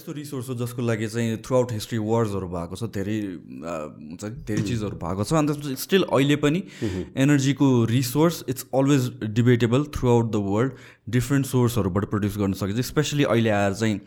[0.00, 4.30] यस्तो रिसोर्स हो जसको लागि चाहिँ थ्रु आउट हिस्ट्री वर्ड्सहरू भएको छ धेरै हुन्छ नि
[4.48, 6.62] धेरै चिजहरू भएको छ। अन्त स्टिल अहिले पनि
[7.24, 9.02] एनर्जीको resource it's always
[9.36, 10.72] debatable throughout the world
[11.16, 14.00] different सोर्सहरूबाट produce गर्न सकिन्छ। स्पेसली अहिले आएर चाहिँ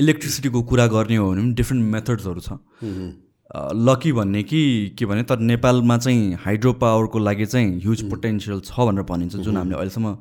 [0.00, 2.50] इलेक्ट्रिसिटीको कुरा गर्ने हो भने पनि डिफ्रेन्ट मेथड्सहरू छ।
[3.88, 4.60] लकी भन्ने कि
[4.98, 9.56] के भने तर नेपालमा चाहिँ हाइड्रो पावरको लागि चाहिँ ह्युज पोटेन्सियल छ भनेर भनिन्छ जुन
[9.56, 10.14] हामीले अहिलेसम्म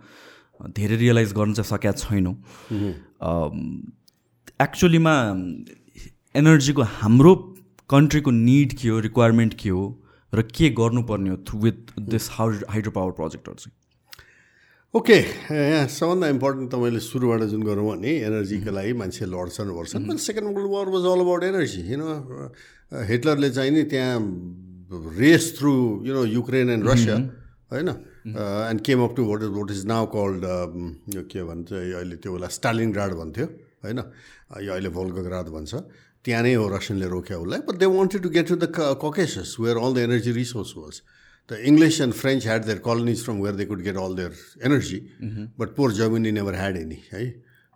[0.73, 2.36] धेरै रियलाइज गर्न चाहिँ सकेका छैनौँ।
[4.59, 5.11] एक्चुअलीमा
[6.35, 7.34] एनर्जीको हाम्रो
[7.89, 9.81] कन्ट्रीको निड के हो रिक्वायरमेन्ट के हो
[10.33, 13.75] र के गर्नुपर्ने हो through with this how hydro power प्रोजेक्टहरू चाहिँ
[14.93, 20.25] ओके यहाँ सबभन्दा इम्पोर्टेन्ट तपाईँले सुरुबाट जुन गरौँ भने एनर्जीको लागि मान्छे लड्छन् वर्छन् but
[20.25, 22.02] Second World War was all about energy युन
[23.14, 24.17] हिटलरले चाहिँ नि त्यहाँ
[25.21, 25.75] race through
[26.08, 27.16] you know Ukraine and Russia
[27.71, 27.89] होइन?
[28.73, 30.44] And came up to what is what is now called
[31.16, 33.47] यो के भन्छ अहिले त्यो बेला स्टालिन ग्राड भन्थ्यो।
[33.83, 34.00] होइन?
[34.64, 35.73] यो अहिले भोल्गोग्राड भन्छ।
[36.25, 38.66] त्यहाँ नै हो रसियनले रोक्यो उसलाई but they wanted to get to the
[39.03, 41.02] Caucasus where all the energy resource was
[41.50, 44.33] the English and French had their colonies from where they could get all their
[44.66, 45.00] energy
[45.59, 47.23] but poor Germany never had any है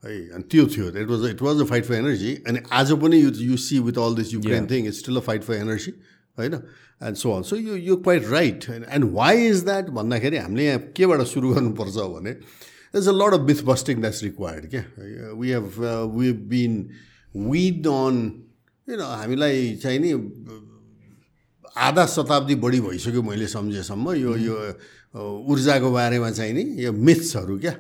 [0.03, 3.21] है अनि त्यो थियो it was it was a fight for energy अनि आज पनि
[3.21, 5.93] you you see with all this Ukraine thing it's still a fight for energy
[6.37, 6.53] होइन?
[7.03, 10.79] And so on so यो यो quite right and why is that भन्दाखेरि हामीले यहाँ
[10.97, 12.33] केबाट सुरु गर्नुपर्छ भने
[12.95, 14.83] is a lot of myth busting that's required क्या
[15.39, 15.67] we have
[16.17, 16.73] we been
[17.35, 18.15] with on
[18.87, 20.11] किन हामीलाई चाहिँ नि
[21.77, 24.55] आधा शताब्दी बढी भइसक्यो मैले सम्झेसम्म यो यो
[25.51, 27.75] ऊर्जाको बारेमा चाहिँ नि यो मिथ्सहरू क्या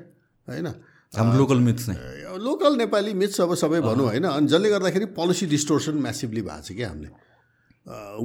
[0.47, 0.67] होइन?
[1.13, 1.95] लोकल मिथ्स नै
[2.39, 6.71] लोकल नेपाली मिथ्स अब सबै भनौँ होइन। अनि जसले गर्दाखेरि पोलिसी डिस्टोर्सन म्यासिभली भएको छ
[6.71, 7.09] क्या हामीले।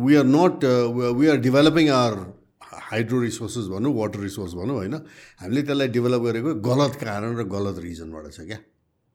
[0.07, 0.65] We are not
[1.19, 2.15] we are developing our
[2.87, 4.95] hydro resources भनौँ वाटर रिसोर्स भनौँ होइन?
[5.41, 8.59] हामीले त्यसलाई डेभलप गरेको गलत कारण र गलत रिजनबाट छ क्या?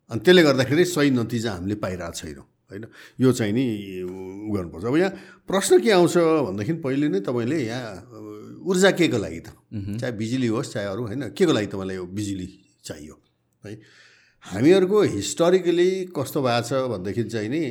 [0.09, 2.83] अनि त्यसले गर्दाखेरि सही नतिजा हामीले पाइरहेको छैनौँ होइन?
[3.21, 3.65] यो चाहिँ नि
[4.03, 5.11] उ गर्नुपर्छ। अब यहाँ
[5.47, 6.15] प्रश्न के आउँछ
[6.47, 7.91] भन्दाखेरि पहिले नै तपाईँले यहाँ
[8.67, 9.47] ऊर्जा के को लागि त?
[9.99, 11.21] चाहे बिजुली होस् चाहे अरू होइन?
[11.31, 12.47] के को लागि तपाईँलाई यो बिजुली
[12.83, 13.15] चाहियो?
[13.63, 13.71] है?
[14.43, 17.63] हामीहरूको हिस्टोरिकली कस्तो भएको छ भनेदेखि चाहिँ नि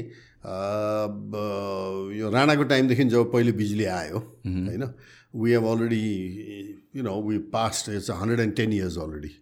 [2.20, 4.18] यो राणाको टाइमदेखि जब पहिले बिजुली आयो
[4.48, 4.84] होइन?
[5.34, 6.04] We have already
[6.96, 9.32] you know we past it's hundred and ten years already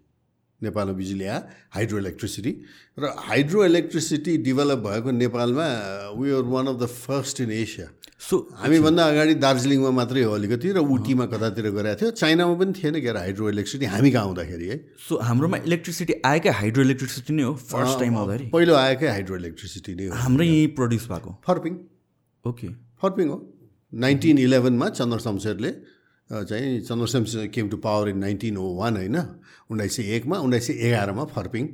[0.60, 1.41] नेपालमा बिजुली आयो
[1.75, 2.53] हाइड्रो इलेक्ट्रिसिटी
[2.99, 5.66] र हाइड्रो इलेक्ट्रिसिटी डेभलप भएको नेपालमा
[6.19, 7.87] we are one of the first in Asia
[8.21, 13.00] so हामीभन्दा अगाडि दार्जिलिङमा मात्रै हो अलिकति र उटीमा कतातिर गएको थियो। चाइनामा पनि थिएन
[13.00, 14.78] के अरे हाइड्रो इलेक्ट्रिसिटी हामी कहाँ आउँदाखेरि है?
[15.09, 19.94] सो हाम्रोमा इलेक्ट्रिसिटी आएकै हाइड्रो इलेक्ट्रिसिटी नै हो फर्स्ट टाइम आउँदाखेरि। पहिलो आएकै हाइड्रो इलेक्ट्रिसिटी
[19.94, 21.78] नै हो। हाम्रो यहीँ प्रड्युस भएको। फर्पिङ।
[22.44, 22.69] ओके
[23.03, 23.38] फर्पिङ हो।
[23.93, 25.71] नाइन्टिन इलेभेनमा चन्द्र शमशेरले
[26.31, 29.16] चाहिँ Chandra Shamsher came to power in nineteen o one होइन?
[29.71, 31.65] उन्नाइस सय एकमा उन्नाइस सय एघारमा फर्पिङ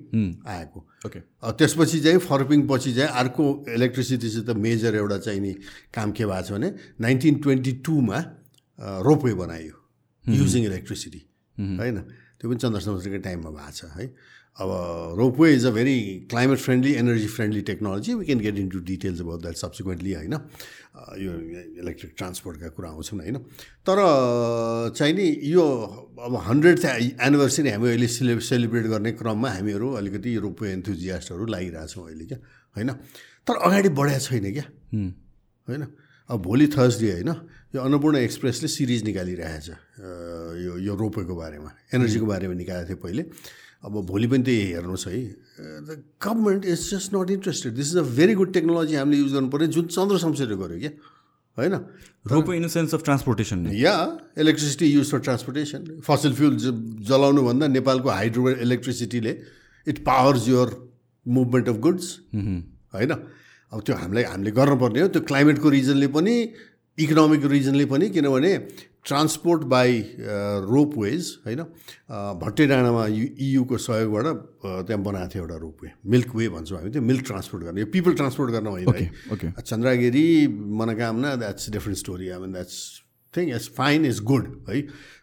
[0.46, 1.20] आएको। ओके।
[1.58, 3.44] त्यसपछि चाहिँ फर्पिङ पछि चाहिँ अर्को
[3.74, 5.52] इलेक्ट्रिसिटीसित मेजर एउटा चाहिँ नि
[5.94, 6.70] काम के भएको छ भने
[7.00, 8.18] नाइन्टिन ट्वेन्टी टूमा
[9.02, 9.74] रोपवे बनायो
[10.24, 11.20] युजिङ इलेक्ट्रिसिटी
[11.58, 11.98] होइन?
[12.38, 14.06] त्यो पनि चन्द्र शमशेरको टाइममा भएको छ है?
[14.56, 14.70] अब
[15.18, 15.98] ropeway is a very
[16.30, 20.34] climate friendly energy friendly technology we can get in to details about that subsequently होइन
[21.18, 21.32] यो
[21.82, 23.38] इलेक्ट्रिक ट्रान्सपोर्टका कुरा आउँछन् होइन
[23.86, 24.02] तर
[24.94, 25.64] चाहिँ नि यो
[26.20, 32.26] अब हन्ड्रेड एनिभर्सरी हामी अहिले सेलि सेलिब्रेट गर्ने क्रममा हामीहरू अलिकति रोपवे एन्थुजियास्टहरू लागिरहेछौँ अहिले
[32.26, 32.38] क्या
[32.76, 32.92] होइन
[33.46, 34.64] तर अगाडि बढाएको छैन क्या
[35.68, 35.86] होइन
[36.30, 37.34] अब भोलि थर्सडे होइन
[37.74, 39.68] यो अन्नपूर्ण एक्सप्रेसले सिरिज निकालिरहेछ
[40.60, 43.22] यो यो रोपेको बारेमा एनर्जीको बारेमा निकालेको थियो पहिले
[43.84, 45.18] अब भोलि पनि त्यही हेर्नुहोस् है।
[45.86, 49.48] The government is just not interested this is a very good technology हामीले युज गर्नु
[49.50, 50.90] पऱ्यो जुन चन्द्र शमशेरले गर्यो क्या।
[51.56, 51.74] होइन?
[52.26, 53.94] Rope in the sense of transportation yeah
[54.38, 56.56] electricity use for transportation fossil fuel
[57.08, 59.38] जलाउनुभन्दा नेपालको hydro इलेक्ट्रिसिटीले
[59.86, 60.68] it powers your
[61.26, 63.12] movement of goods होइन?
[63.72, 66.34] अब त्यो हामीलाई हामीले गर्नुपर्ने हो। त्यो क्लाइमेटको रिजनले पनि
[66.98, 68.52] इकोनोमिक रिजनले पनि किनभने
[69.04, 69.92] ट्रान्सपोर्ट बाई
[70.70, 71.62] रोपवेज होइन?
[72.42, 74.26] भट्टे डाँडामा इयुको सहयोगबाट
[74.86, 78.14] त्यहाँ बनाएको थियो एउटा रोपवे मिल्क वे भन्छौँ हामी त्यो मिल्क ट्रान्सपोर्ट गर्ने यो पिपल
[78.20, 80.26] ट्रान्सपोर्ट गर्न होइन okay Chandragiri
[80.80, 82.78] Manakamana that's different story I mean that's
[83.34, 84.80] thing is fine is good है?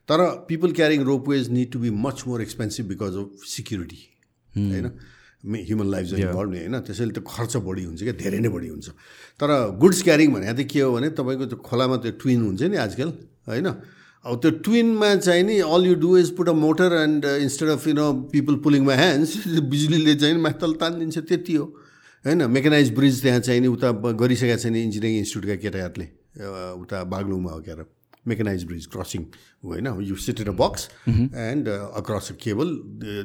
[0.10, 4.02] तर people carrying ropeways need to be much more expensive because of security
[4.52, 4.92] होइन?
[5.42, 6.80] ह्युमन लाइफ चाहिँ involve होइन?
[6.86, 8.90] त्यसैले त्यो खर्च बढी हुन्छ क्या धेरै नै बढी हुन्छ।
[9.42, 9.50] तर
[9.82, 13.10] गुड्स क्यारिङ भने चाहिँ के हो भने तपाईँको त्यो खोलामा त्यो ट्विन हुन्छ नि आजकल
[13.50, 13.68] होइन?
[14.26, 17.88] अब त्यो ट्विनमा चाहिँ नि all you do is put a motor and instead of
[17.88, 19.30] you know people pulling my hands
[19.66, 21.66] बिजुलीले चाहिँ माथि तानिदिन्छ त्यति हो।
[22.26, 22.46] होइन?
[22.46, 26.08] मेकानाइज ब्रिज त्यहाँ चाहिँ नि उता गरिसकेको छ नि इन्जिनियरिङ इन्स्टिट्युटका केटाहरूले
[26.86, 27.82] उता बागलुङमा हो क्यार
[28.28, 29.24] मेकानाइज ब्रिज क्रसिङ
[29.64, 29.88] होइन?
[30.02, 32.68] You sit in a box and across a cable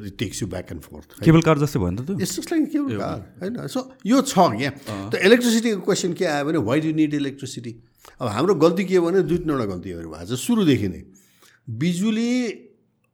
[0.07, 2.19] it takes you back and forth cable car जस्तै भयो नि त त्यो?
[2.19, 3.67] It's just like cable car होइन?
[3.67, 4.71] सो यो छ क्या
[5.09, 7.75] त इलेक्ट्रिसिटीको क्वेसन के आयो भने वाइ डु निड इलेक्ट्रिसिटी
[8.21, 11.03] अब हाम्रो गल्ती के हो भने दुई तिनवटा गल्तीहरू भएको छ सुरुदेखि नै।
[11.83, 12.31] बिजुली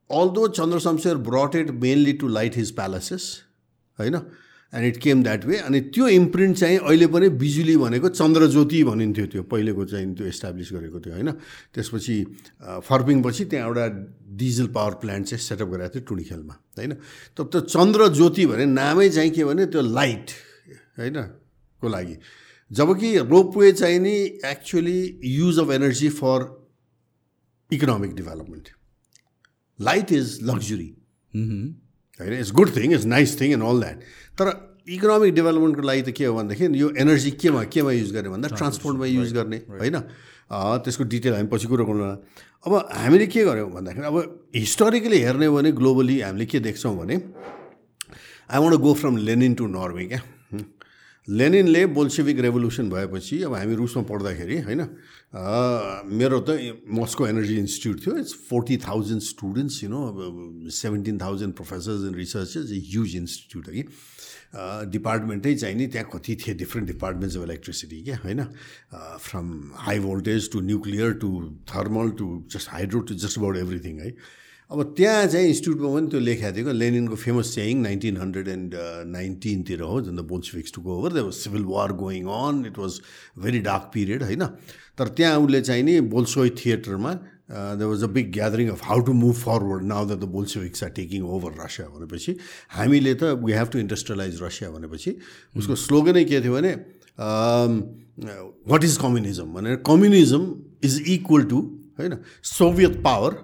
[0.09, 3.23] although Chandra Shumsher brought it mainly to light his palaces
[3.99, 4.15] होइन?
[4.73, 9.25] And it came that way अनि त्यो इम्प्रिन्ट चाहिँ अहिले पनि बिजुली भनेको चन्द्रज्योति भनिन्थ्यो
[9.33, 11.31] त्यो पहिलेको चाहिँ त्यो इस्टाब्लिस गरेको थियो होइन?
[11.73, 12.15] त्यसपछि
[12.89, 13.85] फर्पिङपछि त्यहाँ एउटा
[14.41, 16.93] डिजल पावर प्लान्ट चाहिँ सेटअप गरेको थियो टुडीखेलमा होइन?
[17.37, 20.27] त त्यो चन्द्रज्योति भने नामै चाहिँ के भने त्यो लाइट
[20.97, 21.21] होइन?
[21.81, 22.17] को लागि?
[22.71, 24.15] जबकि रोपवे चाहिँ नि
[24.45, 26.39] actually use of energy for
[27.69, 28.69] economic development
[29.79, 30.89] light is luxury
[31.33, 34.01] होइन it's good thing it's nice thing and all that
[34.39, 34.47] तर
[34.95, 39.05] इकोनोमिक डेभलपमेन्टको लागि त के हो भनेदेखि यो एनर्जी केमा केमा युज गर्ने भन्दा ट्रान्सपोर्टमा
[39.05, 39.95] युज गर्ने होइन?
[40.83, 42.03] त्यसको डिटेल हामी पछि कुरो गर्नु
[42.65, 44.17] अब हामीले के गर्यौँ भन्दाखेरि अब
[44.55, 47.15] हिस्टोरिकली हेर्ने हो भने ग्लोबली हामीले के देख्छौँ भने
[48.51, 50.21] I want go from Lenin to Norway क्या?
[51.27, 54.81] लेनिनले बोल्सेविक रेभोल्युसन भएपछि अब हामी रुसमा पढ्दाखेरि होइन
[56.19, 56.49] मेरो त
[56.99, 60.01] मस्को एनर्जी इन्स्टिट्युट थियो। It's forty thousand students you know
[60.69, 66.53] seventeen thousand professors and researchers a huge institute है डिपार्टमेन्टै चाहिँ नि त्यहाँ कति थिए
[66.55, 68.43] डिफ्रेन्ट डिपार्टमेन्ट्स अफ इलेक्ट्रिसिटी क्या होइन?
[69.21, 69.47] From
[69.87, 71.29] high voltage to nuclear to
[71.73, 74.15] thermal to just hydro to just about everything है?
[74.73, 78.71] अब त्यहाँ चाहिँ इन्स्टिट्युटमा पनि त्यो लेखाएको थियो लेनिनको फेमस चाहिँ नाइन्टिन हन्ड्रेड एन्ड
[79.07, 82.99] नाइन्टिनतिर हो जुन the Bolsheviks to go over the civil war going on it was
[83.43, 84.45] very dark period होइन?
[84.97, 87.13] तर त्यहाँ उसले चाहिँ नि Bolshoi थिएटरमा
[87.77, 90.25] the was a big gathering of how to move forward now the the
[90.83, 92.35] are taking over Russia भनेपछि।
[92.73, 95.17] हामीले त we have to industrialise Russia भनेपछि।
[95.57, 96.73] उसको स्लोगनै के थियो भने
[98.73, 100.51] वाट इज कम्युनिजम भनेर कम्युनिजम
[100.83, 101.65] इज इक्वल टु
[101.99, 102.17] होइन?
[102.57, 103.41] Soviet power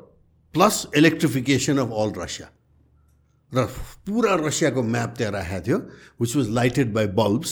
[0.53, 2.47] plus electrification of all Russia
[3.51, 3.65] र
[4.05, 5.77] पुरा रसियाको म्याप त्यहाँ राखेको थियो
[6.21, 7.51] which was lighted by bulbs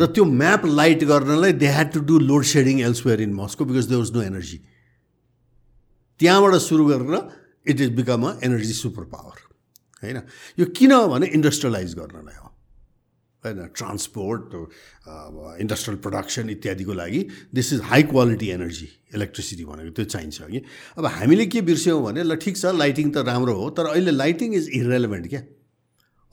[0.00, 3.86] र त्यो म्याप लाइट गर्नलाई they had to do load shedding elsewhere in Moscow because
[3.88, 4.58] they was no energy
[6.20, 7.14] त्यहाँबाट सुरु गरेर
[7.66, 9.38] it is become a energy super power
[10.02, 10.18] होइन?
[10.58, 12.43] यो किन भने इन्डस्ट्रियलाइज गर्नलाई हो।
[13.44, 14.54] होइन ट्रान्सपोर्ट
[15.60, 17.20] इन्डस्ट्रियल प्रडक्सन इत्यादिको लागि
[17.54, 20.62] this is high quality energy electricity भनेको त्यो चाहिन्छ कि।
[20.98, 24.54] अब हामीले के बिर्स्यौँ भने ल ठिक छ लाइटिङ त राम्रो हो तर अहिले लाइटिङ
[24.54, 25.42] इज इरेलेभेन्ट क्या।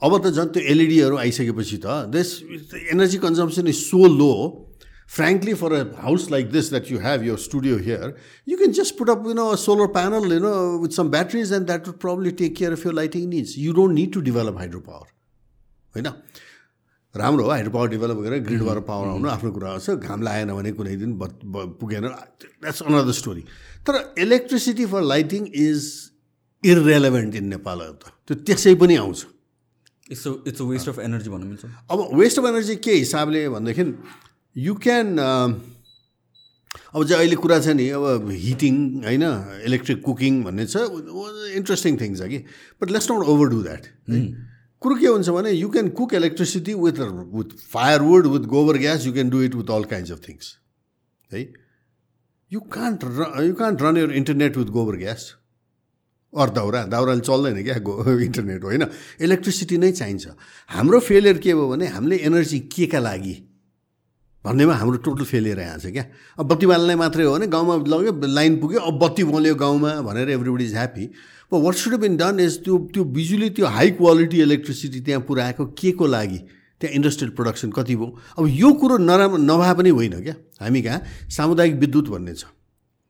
[0.02, 2.28] अब त झन् त्यो एलइडीहरू आइसकेपछि त this
[2.92, 4.34] energy consumption is so low
[5.16, 8.14] frankly for a house like this that you have your studio here
[8.48, 11.88] you can just put up you know solar panel no with some batteries and that
[11.88, 15.06] would probably take care of your lighting needs you don't need to develop hydro power
[15.94, 16.08] होइन?
[17.14, 20.72] राम्रो हो hydro power develop गरेर ग्रिडबाट power आउनु आफ्नो कुरा छ घाम लागेन भने
[20.72, 21.12] कुनै दिन
[21.80, 23.42] पुगेन। द्याट्स अनदर स्टोरी
[23.84, 25.80] तर electricity for lighting is
[26.62, 29.18] irrelevant in Nepal त। त्यो त्यसै पनि आउँछ।
[30.10, 33.84] It's it's a waste of energy भन्नु मिल्छ। अब वेस्ट अफ एनर्जी के हिसाबले भनेदेखि
[34.56, 35.06] यु क्यान
[36.94, 38.74] अब चाहिँ अहिले कुरा छ नि अब हिटिङ
[39.04, 39.24] होइन
[39.68, 40.76] इलेक्ट्रिक कुकिङ भन्ने छ
[41.60, 42.38] इन्ट्रेस्टिङ थिङ छ कि।
[42.80, 43.84] But let's not overdo that
[44.82, 46.98] कुरो के हुन्छ भने you can cook electricity with
[47.34, 50.56] with firewood with gobar gas you can do it with all kinds of things
[51.30, 51.46] है
[52.50, 55.30] यु कान्ट र you can't run your internet with gobar gas
[56.32, 58.82] or daura दाउराले चल्दैन क्या go internet होइन।
[59.20, 60.28] Electricity नै चाहिन्छ।
[60.68, 63.34] हाम्रो failure के भयो भने हामीले एनर्जी के का लागि?
[64.44, 66.04] भन्नेमा हाम्रो टोटल फेलियर यहाँ छ क्या।
[66.40, 70.30] अब बत्ती बाल्ने मात्रै हो भने गाउँमा लग्यो लाइन पुग्यो अब बत्ती बल्यो गाउँमा भनेर
[70.30, 71.04] everybody is happy
[71.58, 75.92] what should be done is त्यो त्यो बिजुली त्यो हाई क्वालिटी इलेक्ट्रिसिटी त्यहाँ पुऱ्याएको के
[75.92, 76.38] को लागि
[76.80, 78.18] त्यहाँ इन्डस्ट्रियल प्रोडक्सन कति भयो?
[78.38, 80.34] अब यो कुरो नराम्रो नभए पनि होइन क्या?
[80.60, 81.00] हामी कहाँ?
[81.30, 82.44] सामुदायिक विद्युत भन्ने छ।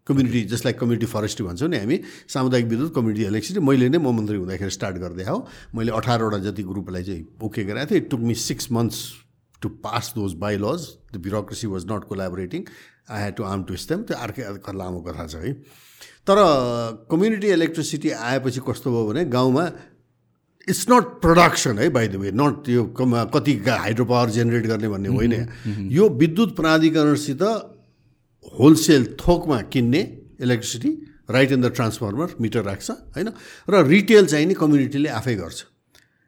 [0.07, 4.11] Community just like community forestry भन्छौँ नि हामी। सामुदायिक विद्युत कम्युनिटी इलेक्ट्रिसिटी मैले नै म
[4.13, 5.37] मन्त्री हुँदाखेरि स्टार्ट गर्दै हो
[5.75, 8.99] मैले अठारवटा जति ग्रुपलाई चाहिँ ओके गराएको थिएँ। It took me six months
[9.63, 12.65] to pass those bylaws the bureaucracy was not collaborating
[13.11, 14.43] I had to arm to stem त्यो अर्कै
[14.75, 15.55] लामो कथा छ है।
[16.27, 16.37] तर
[17.11, 19.65] कम्युनिटी इलेक्ट्रिसिटी आएपछि कस्तो भयो भने गाउँमा
[20.69, 22.85] इट्स नट प्रडक्सन है बाई द वे नट यो
[23.35, 25.35] कति हाइड्रो पावर जेनेरेट गर्ने भन्ने होइन।
[25.91, 27.43] यो विद्युत प्राधिकरणसित
[28.59, 30.03] होलसेल थोकमा किन्ने
[30.41, 30.91] electricity
[31.31, 33.29] right in the transformer meter राख्छ होइन?
[33.69, 35.59] र रिटेल चाहिँ नि कम्युनिटीले आफै गर्छ।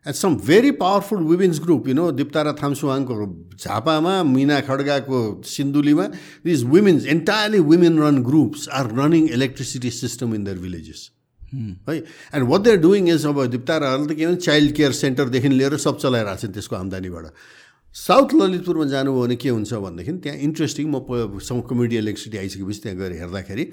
[0.06, 3.14] At some very powerful women's group you know Diptara थामसुवाङको
[3.56, 6.06] झापामा मिना खड्गाको सिन्धुलीमा
[6.44, 11.11] these women's entirely women run groups are running electricity system in their villages
[11.88, 15.76] है and what they're doing is अब दिप्ताराहरूले त के भन्छ चाइल्ड केयर सेन्टरदेखि लिएर
[15.84, 17.30] सब चलाइरहेको छन् त्यसको आम्दानीबाट
[17.96, 23.12] साउथ ललितपुरमा जानुभयो भने के हुन्छ भनेदेखि त्यहाँ इन्ट्रेस्टिङ म कम्युनिटी इलेक्ट्रिसिटी आइसकेपछि त्यहाँ गएर
[23.20, 23.64] हेर्दाखेरि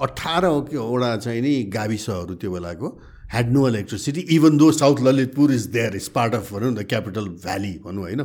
[0.00, 2.88] अठारवटा चाहिँ नि गाविसहरू त्यो बेलाको
[3.28, 7.28] had no electricity even though south Lalitpur is there is part of भनौँ न क्यापिटल
[7.38, 8.24] भ्याली भनौँ होइन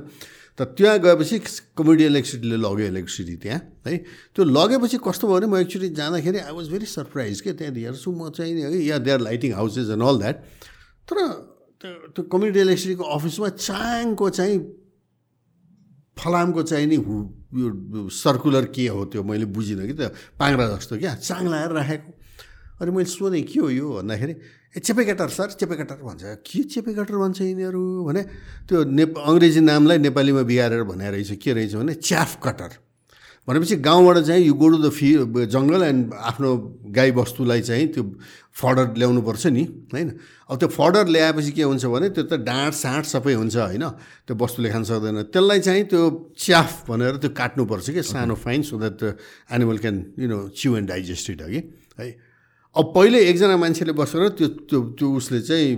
[0.60, 1.40] त त्यहाँ गएपछि
[1.78, 3.98] कम्युनिटी इलेक्ट्रिसिटीले लग्यो इलेक्ट्रिसिटी त्यहाँ है
[4.36, 8.12] त्यो लगेपछि कस्तो भयो भने म एक्चुली जाँदाखेरि आई वाज भेरी सरप्राइज के त्यहाँ हेर्छु
[8.12, 10.36] म चाहिँ है yeah they are lighting houses and all that
[11.10, 11.18] तर
[11.82, 14.60] त्यो त्यो कम्युनिटी इलेक्ट्रिसिटीको अफिसमा चाङको चाहिँ
[16.18, 21.16] फलामको चाहिँ नि यो सर्कुलर के हो त्यो मैले बुझिनँ कि त पाङ्रा जस्तो क्या
[21.18, 22.10] चाङ लगाएर राखेको
[22.82, 23.88] अनि मैले सोधेँ के हो यो?
[24.02, 24.34] भन्दाखेरि
[24.74, 27.84] ए चेपेकटर सर चेपेकटर भन्छ। के चेपेकटर भन्छ यिनीहरू?
[28.10, 28.22] भने
[28.70, 31.76] त्यो ने अङ्ग्रेजी नामलाई नेपालीमा बिगारेर भने रहेछ। के रहेछ?
[31.76, 32.72] भने च्याफ कटर
[33.48, 35.08] भनेपछि गाउँबाट चाहिँ यो गोरु द फि
[35.52, 36.50] जङ्गल एन्ड आफ्नो
[36.96, 38.04] गाईबस्तुलाई चाहिँ त्यो
[38.56, 40.10] फडर ल्याउनुपर्छ नि होइन?
[40.48, 43.84] अब त्यो फडर ल्याएपछि के हुन्छ भने त्यो त डाँट साँट सबै हुन्छ होइन?
[44.24, 46.02] त्यो वस्तुले खान सक्दैन। त्यसलाई चाहिँ त्यो
[46.40, 49.18] च्याफ भनेर त्यो काट्नुपर्छ कि सानो fine so that the
[49.52, 51.62] animal can you know chew and digest it अघि
[52.00, 52.23] है?
[52.76, 55.70] अब पहिले एकजना मान्छेले बसेर त्यो त्यो त्यो उसले चाहिँ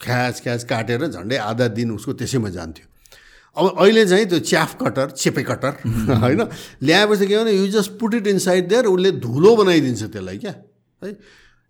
[0.00, 2.86] ख्याच ख्याच काटेर झन्डै आधा दिन उसको त्यसैमा जान्थ्यो।
[3.56, 5.72] अब अहिले चाहिँ त्यो च्याफ कटर चेपे कटर
[6.24, 6.42] होइन?
[6.82, 10.54] ल्याएपछि के भने you just put it inside there उसले धुलो बनाइदिन्छ त्यसलाई क्या।
[11.02, 11.12] है?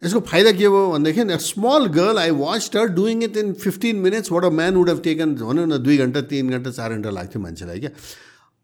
[0.02, 4.32] यसको फाइदा के भयो भनेदेखि small girl I watch her doing it in fifteen minutes
[4.32, 7.42] what a man would have taken भनौँ न दुई घन्टा तिन घन्टा चार घन्टा लाग्थ्यो
[7.42, 7.90] मान्छेलाई क्या।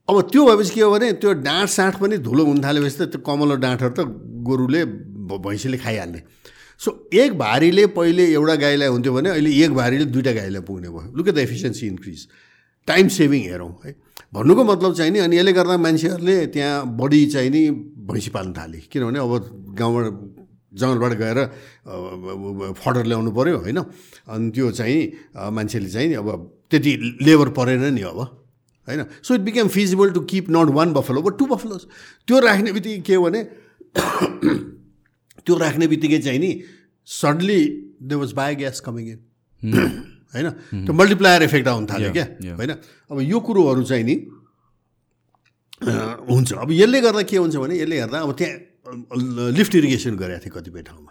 [0.08, 3.20] अब त्यो भएपछि के हो भने त्यो डाँठ साँठ पनि धुलो हुन थालेपछि त त्यो
[3.26, 4.06] कमलो डाँठहरू त
[4.48, 4.84] गोरुले
[5.36, 6.22] भैँसीले खाइहाल्ने।
[6.80, 11.12] सो एक भारीले पहिले एउटा गाईलाई हुन्थ्यो भने अहिले एक भारीले दुइटा गाईलाई पुग्ने भयो।
[11.16, 12.28] Look the efficiency increase
[12.88, 13.94] time saving हेरौँ है।
[14.34, 17.62] भन्नुको मतलब चाहिँ नि अनि यसले गर्दा मान्छेहरूले त्यहाँ बढी चाहिँ नि
[18.08, 19.32] भैँसी पाल्न थाले। किनभने अब
[19.74, 20.06] गाउँबाट
[20.78, 21.38] जङ्गलबाट गएर
[22.78, 25.00] फडर ल्याउनु पऱ्यो होइन। अनि त्यो चाहिँ
[25.50, 26.28] मान्छेले चाहिँ अब
[26.70, 26.92] त्यति
[27.22, 28.18] लेबर परेन नि अब
[28.88, 31.82] होइन। So it became feasible to keep not one buffalo but two buffaloes
[32.28, 33.40] त्यो राख्ने बित्तिकै के भने
[35.48, 36.50] त्यो राख्ने बित्तिकै चाहिँ नि
[37.08, 37.60] suddenly
[38.04, 39.20] they was biogas coming in
[40.34, 40.48] होइन?
[40.84, 42.26] त्यो मल्टिप्लायर इफेक्ट आउनु थाल्यो क्या?
[42.60, 42.72] होइन?
[43.10, 44.16] अब यो कुरोहरू चाहिँ नि
[46.28, 48.56] हुन्छ। अब यसले गर्दा के हुन्छ भने यसले गर्दा अब त्यहाँ
[49.56, 51.10] लिफ्ट इरिगेसन गरेको थिएँ कतिपय ठाउँमा।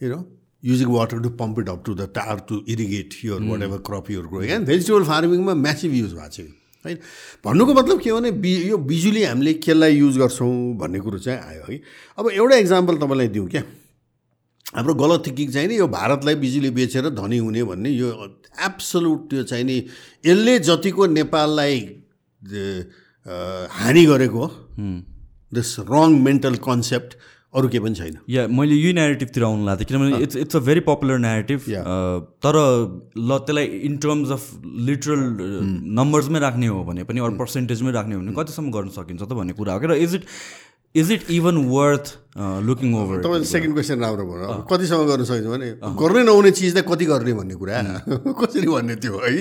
[0.00, 0.20] You know
[0.62, 4.26] using water to pump it up to the tower to irrigate your whatever crop your
[4.28, 6.40] grow and vegetable फार्मिङमा massive use भएको छ
[6.84, 6.98] होइन
[7.44, 11.40] भन्नुको मतलब के हो भने बि यो बिजुली हामीले केलाई युज गर्छौँ भन्ने कुरो चाहिँ
[11.40, 11.80] आयो है।
[12.18, 13.62] अब एउटा इक्जाम्पल तपाईँलाई दिउँ क्या।
[14.68, 18.08] हाम्रो गलत थिङ्किङ चाहिँ नि यो भारतलाई बिजुली बेचेर धनी हुने भन्ने यो
[18.64, 19.76] एब्सोलुट त्यो चाहिँ नि
[20.26, 21.78] यसले जतिको नेपाललाई
[23.80, 24.44] हानि गरेको
[25.52, 27.16] दिस रङ मेन्टल कन्सेप्ट
[27.54, 30.80] अरू केही पनि छैन। या मैले यही नेरेटिभतिर आउनु लाग्थेँ किनभने it's it's a very
[30.88, 31.60] popular narrative
[32.44, 32.56] तर
[33.16, 34.44] ल त्यसलाई इन टर्म्स अफ
[34.88, 35.22] लिटरल
[35.98, 39.52] नम्बर्समै राख्ने हो भने पनि अरू पर्सेन्टेजमै राख्ने हो भने कतिसम्म गर्न सकिन्छ त भन्ने
[39.56, 40.24] कुरा हो। क्या र is it
[40.94, 42.06] is it even worth
[42.68, 45.66] looking over तपाईँले सेकेन्ड क्वेसन राम्रो भयो। कतिसम्म गर्न सकिन्छ भने
[46.04, 47.82] गर्नै नहुने चिजलाई कति गर्ने भन्ने कुरा।
[48.44, 49.32] कसरी भन्ने त्यो है?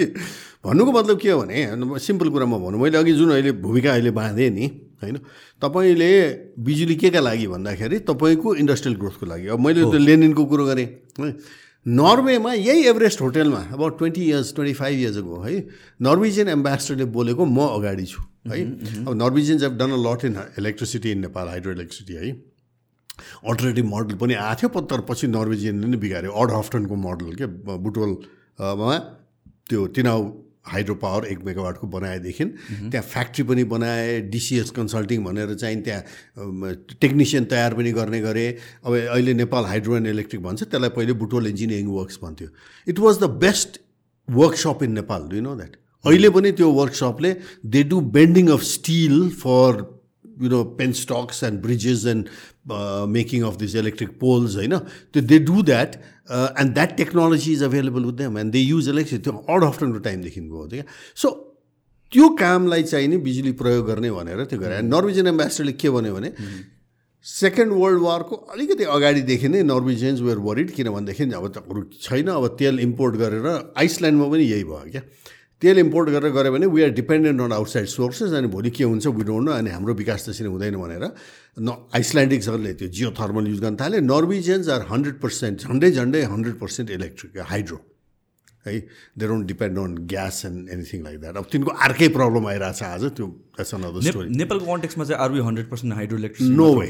[0.64, 4.12] भन्नुको मतलब के हो भने सिम्पल कुरा म भनौँ। मैले अघि जुन अहिले भूमिका अहिले
[4.16, 4.66] बाँधेँ नि
[5.02, 5.18] होइन?
[5.62, 6.12] तपाईँले
[6.60, 10.86] बिजुली के का लागि भन्दाखेरि तपाईँको इन्डस्ट्रियल ग्रोथको लागि। अब मैले त्यो लेनिनको कुरो गरेँ
[11.20, 11.32] है?
[11.86, 15.54] नर्वेमा यही एभरेस्ट होटेलमा अब twenty years twenty five years ago है?
[16.02, 18.60] नर्वेजियन एम्बेसडरले बोलेको म अगाडि छु है?
[19.08, 22.32] अब Norwegians have done a lot in electricity in Nepal hydro electricity है?
[23.48, 27.46] अल्टरनेटिभ मोडल पनि आएको थियो तर पछि नर्वेजियनले नै बिगाऱ्यो। अड हफ्टनको मोडल के?
[27.86, 28.98] बुटवलमा
[29.70, 30.20] त्यो तिनाउ
[30.68, 37.46] हाइड्रो पावर एक मेगावाटको बनाएदेखि त्यहाँ फ्याक्ट्री पनि बनाए डिसिएस कन्सल्टिङ भनेर चाहिँ त्यहाँ टेक्निसियन
[37.46, 38.48] तयार पनि गर्ने गरे।
[38.86, 42.48] अब अहिले नेपाल हाइड्रो एन्ड इलेक्ट्रिक भन्छ त्यसलाई पहिले बुटोल इन्जिनियरिङ वर्क्स भन्थ्यो।
[42.88, 43.80] It was the best
[44.28, 49.30] workshop in Nepal do know that अहिले पनि त्यो वर्कसपले they do bending of steel
[49.44, 49.82] for
[50.44, 50.64] you know
[51.02, 52.30] penstocks and bridges and
[53.16, 55.96] making of this electric poles होइन त्यो they do that
[56.32, 60.62] and that technology is available with them and they use electric त्यो अड अफ्टरको टाइमदेखिको
[60.62, 60.84] हो क्या
[61.24, 61.36] so
[62.14, 66.32] त्यो कामलाई चाहिँ नि बिजुली प्रयोग गर्ने भनेर त्यो गरे नर्वेजियन एम्बेसडरले के भन्यो भने
[67.26, 72.48] सेकेन्ड वर्ल्ड वारको अलिकति अगाडिदेखि नै नर्वेजियन्स वेयर वरिड किन भनेदेखि अब त छैन अब
[72.60, 75.02] तेल इम्पोर्ट गरेर आइसल्यान्डमा पनि यही भयो क्या।
[75.62, 79.08] तेल इम्पोर्ट गरेर गऱ्यो भने we are dependent on outside sources अनि भोलि के हुन्छ
[79.08, 81.06] वी डोन्ट नो अनि हाम्रो विकास त्यसरी हुँदैन भनेर
[81.60, 86.56] न आइसल्यान्डिक्सहरूले त्यो जियो थर्मल युज गर्न थाले। नर्वेजियन्स आर हन्ड्रेड पर्सेन्ट झन्डै झन्डै हन्ड्रेड
[86.60, 87.80] पर्सेन्ट इलेक्ट्रिक हाइड्रो
[88.68, 88.80] है
[89.18, 92.84] they don't depend on gas and anything like that अब तिनको अर्कै प्रब्लम आइरहेको छ
[92.94, 96.88] आज त्यो द्याट्स अनदर स्टोरी नेपालको कन्टेक्समा चाहिँ are we hundred percent hydro electric no way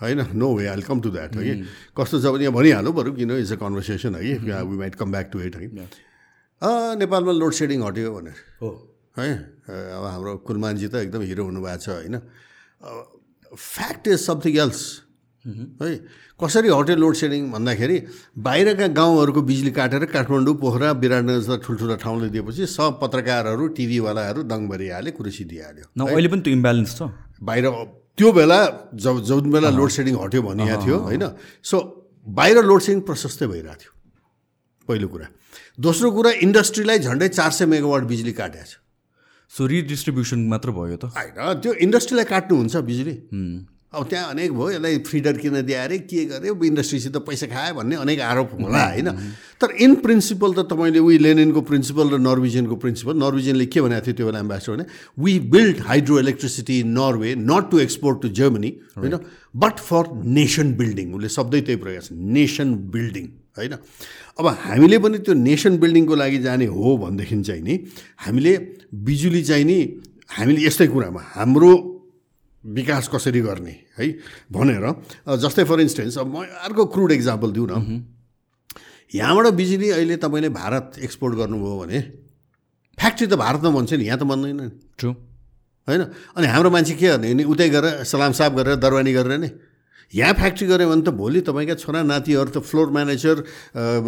[0.00, 1.54] होइन no way I come to that है
[1.98, 5.30] कस्तो छ भने यहाँ भनिहाल्नु बरु किन इज अ कन्भर्सेसन है we might come back
[5.32, 5.66] to it है
[6.62, 8.70] नेपालमा लोड सेडिङ हट्यो भनेर। हो।
[9.18, 9.30] है
[9.94, 12.16] अब हाम्रो कुलमानजी त एकदम हिरो हुनुभएको छ होइन।
[13.52, 14.82] फ्याक्ट इज समथिङ एल्स
[15.80, 15.90] है
[16.40, 17.96] कसरी हट्यो लोड सेडिङ भन्दाखेरि
[18.38, 24.60] बाहिरका गाउँहरूको बिजुली काटेर काठमाडौँ पोखरा विराटनगर जस्ता ठुल्ठुला ठाउँले दिएपछि सब पत्रकारहरू टिभीवालाहरू दङ
[24.66, 27.00] हाल्यो कुरुसी दिइहाल्यो अहिले पनि त्यो इम्ब्यालेन्स छ?
[27.42, 27.64] बाहिर
[28.18, 28.58] त्यो बेला
[28.98, 31.24] जब जुन बेला लोड सेडिङ हट्यो भनिएको थियो होइन।
[31.62, 31.76] सो
[32.26, 33.92] बाहिर लोड सेडिङ प्रशस्तै भइरहेको थियो
[34.88, 35.26] पहिलो कुरा।
[35.78, 38.82] दोस्रो कुरा इन्डस्ट्रीलाई झन्डै चार सय मेगावाट बिजुली काटेको छ।
[39.52, 41.04] सो रिडिस्ट्रिब्युसन मात्र भयो त?
[41.14, 43.14] होइन त्यो इन्डस्ट्रीलाई काट्नुहुन्छ बिजुली।
[43.88, 48.20] अब त्यहाँ अनेक भयो यसलाई फ्रिडर किन दिएर के गर्यो इन्डस्ट्रीसित पैसा खायो भन्ने अनेक
[48.20, 49.08] आरोप होला होइन।
[49.62, 54.14] तर इन प्रिन्सिपल त तपाईँले उही लेनिनको प्रिन्सिपल र नर्विजनको प्रिन्सिपल नर्विजनले के भनेको थियो
[54.18, 54.84] त्यो बेला एम्बेसडर भने
[55.22, 59.14] we build hydro electricity in Norway not to export to Germany होइन।
[59.56, 60.02] बट फर
[60.36, 63.74] नेसन बिल्डिङ उसले शब्दै त्यही प्रयोग छ नेसन बिल्डिङ होइन?
[64.38, 67.74] अब हामीले पनि त्यो नेसन बिल्डिङको लागि जाने हो भनेदेखि चाहिँ नि
[68.24, 68.52] हामीले
[68.94, 69.78] बिजुली चाहिँ नि
[70.30, 71.72] हामीले यस्तै कुरामा हाम्रो
[72.64, 74.06] विकास कसरी गर्ने है?
[74.52, 74.84] भनेर
[75.36, 78.04] जस्तै फर इन्स्टेन्स अब म अर्को क्रुड इक्जाम्पल दिउँ न।
[79.14, 82.00] यहाँबाट बिजुली अहिले तपाईँले भारत एक्सपोर्ट गर्नुभयो भने
[82.98, 85.10] फ्याक्ट्री त भारतमा भन्छ नि यहाँ त बन्दैन नि। ट्रु
[85.88, 86.02] होइन?
[86.36, 87.34] अनि हाम्रो मान्छे के गर्ने?
[87.34, 89.50] नि उतै गरेर सलाम साफ गरेर दरवानी गरेर नै।
[90.14, 93.36] यहाँ फ्याक्ट्री गऱ्यो भने त भोलि तपाईँका छोरा नातिहरू त फ्लोर म्यानेजर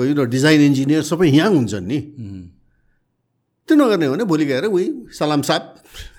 [0.00, 1.98] यो डिजाइन इन्जिनियर सबै यहाँ हुन्छन् नि।
[3.68, 5.62] त्यो नगर्ने हो भने भोलि गएर उही सलाम साप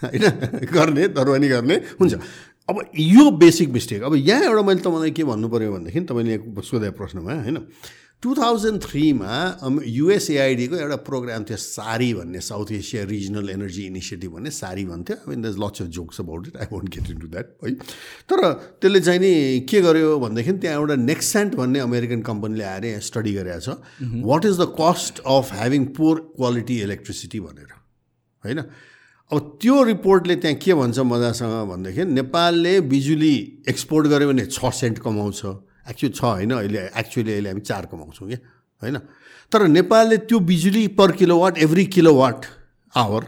[0.06, 0.26] होइन
[0.70, 2.14] गर्ने दरवानी गर्ने हुन्छ।
[2.70, 6.90] अब यो बेसिक मिस्टेक अब यहाँ एउटा मैले तपाईँलाई के भन्नु पऱ्यो भनेदेखि तपाईँले सोधे
[6.94, 7.58] प्रश्नमा होइन
[8.24, 9.36] टु थाउजन्ड थ्रीमा
[9.88, 15.30] युएसएआइडीको एउटा प्रोग्राम थियो सारी भन्ने South Asia regional energy initiative भन्ने सारी भन्थ्यो। I
[15.30, 17.72] mean there's lots of jokes about it I won't get into that है।
[18.30, 18.52] तर
[18.82, 23.34] त्यसले चाहिँ नि के गर्यो भनेदेखि त्यहाँ एउटा नेक्सेन्ट भन्ने अमेरिकन कम्पनीले आएर यहाँ स्टडी
[23.34, 27.74] गरेको छ। What is the cost of having poor quality electricity भनेर
[28.44, 28.60] होइन?
[29.32, 33.36] अब त्यो रिपोर्टले त्यहाँ के भन्छ मजासँग भनेदेखि नेपालले बिजुली
[33.70, 35.42] एक्सपोर्ट गर्यो भने छ सेन्ट कमाउँछ।
[35.92, 38.40] एक्चुअली छ होइन अहिले एक्चुअली अहिले हामी चार कमाउँछौँ क्या
[38.82, 38.98] होइन?
[39.52, 42.46] तर नेपालले त्यो बिजुली per kilowatt every kilowatt
[42.96, 43.26] hour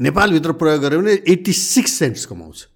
[0.00, 2.66] नेपालभित्र प्रयोग गऱ्यो भने एट्टी सिक्स सेन्ट्स कमाउँछ।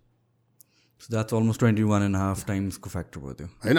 [1.11, 3.79] That's almost twenty one and half टाइम्सको factor भयो त्यो होइन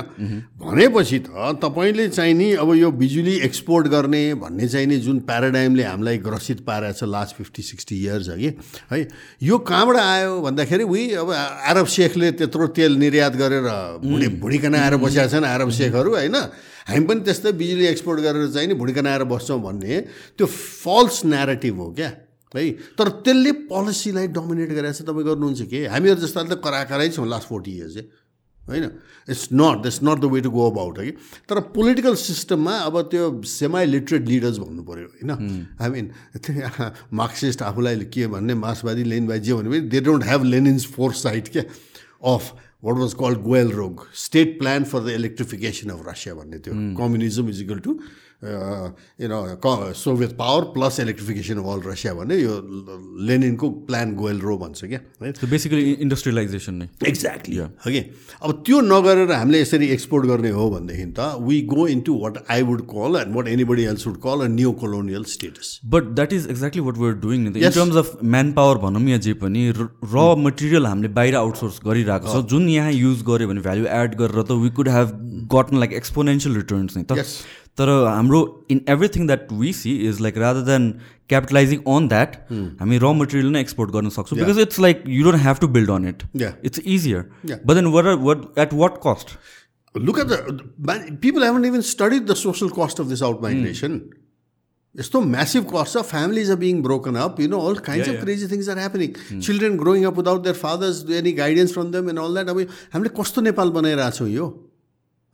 [0.59, 5.83] भनेपछि त तपाईँले चाहिँ नि अब यो बिजुली एक्सपोर्ट गर्ने भन्ने चाहिँ नि जुन प्याराडाइमले
[5.83, 8.51] हामीलाई ग्रसित पारेको छ लास्ट फिफ्टी सिक्सटी इयर्स अघि
[8.91, 8.99] है
[9.41, 13.71] यो कहाँबाट आयो भन्दाखेरि उही अब आरब सेखले त्यत्रो तेल निर्यात गरेर
[14.03, 16.35] भुँडी भुँडिकन आएर बसेका छन् आरब सेखहरू होइन
[16.87, 19.99] हामी पनि त्यस्तै बिजुली एक्सपोर्ट गरेर चाहिँ नि भुँडिकन आएर बस्छौँ भन्ने
[20.35, 22.11] त्यो फल्स नेरेटिभ हो क्या
[22.55, 25.85] है। तर त्यसले पोलिसीलाई डोमिनेट गरेर चाहिँ तपाईँ गर्नुहुन्छ कि?
[25.93, 28.09] हामीहरू जस्ताले त कराकरै छौँ लास्ट फोर्टी इयर्स चाहिँ
[28.63, 28.83] होइन?
[29.27, 31.11] It's not that's not the way to go about है।
[31.49, 35.31] तर पोलिटिकल सिस्टममा अब त्यो सेमाई लिटरेट लिडर्स भन्नु पऱ्यो होइन
[35.81, 36.05] आई मिन
[37.11, 40.85] मार्क्सिस्ट आफूलाई के भन्ने मार्क्सवादी लेनवादी जे भन्यो भने they don't have Lenin's
[41.19, 41.63] foresight क्या?
[42.23, 42.43] अफ
[42.83, 47.49] वाट वाज कल्ड गोयल रोग state plan for the electrification of Russia भन्ने थियो communism
[47.49, 47.99] is equal to
[48.43, 52.55] you know क Soviet power plus electrification of all Russia भने यो
[53.27, 55.31] लेनिनको प्लान गोयल रो भन्छ क्या है?
[55.49, 58.01] बेसिकली इन्डस्ट्रियलाइजेसन नै। एक्ज्याक्टली हो कि
[58.43, 62.61] अब त्यो नगरेर हामीले यसरी एक्सपोर्ट गर्ने हो भनेदेखि त we go into what I
[62.69, 66.47] would call and what anybody else would call a new colonial status but that is
[66.51, 70.85] exactly what we're doing in terms of man power भनौँ या जे पनि र मटेरियल
[70.85, 74.69] हामीले बाहिर आउटसोर्स गरिरहेको छ। जुन यहाँ युज गऱ्यो भने भ्याल्यु एड गरेर त we
[74.77, 75.19] could have
[75.53, 77.25] gotten like exponential returns नि। त
[77.77, 78.39] तर हाम्रो
[78.71, 80.89] in everything that we see is like rather than
[81.29, 82.35] capitalizing on that
[82.79, 84.39] हामी र मटेरियल नै एक्सपोर्ट गर्न सक्छौँ.
[84.39, 87.21] Because it's like you don't have to build on it it's easier
[87.65, 89.37] but then were what at what cost
[89.95, 93.99] look at the people haven't even studied the social cost of this out migration
[94.95, 98.47] यस्तो massive cost छ families are being broken up you know all kinds of crazy
[98.51, 102.33] things are happening children growing up without their fathers any guidance from them and all
[102.33, 102.59] that अब
[102.93, 104.47] हामीले कस्तो नेपाल बनाइरहेको छौँ यो।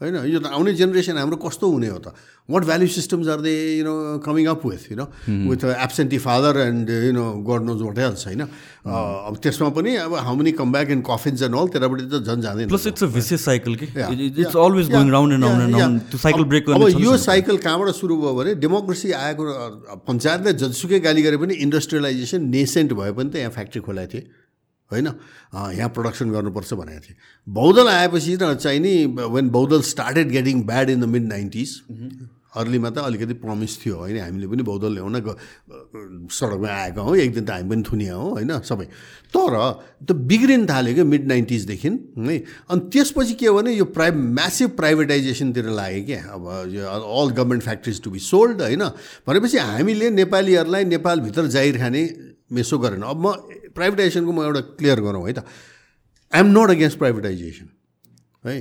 [0.02, 2.16] होइन यो त आउने जेनेरेसन हाम्रो कस्तो हुने हो त?
[2.50, 5.06] What value systems are they you know coming up with you know
[5.52, 8.42] with absentee father and you know god knows what else होइन?
[8.88, 12.42] अब त्यसमा पनि अब how many come back in coffins and all त्यतापट्टि त झन्
[12.48, 13.86] जाँदैन plus it's a vicious cycle कि
[14.40, 17.96] it's always going round and round and round त्यो साइकल ब्रेक अब यो साइकल कहाँबाट
[18.02, 19.44] सुरु भयो भने डेमोक्रेसी आएको
[20.08, 24.28] पञ्चायतले जतिसुकै गाली गरे पनि इन्डस्ट्रियलाइजेसन नेसेन्ट भए पनि त यहाँ फ्याक्ट्री खोलाएको थिएँ
[24.92, 25.08] होइन?
[25.76, 28.94] यहाँ प्रडक्सन गर्नुपर्छ भनेको थिएँ। बौद्धल आएपछि र नि
[29.30, 31.82] when बौद्धल started getting bad in the mid nineties
[32.50, 34.18] अर्लीमा त अलिकति प्रमिस थियो होइन?
[34.20, 35.16] हामीले पनि बौद्धल ल्याउन
[36.34, 38.52] सडकमा आएका हौँ एक दिन त हामी पनि थुनिया हौँ होइन?
[38.66, 38.86] सबै।
[39.30, 39.54] तर
[40.02, 42.38] त्यो बिग्रिन थाल्यो क्या मिड नाइन्टिजदेखि है?
[42.70, 47.64] अनि त्यसपछि के हो भने यो प्राइ म्यासिभ प्राइभेटाइजेसनतिर लाग्यो क्या। अब यो all government
[47.64, 48.84] factories to be sold होइन?
[49.28, 52.04] भनेपछि हामीले नेपालीहरूलाई नेपालभित्र जाहिर खाने
[52.52, 53.34] मेसो गरेन। अब म
[53.76, 55.46] प्राइभेटाइजेसनको म एउटा क्लियर गरौँ है त।
[56.34, 57.68] आइएम नट अगेन्स्ट प्राइभेटाइजेसन
[58.46, 58.56] है।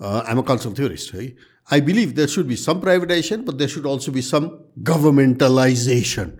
[0.00, 1.24] आइम अ कल्चरल थियोरिस्ट है।
[1.72, 4.50] I believe there should be some privatization but there should also be some
[4.90, 6.32] governmentalization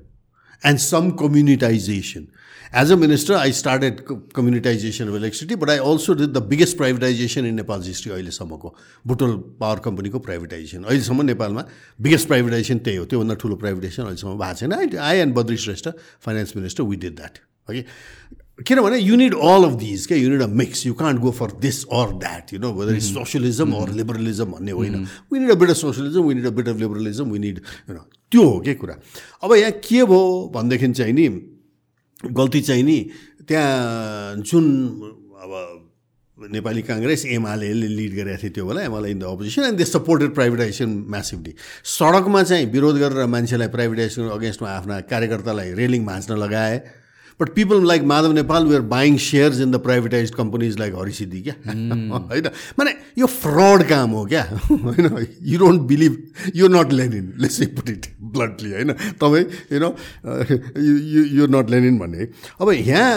[0.62, 2.26] and some communitization
[2.74, 3.98] As a minister, I started
[4.32, 8.74] communitization of electricity, but I also did the biggest privatization in Nepal's history अहिलेसम्मको।
[9.06, 11.64] Butwal power कम्पनीको privatisation अहिलेसम्म नेपालमा
[12.00, 15.88] biggest privatisation त्यही हो। त्योभन्दा ठुलो privatisation अहिलेसम्म भएको छैन। I I and Badri Shrestha
[16.24, 17.84] finance minister we did that okay
[18.64, 21.84] किनभने you need all of these क्या you need a mix you can't go for this
[22.00, 24.96] or that you know whether is socialism or liberalism भन्ने होइन।
[25.32, 27.94] We need a bit of socialism we need a bit of liberalism we need you
[27.94, 28.94] know त्यो हो क्या कुरा?
[29.44, 31.28] अब यहाँ के भयो भनेदेखि चाहिँ नि
[32.24, 32.98] गल्ती चाहिँ नि
[33.48, 34.64] त्यहाँ जुन
[35.42, 35.52] अब
[36.38, 40.34] नेपाली काङ्ग्रेस एमाले लिड गरेको थियो त्यो बेला UML in the opposition and they supported
[40.34, 41.54] privatization massively.
[41.84, 47.01] सडकमा चाहिँ विरोध गरेर मान्छेलाई प्राइभेटाइजेसन अगेन्स्टमा आफ्ना कार्यकर्तालाई रेलिङ भाँच्न लगाए।
[47.42, 51.54] But people like Madhav Nepal were buying shares in the privatize companies like Harisiddhi क्या
[51.64, 56.22] होइन माने यो फ्रड काम हो क्या होइन you don't believe
[56.56, 59.94] you not Lenin let's put it bluntly होइन तपाईँ you know
[61.32, 62.28] you not Lenin भन्ने
[62.60, 63.10] अब यहाँ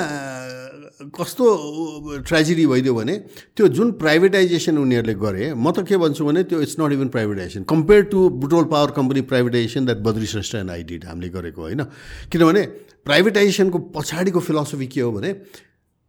[1.16, 3.18] कस्तो ट्रेजेडी भइदियो भने
[3.58, 7.64] त्यो जुन प्राइभेटाइजेसन उनीहरूले गरे म त के भन्छु भने त्यो it's not even privatization
[7.70, 11.84] compare to Butwal power company privatization that Badri Shrestha and I did हामीले गरेको होइन?
[12.32, 12.62] किनभने
[13.06, 15.36] प्राइभेटाइजेसनको पछाडिको फिलोसफी के हो भने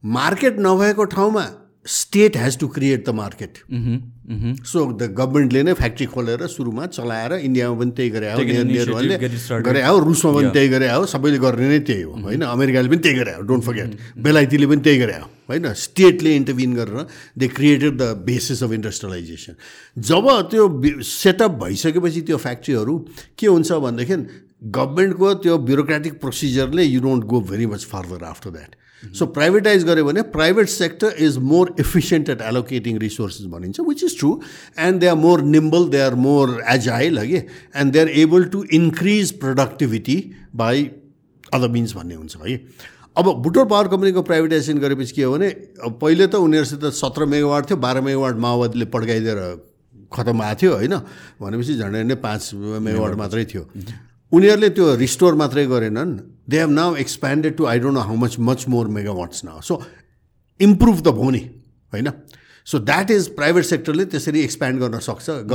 [0.04, 1.44] मार्केट नभएको ठाउँमा
[1.86, 3.58] state has to create the market
[4.66, 9.98] so the गभर्मेन्टले नै फ्याक्ट्री खोलेर सुरुमा चलाएर इन्डियामा पनि त्यही गरे हो गरे हो
[10.00, 13.34] रुसमा पनि त्यही गरे हो सबैले गर्ने नै त्यही हो होइन अमेरिकाले पनि त्यही गरे
[13.34, 17.04] हो डोन्ट फर्गेट बेलायतीले पनि त्यही गरे हो होइन स्टेटले इन्टरभिन गरेर
[17.38, 19.54] they created the basis of industrialization
[20.04, 20.66] जब त्यो
[21.10, 22.98] सेटअप भइसकेपछि त्यो फ्याक्ट्रीहरू
[23.38, 24.16] के हुन्छ भनेदेखि
[24.72, 30.04] गभर्मेन्टको त्यो bureaucratic प्रोसिजरले you don't go very much further after that so privatize गऱ्यो
[30.04, 34.30] भने private sector is more efficient at allocating resources भनिन्छ which is true
[34.78, 38.64] and they are more nimble they are more agile है and they are able to
[38.80, 40.18] increase productivity
[40.56, 40.90] by
[41.54, 42.58] other means भन्ने हुन्छ है
[43.16, 45.48] अब Butwal power कम्पनीको privatisation गरेपछि के हो भने
[46.00, 49.38] पहिले त उनीहरूसित सत्र मेगावाट थियो बाह्र मेगावाट माओवादीले पड्काइदिएर
[50.12, 50.94] खतम भएको थियो होइन?
[51.40, 53.62] भनेपछि झन्डै नै पाँच मेगावाट मात्रै थियो।
[54.32, 56.10] उनीहरूले त्यो रिस्टोर मात्रै गरेनन्.
[56.48, 59.74] They have now expanded to I don't know how much much more megawatts now so
[60.60, 61.42] improve त भयो नि
[61.92, 62.08] होइन?
[62.66, 65.26] सो द्याट इज प्राइभेट सेक्टरले त्यसरी एक्सप्यान्ड गर्न सक्छ.
[65.46, 65.54] ग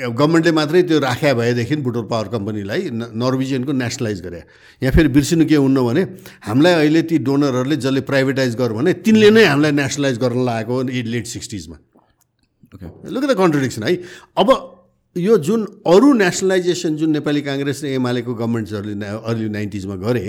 [0.00, 4.40] गभर्मेन्टले मात्रै त्यो राख्या भएदेखि बुटोल पावर कम्पनीलाई नर्विजियनको नेसनलाइज गरे।
[4.84, 6.02] यहाँ फेरि बिर्सिनु के हुन्न भने
[6.44, 11.26] हामीलाई अहिले ती डोनरहरूले जसले प्राइभेटाइज गर भने तिनले नै हामीलाई नेसनलाइज गर्न लागेको लेट
[11.26, 11.76] सिक्सटिजमा
[13.08, 13.96] लुक द कन्ट्रडिक्सन है?
[14.36, 14.48] अब
[15.16, 20.22] यो जुन अरू नेसनलाइजेसन जुन नेपाली काङ्ग्रेस र एमालेको गभर्मेन्ट्सहरूले अर्ली नाइन्टिजमा गरे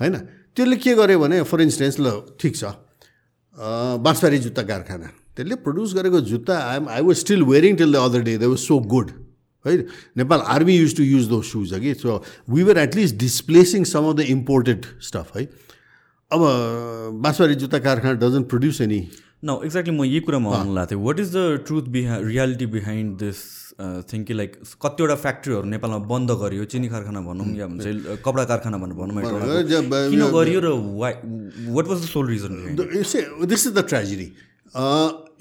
[0.00, 0.14] होइन
[0.56, 2.10] त्यसले के गर्यो भने फर इन्स्टेन्स ल
[2.40, 2.64] ठिक छ
[4.02, 8.22] बाँसबारी जुत्ता कारखाना त्यसले प्रड्युस गरेको जुत्ता I'm I was still wearing till the other
[8.22, 9.10] day they was so good
[9.64, 9.76] है
[10.16, 14.16] Nepal army use to use those shoes कि so we were at least displacing some of
[14.16, 15.44] the imported stuff है।
[16.30, 16.40] अब
[17.22, 19.00] बाँसबारी जुत्ता कारखाना doesn't produce any
[19.44, 23.65] न exactly म यही कुरामा आउनु लाग्थेँ वाट इज द ट्रुथ बिहा reality behind this
[23.78, 28.96] thing like कतिवटा फ्याक्ट्रीहरू नेपालमा बन्द गरियो चिनी कारखाना भनौँ या भन्छ कपडा कारखाना भनौँ
[28.96, 29.20] भनौँ
[30.12, 30.72] किन गरियो र
[31.04, 31.12] why
[31.76, 32.52] what was the sole reason
[33.46, 34.28] this is the tragedy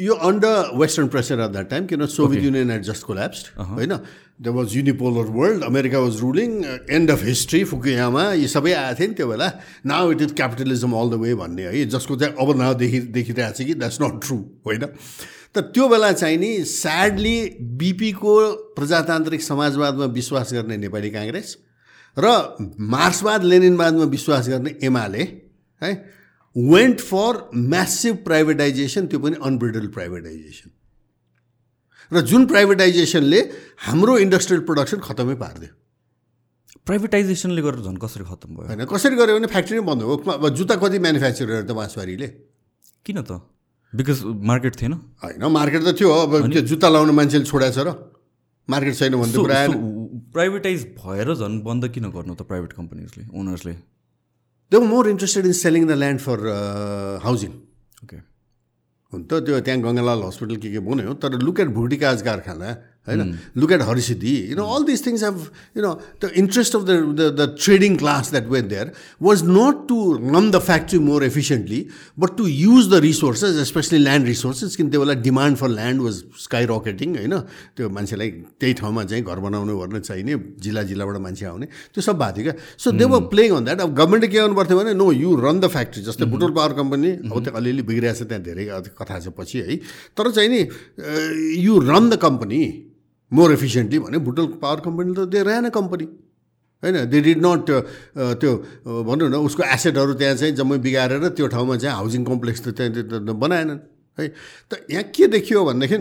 [0.02, 3.94] यो under western pressure at that time किन Soviet Union at just collapsed होइन?
[4.42, 6.52] The was unipolar world America was ruling
[6.92, 9.48] end of history Fukuyama यी सबै आएको थियो नि त्यो बेला।
[9.86, 11.86] Now it is capitalism all the way भन्ने है?
[11.96, 14.84] जसको चाहिँ अब नाउ देखि देखिरहेको छ कि द्याट्स नट ट्रु होइन?
[15.56, 17.38] त त्यो बेला चाहिँ नि स्याडली
[17.80, 18.34] बिपीको
[18.76, 21.58] प्रजातान्त्रिक समाजवादमा विश्वास गर्ने नेपाली काङ्ग्रेस
[22.18, 22.26] र
[22.96, 25.24] मार्क्सवाद लेनिनवादमा विश्वास गर्ने एमाले
[25.82, 25.92] है
[26.56, 27.32] वेन्ट फर
[27.74, 30.70] म्यासिभ प्राइभेटाइजेसन त्यो पनि अनब्रिडल प्राइभेटाइजेसन
[32.12, 33.40] र जुन प्राइभेटाइजेसनले
[33.88, 35.72] हाम्रो इन्डस्ट्रियल प्रोडक्सन खतमै पारिदियो।
[36.86, 38.68] प्राइभेटाइजेसनले गरेर झन् कसरी खत्तम भयो?
[38.68, 42.28] होइन कसरी गऱ्यो भने फ्याक्ट्री नै बन्द हो। जुत्ता कति म्यानुफ्याक्चर गरेर त बाँसबारीले
[43.06, 43.32] किन त?
[44.00, 47.94] बिकज मार्केट थिएन होइन मार्केट त थियो अब त्यो जुत्ता लाउनु मान्छेले छोडाएको छ र।
[48.68, 49.74] मार्केट छैन भने कुरा आएन।
[50.36, 53.74] प्राइभेटाइज भएर झन् बन्द किन गर्नु त प्राइभेट कम्पनीजले ओनर्सले
[54.72, 56.38] they more interested in selling the land for
[57.24, 57.52] housing
[58.04, 62.70] okay हुन त त्यो त्यहाँ गङ्गालाल हस्पिटल के के बनायो तर लुक एट भुटिकाज कारखाना
[63.08, 63.38] होइन?
[63.58, 65.38] Look at Harisiddhi you know all this things have
[65.78, 68.92] you know the interest of the the trading class that when there
[69.22, 71.82] was not to run the factory more efficiently
[72.20, 76.24] but to use the resources especially land resources किन त्यो बेला demand for land was
[76.72, 77.38] skyrocketing होइन
[77.78, 82.18] त्यो मान्छेलाई त्यही ठाउँमा चाहिँ घर बनाउनु गर्न चाहिने जिल्ला जिल्लाबाट मान्छे आउने त्यो सब
[82.18, 82.56] भएको थियो क्या?
[82.78, 85.60] So they were playing on that अब गभर्मेन्टले के गर्नु पर्थ्यो भने no you run
[85.60, 88.66] the factory जस्तै बुटोल पावर कम्पनी अब त्यो अलिअलि बिग्रिरहेको छ त्यहाँ धेरै
[89.00, 89.76] कथा छ पछि है।
[90.18, 90.60] तर चाहिँ नि
[91.64, 92.62] you run the company
[93.32, 96.06] more efficiently भने भुटल पावर कम्पनी त दे रहेन कम्पनी
[96.84, 97.70] होइन दे डिड नट
[98.42, 98.52] त्यो
[99.08, 103.36] भनौँ न उसको एसेटहरू त्यहाँ चाहिँ जम्मै बिगारेर त्यो ठाउँमा चाहिँ हाउसिङ कम्प्लेक्स त त्यहाँ
[103.44, 103.80] बनाएनन्
[104.18, 104.28] है?
[104.70, 105.98] त यहाँ के देखियो भनेदेखि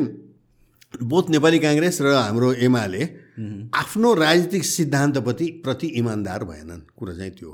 [0.94, 3.02] बोथ नेपाली काङ्ग्रेस र हाम्रो एमाले
[3.74, 7.50] आफ्नो राजनीतिक सिद्धान्तप्रति प्रति इमान्दार भएनन् कुरा चाहिँ त्यो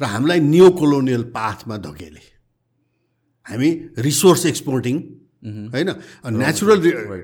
[0.00, 2.22] र हामीलाई न्यु कोलोनियल पाथमा धकेले।
[3.46, 3.70] हामी
[4.06, 4.96] रिसोर्स एक्सपोर्टिङ
[5.46, 5.90] होइन
[6.34, 6.80] नेचुरल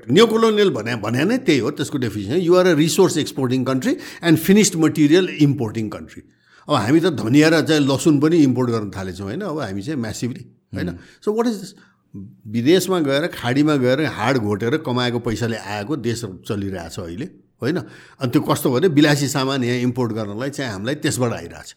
[0.09, 4.37] न्यु कोलोनियल भने भने नै त्यही हो त्यसको definition you're a resource exporting country and
[4.39, 6.23] finished material importing country
[6.67, 9.99] अब हामी त धनिया र चाहिँ लसुन पनि इम्पोर्ट गर्न थालेछौँ होइन अब हामी चाहिँ
[9.99, 11.73] म्यासिभली होइन सो वाट इज
[12.47, 17.29] विदेशमा गएर खाडीमा गएर हाड घोटेर कमाएको पैसाले आएको देश चलिरहेछ अहिले
[17.61, 21.75] होइन अनि त्यो कस्तो भने विलासी सामान यहाँ इम्पोर्ट गर्नलाई चाहिँ हामीलाई त्यसबाट आइरहेछ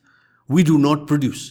[0.48, 1.42] वी डु नट प्रड्युस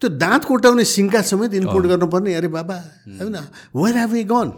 [0.00, 2.76] त्यो दाँत कोटाउने सिङ्का समेत इम्पोर्ट गर्नुपर्ने। अरे बाबा
[3.20, 3.36] होइन?
[3.76, 4.52] Where have we gone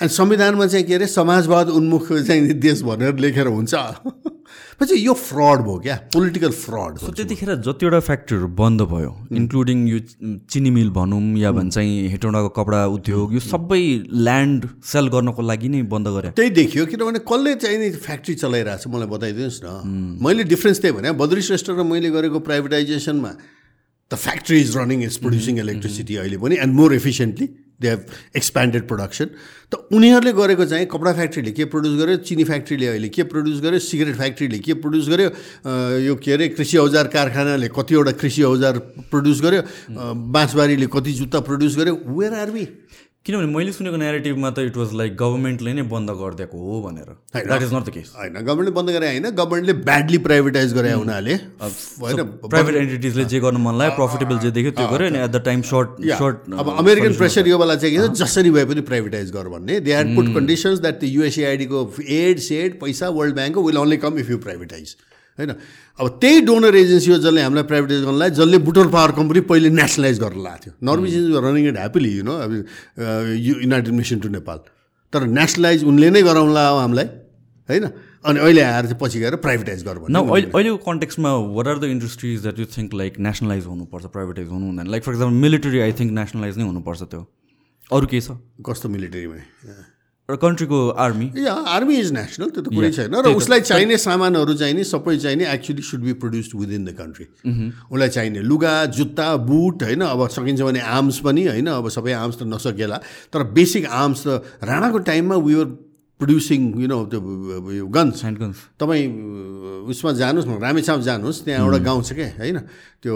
[0.00, 3.74] and संविधानमा चाहिँ के अरे समाजवाद उन्मुख चाहिँ देश भनेर लेखेर हुन्छ।
[4.80, 9.98] पछि यो फ्रड भयो क्या पोलिटिकल फ्रड सो त्यतिखेर जतिवटा फ्याक्ट्रीहरू बन्द भयो इन्क्लुडिङ यो
[10.50, 13.82] चिनी मिल भनौँ या भन्छ हेटौँडाको कपडा उद्योग यो सबै
[14.26, 18.94] ल्यान्ड सेल गर्नको लागि नै बन्द गरे। त्यही देखियो किनभने कसले चाहिँ फ्याक्ट्री चलाइरहेको छ
[18.96, 23.32] मलाई बताइदिनुहोस् न। मैले डिफ्रेन्स त्यही भने बद्री श्रेष्ठ र मैले गरेको प्राइभेटाइजेसनमा
[24.12, 27.46] the factory is running is producing electricity अहिले पनि and more efficiently
[27.80, 28.00] they have
[28.36, 29.26] expanded production
[29.72, 32.16] त उनीहरूले गरेको चाहिँ कपडा फ्याक्ट्रीले के प्रड्युस गर्यो?
[32.28, 33.78] चिनी फ्याक्ट्रीले अहिले के प्रड्युस गर्यो?
[33.78, 35.30] सिगरेट फ्याक्ट्रीले के प्रड्युस गर्यो?
[36.04, 38.78] यो के अरे कृषि औजार कारखानाले कतिवटा कृषि औजार
[39.14, 39.62] प्रड्युस गर्यो?
[40.36, 41.94] बाँसबारीले कति जुत्ता प्रड्युस गर्यो?
[42.18, 42.64] वेयर आर वी
[43.30, 47.62] किनभने मैले सुनेको नेगेटिभमा त इट वाज लाइक गभर्मेन्टले नै बन्द गरिदिएको हो भनेर। That
[47.62, 52.22] is not the case होइन गभर्मेन्टले बन्द गरे होइन गभर्मेन्टले ब्याडली प्राइभेटाइज गरे उनीहरूले। होइन
[52.46, 55.62] प्राइभेट एन्टिटिजले जे गर्नु मन लाग्यो प्रफिटेबल जे देख्यो त्यो गर्यो अनि at the time
[55.70, 59.78] short short अब अमेरिकन प्रेसर यो बेला चाहिँ के जसरी भए पनि प्राइभेटाइज गर भन्ने।
[59.80, 61.84] They had put conditions that the युएसएआइडीको
[62.18, 64.96] aid said पैसा वर्ल्ड ब्याङ्कको will only come if you privatize
[65.40, 65.54] होइन?
[65.98, 70.20] अब त्यही डोनर एजेन्सी हो जसले हामीलाई प्राइभेटाइज गर्नलाई जसले बुटोल पावर कम्पनी पहिले नेसनलाइज
[70.20, 74.28] गर्न लाएको थियो। Norway's is running it happily you know अब you united mission to
[74.36, 74.58] Nepal
[75.12, 77.08] तर नेसनलाइज उनले नै गराउला हो हामीलाई
[77.68, 77.90] होइन?
[78.20, 81.84] अनि अहिले आएर चाहिँ पछि गएर प्राइभेटाइज गर न अहिले अहिलेको कन्टेक्समा what are the
[81.96, 85.92] industries that you think like nationalize हुनुपर्छ प्राइभेटाइज हुनु हुँदैन like for example military I
[86.00, 87.22] think nationalize नै हुनुपर्छ त्यो।
[87.90, 88.36] अरू केही छ?
[88.66, 89.36] कस्तो मिलिटरीमा
[90.30, 94.54] र कन्ट्रीको आर्मी या आर्मी इज नेसनल त्यो त कुरै छैन। र उसलाई चाहिने सामानहरू
[94.54, 97.26] चाहिने सबै चाहिने actually should be produced within the country
[97.90, 102.36] उसलाई चाहिने लुगा जुत्ता बुट होइन अब सकिन्छ भने आर्म्स पनि होइन अब सबै आर्म्स
[102.38, 102.96] त नसकेला।
[103.32, 104.28] तर बेसिक आर्म्स त
[104.62, 105.54] राणाको टाइममा वी
[106.20, 107.20] प्रड्युसिङ यु नो त्यो
[107.88, 109.04] गन्स ह्यान्ड गन्स तपाईँ
[109.88, 112.58] उसमा जानुहोस् न रामेछाप जानुहोस् त्यहाँ एउटा गाउँ छ क्या होइन?
[113.00, 113.14] त्यो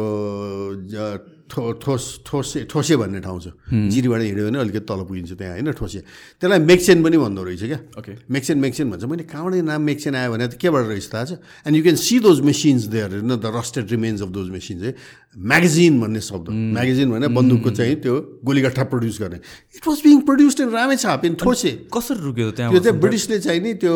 [1.45, 5.71] ठो ठोस ठोसे ठोसे भन्ने ठाउँ छ। जिरीबाट हिँड्यो भने अलिकति तल पुगिन्छ त्यहाँ होइन?
[5.77, 6.01] ठोसे।
[6.41, 10.33] त्यसलाई मेक्सेन पनि भन्दो रहेछ क्या। ओके मेक्सेन मेक्सेन भन्छ। मैले कहाँबाट नाम मेक्सेन आयो
[10.33, 11.33] भने त केबाट रहेछ थाहा छ?
[11.69, 14.93] And you can see those machines there होइन the rusted remains of those machines है?
[15.37, 19.39] म्यागजिन भन्ने शब्द। म्यागजिन भने बन्दुकको चाहिँ त्यो गोलीगट्ठा प्रड्युस गर्ने।
[19.77, 23.61] It was being produced in Ramechhap in Those कसरी रुक्यो त्यहाँ त्यो चाहिँ ब्रिटिसले चाहिँ
[23.61, 23.95] नि त्यो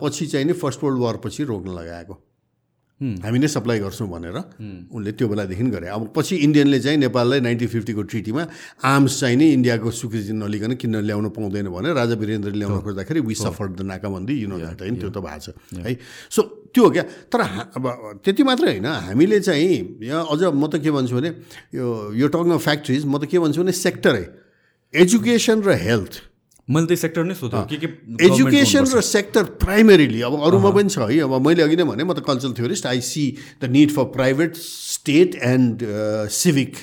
[0.00, 2.14] पछि चाहिँ नि फर्स्ट वर्ल्ड वार पछि रोक्न लगाएको।
[3.00, 4.36] हामी नै सप्लाई गर्छौँ भनेर
[4.92, 8.42] उनले त्यो बेलादेखि गरे। अब पछि इन्डियनले चाहिँ नेपाललाई नाइन्टिन फिफ्टीको ट्रिटीमा
[8.84, 13.34] आर्म्स चाहिँ नि इन्डियाको स्वीकृति नलिकन किन ल्याउनु पाउँदैन भने राजा वीरेन्द्रले ल्याउन खोज्दाखेरि वी
[13.34, 15.96] सफर्ड द नाकाबन्दी यु नो द्याट होइन त्यो त भएको छ है?
[16.28, 16.40] सो
[16.76, 17.40] त्यो क्या। तर
[17.80, 17.84] अब
[18.20, 21.30] त्यति मात्रै होइन। हामीले चाहिँ यहाँ अझ म त के भन्छु भने
[21.72, 21.86] यो
[22.20, 24.24] यो टकमा फ्याक्ट्रिज म त के भन्छु भने सेक्टरै
[24.94, 26.14] एजुकेसन र हेल्थ
[26.70, 27.88] मैले त्यही सेक्टर नै सोधेँ के के
[28.26, 32.14] एजुकेसन र सेक्टर प्राइमेरीली अब अरूमा पनि छ है। अब मैले अघि नै भने म
[32.14, 33.24] त cultural theorist I see
[33.62, 35.82] the need for private state and
[36.30, 36.76] civic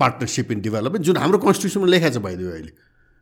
[0.00, 2.72] partnership in development जुन हाम्रो कन्स्टिट्युसनमा लेखाएको छ भइदियो अहिले।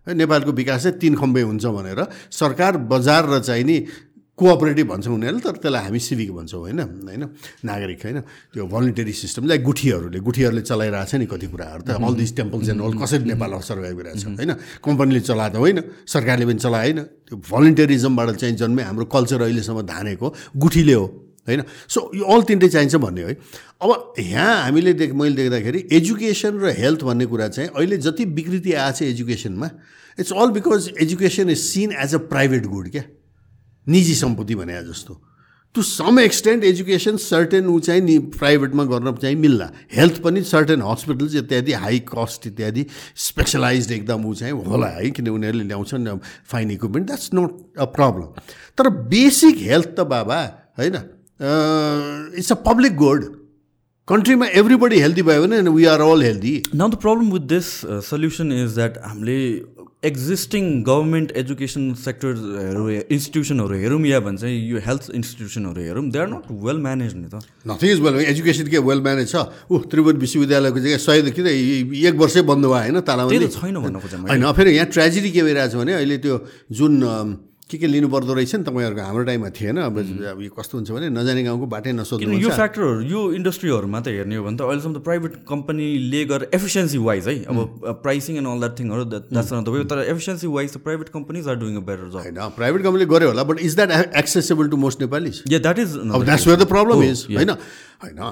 [0.06, 3.78] है नेपालको विकास चाहिँ तिन खम्बे हुन्छ भनेर। सरकार बजार र चाहिँ नि
[4.38, 6.80] कोअपरेटिभ भन्छौँ उनीहरूले तर त्यसलाई हामी सिभिक भन्छौँ होइन?
[7.08, 7.24] होइन?
[7.64, 8.20] नागरिक होइन?
[8.52, 12.68] त्यो भलिन्टरी सिस्टम लाइक गुठीहरूले गुठीहरूले चलाइरहेको छ नि कति कुराहरू त। All this temples
[12.68, 14.52] and all कसरी नेपाल सर्भाइभ गरिरहेको छ होइन?
[14.84, 20.92] कम्पनीले चलाएको होइन सरकारले पनि चलाएन त्यो भलिन्टरिजमबाट चाहिँ जन्मे हाम्रो कल्चर अहिलेसम्म धानेको गुठीले
[20.92, 21.06] हो
[21.48, 21.62] होइन?
[21.88, 23.34] सो यो अल तिनटै चाहिन्छ भन्ने है
[23.80, 28.72] अब यहाँ हामीले देख मैले देख्दाखेरि एजुकेसन र हेल्थ भन्ने कुरा चाहिँ अहिले जति विकृति
[28.84, 29.68] आएको छ एजुकेसनमा
[30.18, 33.04] it's all because education is seen as a private good क्या?
[33.86, 35.22] निजी सम्पत्ति भने जस्तो।
[35.74, 40.82] To some extent education certain ऊ चाहिँ नि प्राइभेटमा गर्न चाहिँ मिल्ला। हेल्थ पनि सर्टेन
[40.82, 42.86] हस्पिटल्स इत्यादि हाई कस्ट इत्यादि
[43.24, 46.08] स्पेसलाइज एकदम ऊ चाहिँ होला है किन उनीहरूले ल्याउँछन्
[46.52, 48.28] fine equipment that's not a problem
[48.78, 50.42] तर बेसिक हेल्थ त बाबा
[50.78, 50.96] होइन
[52.38, 53.24] इट्स अ पब्लिक गुड
[54.08, 57.68] कन्ट्रीमा एभ्रिबडी हेल्दी भयो भने we are all healthy now the problem with this
[58.08, 59.38] solution is that हामीले
[60.02, 62.82] एक्जिस्टिङ गभर्मेन्ट एजुकेसन सेक्टरहरू
[63.16, 67.40] इन्स्टिट्युसनहरू हेरौँ या भन्छ यो हेल्थ इन्स्टिट्युसनहरू हेरौँ they are not well manage नि त।
[67.66, 69.36] नथिङ इज वेल एजुकेसन के वेल म्यानेज छ?
[69.72, 74.20] ऊ त्रिभुवन विश्वविद्यालयको चाहिँ सय किन एक वर्षै बन्द भयो होइन ताला छैन भन्नु खोजेँ
[74.20, 76.34] होइन फेरि यहाँ ट्रेजेडी के भइरहेको छ भने अहिले त्यो
[76.76, 76.92] जुन
[77.70, 81.08] के के लिनुपर्दो रहेछ नि तपाईँहरूको हाम्रो टाइममा थिएन। अब अब यो कस्तो हुन्छ भने
[81.10, 85.02] नजाने गाउँको बाटै नसोध्नु यो फ्याक्टरहरू यो इन्डस्ट्रीहरूमा त हेर्ने हो भने त अहिलेसम्म त
[85.02, 87.58] प्राइभेट कम्पनीले गरेर एफिसियन्सी वाइज है अब
[88.06, 91.76] प्राइसिङ एन्ड अल द्याट थिङहरू द्याट्स नट तर एफिसियन्सी वाइज त private companies are doing
[91.76, 95.42] a better job होइन प्राइभेट कम्पनीले गर्यो होला but is that accessible to most Nepalis
[95.50, 97.50] yeah that is that's where the problem is होइन?
[98.04, 98.22] होइन।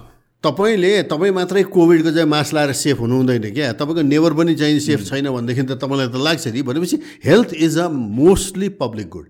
[0.44, 3.72] तपाईँले तपाईँ मात्रै कोभिडको चाहिँ मास्क लाएर सेफ हुनु हुँदैन क्या?
[3.72, 7.78] तपाईँको नेबर पनि चाहिँ सेफ छैन भनेदेखि त तपाईँलाई त लाग्छ नि। भनेपछि health is
[7.78, 9.26] a mostly public good.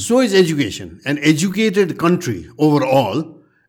[0.00, 3.24] So is education and educated country overall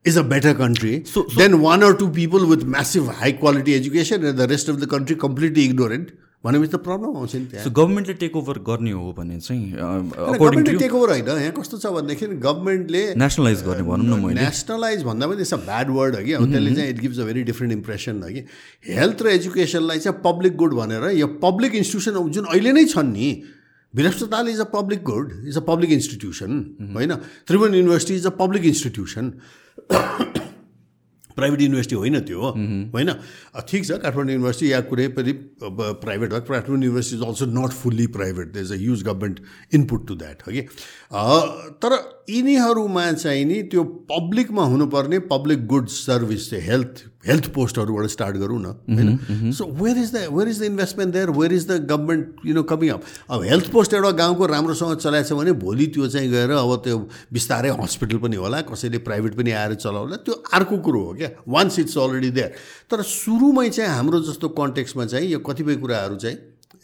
[0.05, 4.37] is a better country than one or two people with massive high quality education and
[4.37, 6.11] the rest of the country completely ignorant
[6.47, 9.63] भनेपछि त problem आउँछ नि त्यहाँ गभर्मेन्टले take over गर्ने हो भने चाहिँ
[10.79, 15.27] टेक ओभर होइन यहाँ कस्तो छ भनेदेखि गभर्मेन्टले नेसनलाइज गर्ने भनौँ न मैले। नेसनलाइज भन्दा
[15.27, 18.23] पनि अ ब्याड वर्ड हो कि। अब त्यसले चाहिँ it gives a very different impression
[18.23, 18.41] हो कि।
[18.93, 23.29] हेल्थ र एजुकेसनलाई चाहिँ पब्लिक गुड भनेर यो पब्लिक इन्स्टिट्युसन जुन अहिले नै छन् नि
[23.93, 26.51] वीर अस्पताल is a public good is a public institution
[26.95, 27.13] होइन।
[27.47, 29.25] Tribhuvan university is a public institution
[31.37, 33.11] private university होइन त्यो होइन?
[33.69, 38.07] ठिक छ काठमाडौँ युनिभर्सिटी या कुनै पनि प्राइभेट भयो Kathmandu university is also not fully
[38.17, 39.39] private the is a huge government
[39.73, 40.61] input to that हो कि
[41.83, 41.97] तर
[42.29, 48.59] यिनीहरूमा चाहिँ नि त्यो पब्लिकमा हुनुपर्ने पब्लिक गुड सर्भिस चाहिँ हेल्थ हेल्थ पोस्टहरूबाट स्टार्ट गरौँ
[48.61, 52.45] न होइन so where is the where is the investment there where is the government
[52.45, 56.29] you know coming up अब हेल्थ पोस्ट एउटा गाउँको राम्रोसँग चलाएछ भने भोलि त्यो चाहिँ
[56.31, 56.97] गएर अब त्यो
[57.33, 61.79] बिस्तारै हस्पिटल पनि होला कसैले प्राइभेट पनि आएर चलाउला। त्यो अर्को कुरो हो क्या। वान्स
[61.79, 62.53] इट्स अलरेडी देयर
[62.91, 66.37] तर सुरुमै चाहिँ हाम्रो जस्तो कन्टेक्समा चाहिँ यो कतिपय कुराहरू चाहिँ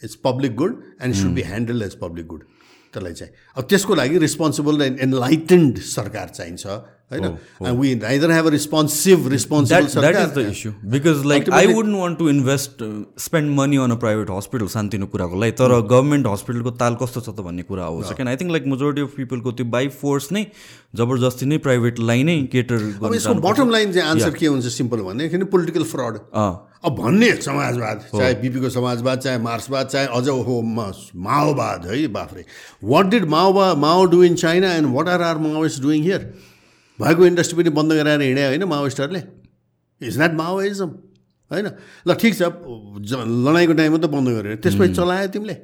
[0.04, 2.42] it's public good and should be handle as public good
[2.94, 6.66] त्यसलाई चाहिँ। अब त्यसको लागि रिस्पोन्सिबल एन्ड एनलाइटेन्ड सरकार चाहिन्छ।
[7.12, 11.96] होइन we neither have a responsive responsible that is the issue because like I wouldn't
[11.96, 12.82] want to invest
[13.24, 17.28] spend money on a private hospital सानतिनो कुराको लागि तर गभर्मेन्ट हस्पिटलको ताल कस्तो छ
[17.28, 20.44] त भन्ने कुरा हो। Second I think like majority of पिपलको त्यो बाई फोर्स नै
[21.00, 25.84] जबरजस्ती नै प्राइभेटलाई नै केटर यसको बटम लाइन चाहिँ आन्सर के हुन्छ सिम्पल भन्ने पोलिटिकल
[25.92, 26.18] फ्रड
[26.84, 30.56] अब भन्ने समाजवाद चाहे बिपीको समाजवाद चाहे मार्क्सवाद चाहे अझ हो
[31.28, 32.44] माओवाद है बाफ्रे।
[32.94, 36.26] वाट डिड माओवाद Mao do in China and what are are Maoist doing here
[36.98, 39.22] भएको इन्डस्ट्री पनि बन्द गराएर हिँड्यो होइन माओइस्टहरूले
[40.00, 40.90] इज द्याट माओइजम
[41.50, 41.66] होइन?
[42.08, 45.54] ल ठिक छ लडाइँको टाइममा त बन्द गऱ्यो त्यसपछि चलायो तिमीले।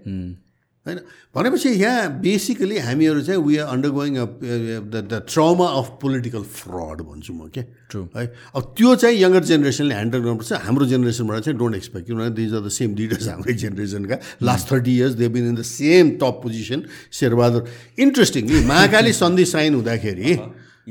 [0.87, 0.99] होइन?
[1.35, 3.67] भनेपछि यहाँ बेसिकली हामीहरू चाहिँ we are
[3.97, 8.27] undergoing the the trauma of political fraud भन्छु म के ट्रु है?
[8.57, 12.63] अब त्यो चाहिँ यङ्गर जेनेरेसनले ह्यान्डल गर्नुपर्छ। हाम्रो जेनेरेसनबाट चाहिँ डोन्ट एक्सपेक्ट किनभने these are
[12.65, 16.81] the same leaders हाम्रै जेनेरेसनका last thirty years they been in the same top position
[17.13, 17.63] Sher Bahadur.
[18.01, 20.37] Interestingly Mahakali सन्धि साइन हुँदाखेरि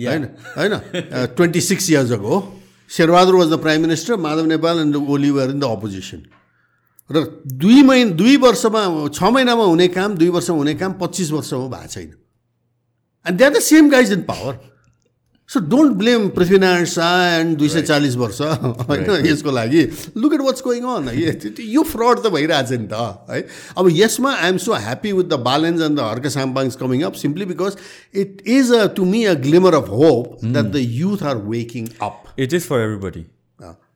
[0.07, 0.23] होइन
[0.57, 0.79] होइन
[1.35, 2.41] twenty six years ago
[2.89, 6.23] Sher Bahadur was the prime minister Madhav Nepal and Oli were in the opposition
[7.09, 11.67] र दुई महिना दुई वर्षमा छ महिनामा हुने काम दुई वर्षमा हुने काम पच्चिस वर्षमा
[11.67, 12.13] भएको छैन।
[13.25, 14.59] And they are the same guys in power
[15.49, 19.81] so don't blame Prithvi Narayan Shah and दुई सय चालिस वर्ष होइन यसको लागि
[20.17, 21.09] look at what's going on
[21.67, 23.41] यो फ्रड त भइरहेछ नि त है
[23.77, 27.19] अब यसमा I am so happy with the Balens and the Harka Sampangs coming up
[27.23, 27.77] simply because
[28.17, 32.23] it is a to me a glimmer of hope that the youth are waking up
[32.37, 33.25] it is for everybody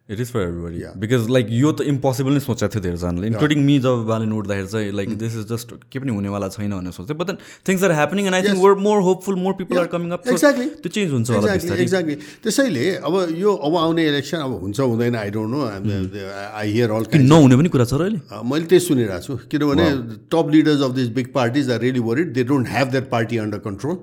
[0.10, 3.76] it is for everybody because like यो त impossible नै सोचेको थियो धेरैजनाले including me
[3.84, 7.30] जब बालन उठ्दाखेरि चाहिँ like this is just के पनि हुनेवाला छैन भनेर सोच्थेँ। But
[7.68, 10.68] things are happening and I think were more hopeful more people are coming up exactly
[10.84, 15.30] त्यो चेन्ज हुन्छ होला एक्ज्याक्टली त्यसैले अब यो अब आउने इलेक्सन अब हुन्छ हुँदैन I
[15.38, 18.20] don't know I hear all नहुने पनि कुरा छ र अहिले?
[18.52, 19.88] मैले त्यही सुनिरहेको छु। किनभने
[20.36, 23.64] top leaders of this big parties are really worried they don't have that party under
[23.70, 23.96] control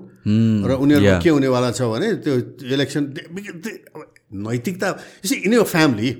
[0.65, 2.33] र उनीहरू के हुनेवाला छ भने त्यो
[2.73, 3.13] इलेक्सन
[4.33, 4.97] नैतिकता।
[5.45, 6.17] इन यो family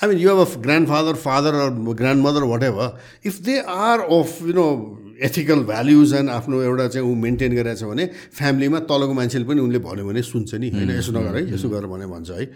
[0.00, 3.00] I mean, you have a grandfather, father, or grandmother, whatever.
[3.24, 4.70] If they are of, you know,
[5.18, 8.04] ethical values and आफ्नो एउटा चाहिँ ऊ मेन्टेन गरिरहेको छ भने
[8.38, 10.90] फ्यामिलीमा तलको मान्छेले पनि उनले भन्यो भने सुन्छ नि होइन?
[11.02, 11.42] यसो नगर है?
[11.54, 12.46] यसो गर भने भन्छ है?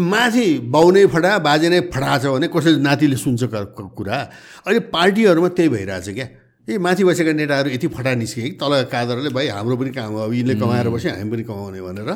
[0.00, 4.18] माथि बाउ नै फडा बाजे नै फडा छ भने कसैले नातिले सुन्छ कुरा।
[4.64, 6.26] अहिले पार्टीहरूमा त्यही भइरहेछ क्या।
[6.68, 10.20] ए माथि बसेका नेताहरू यति फटा निस्के। कि तल कादरले भाइ हाम्रो पनि काम हो
[10.28, 12.10] अब यिनले कमाएर बस्यो हामी पनि कमाउने भनेर।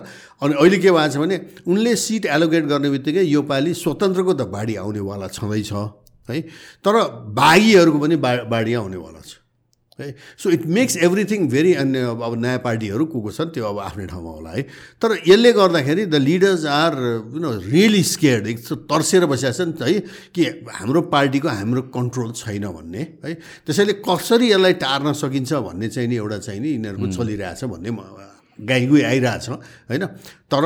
[0.44, 1.36] अनि अहिले के भएको छ भने
[1.66, 5.72] उनले सिट एलोकेट गर्ने बित्तिकै यो पालि स्वतन्त्रको त बाढी आउनेवाला छँदैछ
[6.28, 6.40] है।
[6.84, 6.94] तर
[7.34, 9.41] बाघीहरूको पनि बा बाढी आउनेवाला छ।
[10.03, 13.78] है। So it makes everything very अन्य अब नयाँ पार्टीहरू को को छन् त्यो अब
[13.78, 14.62] आफ्नै ठाउँमा होला है।
[15.03, 16.92] तर यसले गर्दाखेरि the leaders are
[17.34, 18.59] you know really scared एक
[18.90, 20.00] तर्सेर बसिरहेको छ नि त है
[20.34, 20.42] कि
[20.74, 23.34] हाम्रो पार्टीको हाम्रो कन्ट्रोल छैन भन्ने है।
[23.66, 27.90] त्यसैले कसरी यसलाई टार्न सकिन्छ भन्ने चाहिँ नि एउटा चाहिँ नि यिनीहरूको चलिरहेछ भन्ने
[28.68, 30.05] गाईगुई आइरहेछ होइन।
[30.53, 30.64] तर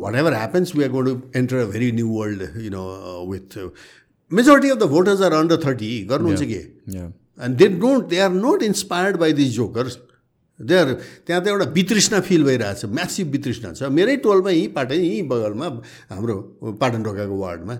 [0.16, 2.84] whatever happens we are to enter a very new world you know
[3.30, 3.58] with
[4.30, 6.60] majority of the voters are under thirty गर्नुहुन्छ कि?
[7.40, 9.98] And they don't they are not inspired by these jokers
[10.60, 10.92] they are
[11.26, 15.66] त्यहाँ त एउटा वितृष्णा feel भइरहेछ massive वितृष्णा छ। मेरै टोलमा यहीँ पाटन यहीँ बगलमा
[16.10, 16.36] हाम्रो
[16.80, 17.76] पाटन ढोकाको वार्डमा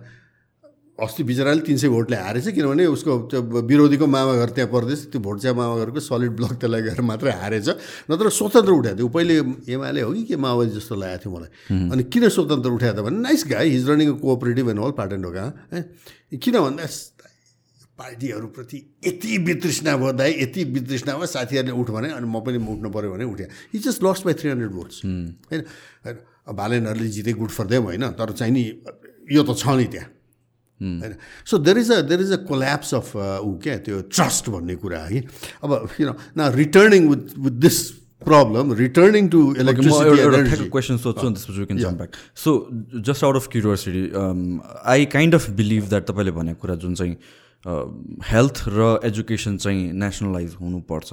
[0.96, 5.20] अस्ति बिचराले तिन सय भोटले हारेछ किनभने उसको त्यो विरोधीको मामा घर त्यहाँ पर्दैछ त्यो
[5.20, 7.68] भोट चाहिँ मामा घरको सलिड ब्लक त्यसलाई गएर मात्रै हारेछ।
[8.08, 9.34] नत्र स्वतन्त्र उठाएको थियो। पहिले
[9.76, 11.50] एमाले हो कि के माओवादी जस्तो लागेको थियो मलाई।
[11.92, 15.44] अनि किन स्वतन्त्र उठाएको त भने nice guy his running cooperative and all Patan ढोका
[15.72, 15.80] है?
[16.32, 16.84] किन भन्दा
[17.98, 22.90] पार्टीहरूप्रति यति वितृष्णा भयो दाइ यति वितृष्णा भयो साथीहरूले उठ भने अनि म पनि उठ्नु
[22.92, 25.64] पऱ्यो भने उठेँ he just lost by three hundred votes होइन?
[26.04, 26.16] होइन?
[26.54, 28.64] भालेनहरूले जिते गुड फर देम होइन तर चाहिँ नि
[29.32, 30.08] यो त छ नि त्यहाँ।
[30.80, 31.14] होइन?
[31.46, 35.00] So there is a there is a collapse of ऊ क्या त्यो ट्रस्ट भन्ने कुरा
[35.04, 35.20] है।
[35.64, 37.78] अब किन न returning with with this
[38.22, 42.12] problem returning to electricity question सोध्छु अनि त्यसपछि can jump back
[42.44, 42.50] so
[43.08, 44.04] just out of curiosity
[44.84, 47.16] I kind of believe that तपाईँले भनेको कुरा जुन चाहिँ
[47.66, 51.12] हेल्थ र एजुकेसन चाहिँ नेसनलाइज हुनुपर्छ।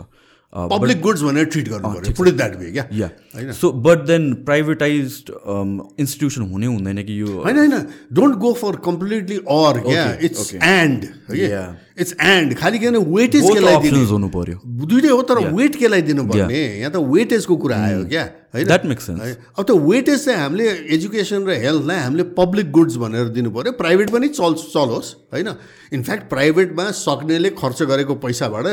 [0.53, 5.23] पब्लिक गुड्स भनेर ट्रिट गर्नु पऱ्यो। पुट द्याट वे क्या yeah so but then privatize
[5.29, 7.75] institution हुने हुँदैन कि यो होइन होइन।
[8.13, 14.29] Don't go for completely or क्या इट्स एन्ड इट्स एन्ड खालि किन वेटेज केलाई हुनु
[14.29, 16.61] पर्यो। दुइटै हो तर वेट केलाई दिनुपर्ने?
[16.79, 18.09] यहाँ त वेटेजको कुरा आयो hmm.
[18.09, 18.23] क्या?
[18.53, 18.65] होइन?
[18.67, 23.27] द्याट मेक्स सेन्स अब त्यो वेटेज चाहिँ हामीले एजुकेसन र हेल्थलाई हामीले पब्लिक गुड्स भनेर
[23.33, 25.49] दिनु पऱ्यो प्राइभेट पनि चल चलोस् होइन?
[25.93, 28.65] इनफ्याक्ट प्राइभेटमा सक्नेले खर्च गरेको पैसाबाट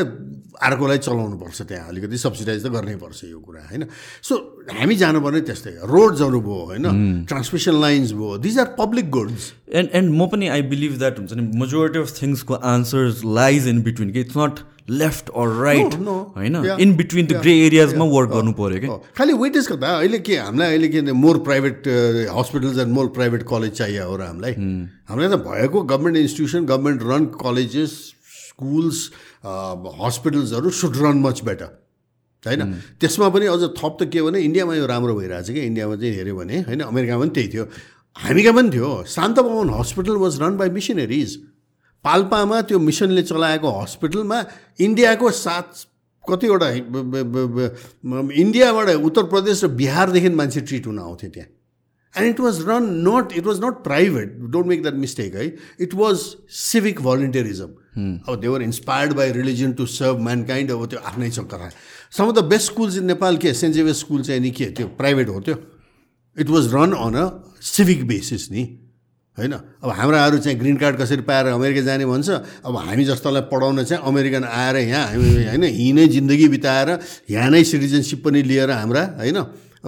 [0.60, 3.84] अर्कोलाई चलाउनुपर्छ त्यहाँ। अलिकति सब्सिडाइज त गर्नै पर्छ यो कुरा होइन?
[4.22, 6.86] सो हामी जानुपर्ने त्यस्तै रोड्सहरू भयो होइन?
[7.28, 11.32] ट्रान्समिसन लाइन्स भयो। These are public goods and and म पनि आई बिलिभ द्याट हुन्छ
[11.32, 16.56] नि मेजोरिटी अफ थिङ्सको आन्सर्स लाइज इन बिट्विन कि it's not left or right होइन?
[16.80, 18.88] इन बिट्विन द ग्रे एरियाजमा वर्क गर्नु पऱ्यो कि
[19.18, 21.88] खालि वेटेजको त अहिले के हामीलाई अहिले के more private
[22.38, 24.54] hospitals and more private college चाहियो हो र हामीलाई?
[25.10, 27.92] हामीलाई त भएको government institution government run colleges
[28.48, 28.98] schools
[30.00, 31.78] हस्पिटल्सहरू should run much better
[32.46, 32.62] होइन?
[33.00, 35.60] त्यसमा पनि अझ थप त के भने इन्डियामा यो राम्रो भइरहेछ कि?
[35.60, 37.64] इन्डियामा चाहिँ हेऱ्यो भने होइन अमेरिकामा पनि त्यही थियो।
[38.16, 41.30] हामीका पनि थियो। Shanta Bhawan hospital was run by missionaries.
[42.04, 44.38] पाल्पामा त्यो मिसनले चलाएको हस्पिटलमा
[44.80, 45.68] इन्डियाको सात
[46.24, 46.68] कतिवटा
[48.40, 51.48] इन्डियाबाट उत्तर प्रदेश र बिहारदेखि मान्छे ट्रिट हुन आउँथ्यो त्यहाँ।
[52.14, 55.46] And it was run not it was not private don't make that mistake है
[55.80, 56.16] इट वाज
[56.60, 57.70] सिभिक भलिन्टियरिजम
[58.28, 61.70] अब they were inspired by religion to serve mankind अब त्यो आफ्नै छ कथा
[62.12, 64.86] some of the best schools in Nepal के Saint जेभियस school चाहिँ नि के त्यो
[64.98, 65.56] प्राइभेट हो त्यो
[66.36, 67.28] it was run on a
[67.64, 68.62] civic basis नि
[69.38, 72.28] होइन अब हाम्राहरू चाहिँ ग्रिन कार्ड कसरी पाएर अमेरिका जाने भन्छ
[72.62, 76.98] अब हामी जस्तालाई पढाउन चाहिँ अमेरिकन आएर यहाँ हामी होइन यहीँ नै जिन्दगी बिताएर
[77.30, 79.38] यहाँ नै सिटिजनसिप पनि लिएर हाम्रा होइन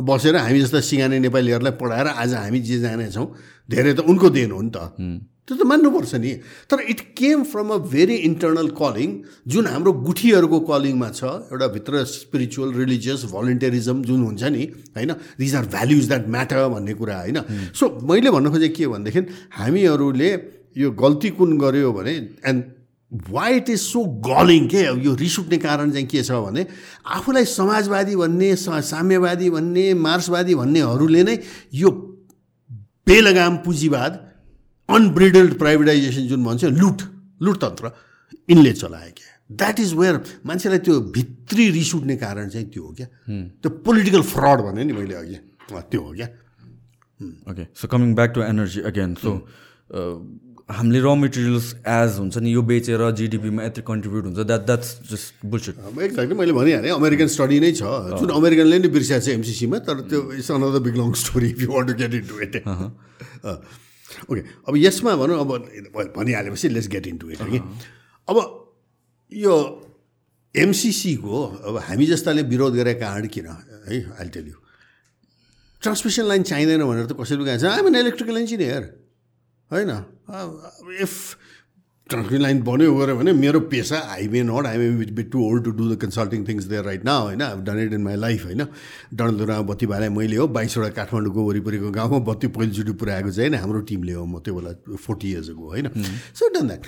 [0.01, 3.27] बसेर हामी जस्ता सिगाने नेपालीहरूलाई पढाएर आज हामी जे जानेछौँ
[3.69, 4.79] धेरै त उनको देन हो नि त
[5.49, 6.33] त्यो त मान्नुपर्छ नि।
[6.71, 9.09] तर it came from a very internal calling
[9.49, 14.63] जुन हाम्रो गुठीहरूको कलिङमा छ एउटा भित्र स्पिरिचुअल रिलिजियस भलिन्टियरिजम जुन हुन्छ नि
[14.97, 17.39] होइन these are values that matter भन्ने कुरा होइन।
[17.75, 19.21] सो मैले भन्नु खोजेँ के भनेदेखि
[19.59, 20.31] हामीहरूले
[20.79, 22.15] यो गल्ती कुन गऱ्यो भने
[22.47, 22.63] and
[23.13, 26.67] why it is so galling के यो रिस उठ्ने कारण चाहिँ के छ भने
[27.19, 31.39] आफूलाई समाजवादी भन्ने साम्यवादी भन्ने मार्क्सवादी भन्नेहरूले नै
[31.75, 31.91] यो
[33.07, 34.13] बेलगाम पुँजीवाद
[34.95, 37.03] अनब्रिडल्ड प्राइभेटाइजेसन जुन भन्छ लुट
[37.43, 37.91] लुटतन्त्र
[38.51, 42.93] यिनले चलायो क्या। द्याट इज वेयर मान्छेलाई त्यो भित्री रिस उठ्ने कारण चाहिँ त्यो हो
[42.93, 43.07] क्या।
[43.63, 45.39] त्यो पोलिटिकल फ्रड भने नि मैले अघि
[45.71, 46.29] त्यो हो क्या।
[47.51, 49.33] Okay so coming back to energy again so
[50.73, 55.47] हामीले र मेटेरियल्स एज हुन्छ नि यो बेचेर जिडिपीमा यति कन्ट्रिब्युट हुन्छ that that's just
[55.53, 57.83] bullshit exactly मैले भनिहालेँ अमेरिकन स्टडी नै छ।
[58.21, 61.69] जुन अमेरिकनले नै बिर्सिएको छ एमसिसीमा तर त्यो it's another big long story if you
[61.73, 62.55] want to get into it
[64.31, 65.51] okay अब यसमा भनौँ अब
[66.17, 67.59] भनिहालेपछि let's get in to it कि?
[68.29, 68.37] अब
[69.33, 69.55] यो
[70.55, 74.59] एमसिसीको अब हामी जस्ताले विरोध गरेका कारण किन है I tell you
[75.83, 78.83] transmission line चाहिँदैन भनेर त कसैले गएको छ। आइम एन इलेक्ट्रिकल इन्जिनियर
[79.71, 79.91] होइन?
[81.03, 81.13] इफ
[82.13, 85.65] ट्रान्समिसन लाइन बन्यो गऱ्यो भने मेरो पेसा I may not I may bit too old
[85.65, 87.43] to do the consulting things there right now होइन?
[87.43, 88.67] I done it in my life होइन?
[89.15, 93.81] डणधुरामा बत्ती भाले मैले हो बाइसवटा काठमाडौँको वरिपरिको गाउँमा बत्ती पहिलोचोटि पुऱ्याएको चाहिँ होइन हाम्रो
[93.91, 95.89] टिमले हो म त्यो बेला फोर्टी इयर्स अगो होइन?
[96.39, 96.87] So done that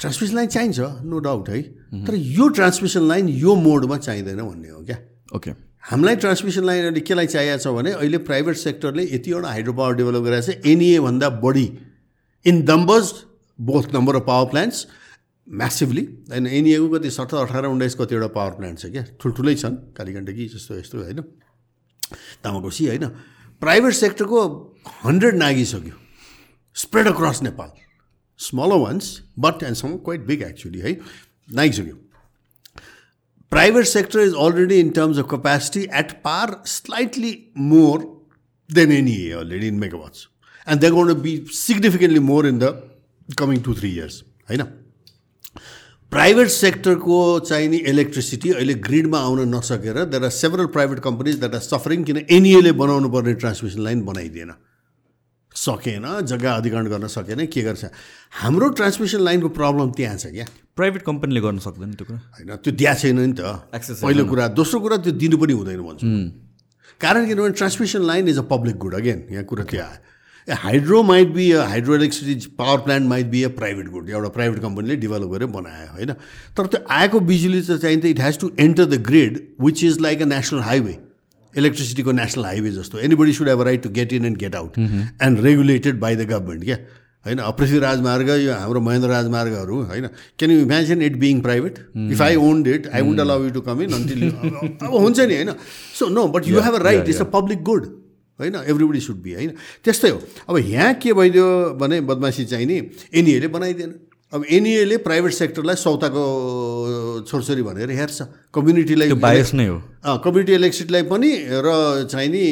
[0.00, 1.62] transmission line चाहिन्छ नो डाउट है?
[2.06, 4.98] तर यो ट्रान्समिसन लाइन यो मोडमा चाहिँदैन भन्ने हो क्या?
[5.36, 5.50] ओके
[5.90, 10.22] हामीलाई ट्रान्समिसन लाइन अहिले केलाई चाहिएको छ भने अहिले प्राइभेट सेक्टरले यतिवटा हाइड्रो पावर डेभलप
[10.24, 11.66] गरिरहेको छ एनइएभन्दा बढी.
[12.46, 13.12] In numbers
[13.58, 14.86] both number of power plants
[15.46, 20.48] massively होइन एनइएको कति सत्र अठार उन्नाइस कतिवटा पावर प्लान्ट छ क्या ठुल्ठुलै छन् कालीगण्डकी
[20.54, 21.20] जस्तो यस्तो होइन
[22.44, 23.06] तामाकोसी होइन
[23.62, 24.40] प्राइभेट सेक्टरको
[25.04, 26.00] hundred नागिसक्यो
[26.76, 27.70] spread across Nepal
[28.40, 29.12] smaller ones
[29.46, 30.96] but and some quite big actually है
[31.60, 32.02] नागिसक्यो
[33.52, 37.98] private sector is already in terms of capacity at par slightly more
[38.70, 40.26] than NEA already in megawatts.
[40.66, 42.58] And they're going to be significantly more in
[43.34, 44.22] coming two, three years.
[44.48, 44.62] होइन?
[46.12, 51.60] Private सेक्टरको चाहिने electricity अहिले ग्रिडमा आउन नसकेर there are several private companies that are
[51.60, 54.52] suffering किन एनइएले बनाउनु पर्ने ट्रान्समिसन लाइन बनाइदिएन।
[55.56, 57.84] सकेन जग्गा अधिकरण गर्न सकेन के गर्छ?
[58.42, 60.46] हाम्रो ट्रान्समिसन लाइनको प्रब्लम त्यहाँ छ क्या?
[60.76, 63.40] प्राइभेट कम्पनीले गर्न सक्दैन त्यो कुरा। होइन त्यो दिएको छैन नि त।
[64.02, 66.06] पहिलो कुरा दोस्रो कुरा त्यो दिनु पनि हुँदैन भन्छु
[67.00, 69.98] कारण किनभने transmission line is a public good again यहाँ कुरा त्यो आयो।
[70.54, 74.60] Hydro might be a hydro electricity power plant might be a private good एउटा प्राइभेट
[74.62, 76.12] कम्पनीले डेभलप गरेर बनायो होइन?
[76.56, 80.22] तर त्यो आएको बिजुली चाहिँ चाहिन्छ it has to enter the grid which is like
[80.22, 80.98] a national highway
[81.54, 82.98] इलेक्ट्रिसिटीको national highway जस्तो.
[82.98, 86.64] Anybody should have right to get in and get out and regulated by the government
[86.64, 86.76] क्या?
[87.26, 87.40] होइन?
[87.58, 90.06] पृथ्वी राजमार्ग यो हाम्रो महेन्द्र राजमार्गहरू होइन?
[90.38, 91.78] Can you imagine it being private
[92.12, 95.34] if I owned it I won't allow you to come in until अब हुन्छ नि
[95.34, 95.52] होइन?
[95.98, 97.94] So no but you have a right it's a public good
[98.38, 98.54] होइन?
[98.66, 99.50] एभ्रिबडी सुड बी होइन?
[99.84, 101.46] त्यस्तै हो। अब यहाँ के भइदियो
[101.80, 102.76] भने बदमासी चाहिँ नि
[103.14, 103.94] एनइएले बनाइदिएन।
[104.32, 106.22] अब एनइएले प्राइभेट सेक्टरलाई सौताको
[107.30, 108.18] छोरछोरी भनेर हेर्छ।
[108.54, 109.78] कम्युनिटीलाई बायस नै हो।
[110.18, 111.30] कम्युनिटी इलेक्ट्रिसिटीलाई पनि
[111.62, 111.68] र
[112.10, 112.42] चाहिँ नि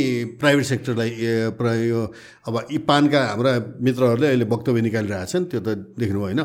[0.40, 2.00] प्राइभेट सेक्टरलाई यो
[2.46, 5.68] अब यी पानका हाम्रा मित्रहरूले अहिले वक्तव्य निकालिरहेछन् त्यो त
[5.98, 6.40] देख्नु होइन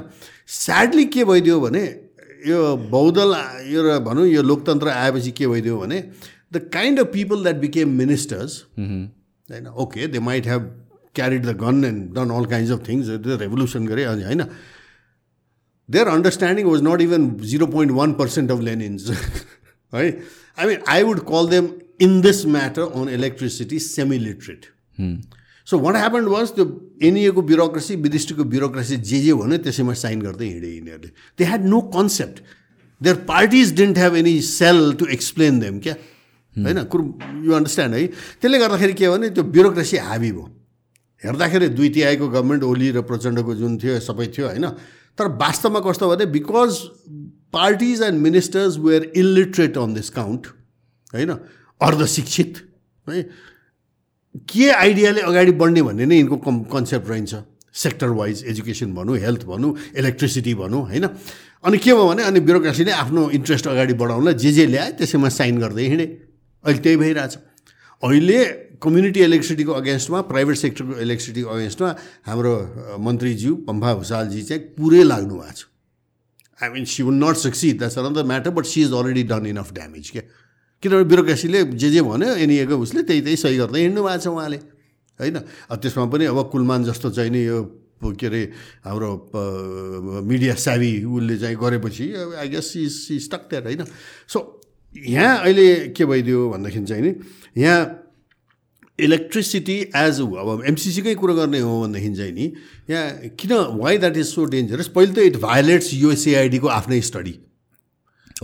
[0.50, 1.84] स्याडली के भइदियो भने
[2.50, 2.60] यो
[2.90, 3.30] बहुदल
[3.70, 5.98] यो र भनौँ यो लोकतन्त्र आएपछि के भइदियो भने
[6.54, 8.52] the kind of people that became ministers
[9.50, 10.70] होइन okay they might have
[11.16, 13.10] carried the gun and done all kinds of things
[13.42, 14.44] revolution गरे अनि होइन
[15.90, 19.10] there understanding was not even zero point one percent of Lenin's
[19.94, 21.70] है I mean I would call them
[22.02, 24.66] in this matter on electricity semi literate
[25.68, 26.66] so what happened was त्यो
[27.08, 31.82] एनइएको bureaucracy विदिष्टको bureaucracy जे जे भन्यो त्यसैमा साइन गर्दै हिँडे यिनीहरूले they had no
[31.98, 32.40] concept
[33.02, 35.94] their parties didn't have any cell to explain them क्या?
[36.56, 37.04] होइन कुरो
[37.46, 38.06] यु अन्डरस्ट्यान्ड है
[38.42, 40.46] त्यसले गर्दाखेरि के भने त्यो ब्युरोक्रेसी हाबी भयो.
[41.24, 44.66] हेर्दाखेरि दुई तिहाईको गभर्मेन्ट ओली र प्रचण्डको जुन थियो सबै थियो होइन?
[45.18, 46.72] तर वास्तवमा कस्तो भने because
[47.52, 50.48] parties and ministers were illiterate on this count
[51.14, 51.32] होइन?
[51.82, 52.52] अर्धशिक्षित
[53.08, 53.22] है?
[54.48, 57.36] के आइडियाले अगाडि बढ्ने भन्ने नै यिनको कम् कन्सेप्ट रहन्छ।
[57.74, 61.06] सेक्टर वाइज एजुकेसन भनौँ हेल्थ भनौँ इलेक्ट्रिसिटी भनौँ होइन?
[61.66, 65.60] अनि के भयो भने अनि ब्युरोक्रेसीले आफ्नो इन्ट्रेस्ट अगाडि बढाउनलाई जे जे ल्याए त्यसैमा साइन
[65.60, 66.08] गर्दै हिँडे।
[66.64, 67.34] अहिले त्यही भइरहेछ
[68.04, 68.40] अहिले
[68.82, 71.90] कम्युनिटी इलेक्ट्रिसिटीको अगेन्स्टमा प्राइभेट सेक्टरको इलेक्ट्रिसिटीको अगेन्स्टमा
[72.26, 72.54] हाम्रो
[73.00, 75.68] मन्त्रीज्यू पम्फा भुषालजी चाहिँ पुरै लाग्नु भएको छ
[76.60, 79.74] I mean she will not succeed that's another matter but she is already done enough
[79.74, 80.24] damage क्या
[80.84, 84.58] किनभने ब्युरोक्रेसीले जे जे भन्यो एनिएको उसले त्यही त्यही सही गर्दै हिँड्नु भएको छ उहाँले
[85.20, 85.36] होइन
[85.70, 87.60] अब त्यसमा पनि अब कुलमान जस्तो चाहिँ नि यो
[88.02, 88.42] के अरे
[88.86, 89.12] हाम्रो
[90.24, 92.06] मिडिया सावी उसले चाहिँ गरेपछि
[92.38, 93.84] I guess she stuck that होइन
[94.28, 94.40] सो
[94.96, 97.14] यहाँ अहिले के भइदियो भनेदेखि चाहिँ नि
[97.58, 98.06] यहाँ
[99.00, 102.54] इलेक्ट्रिसिटी एज अब एमसिसीकै कुरो गर्ने हो भनेदेखि चाहिँ नि
[102.90, 107.40] यहाँ किन why that is so dangerous पहिले त इट भायोलेट्स युएसएआइडीको आफ्नै study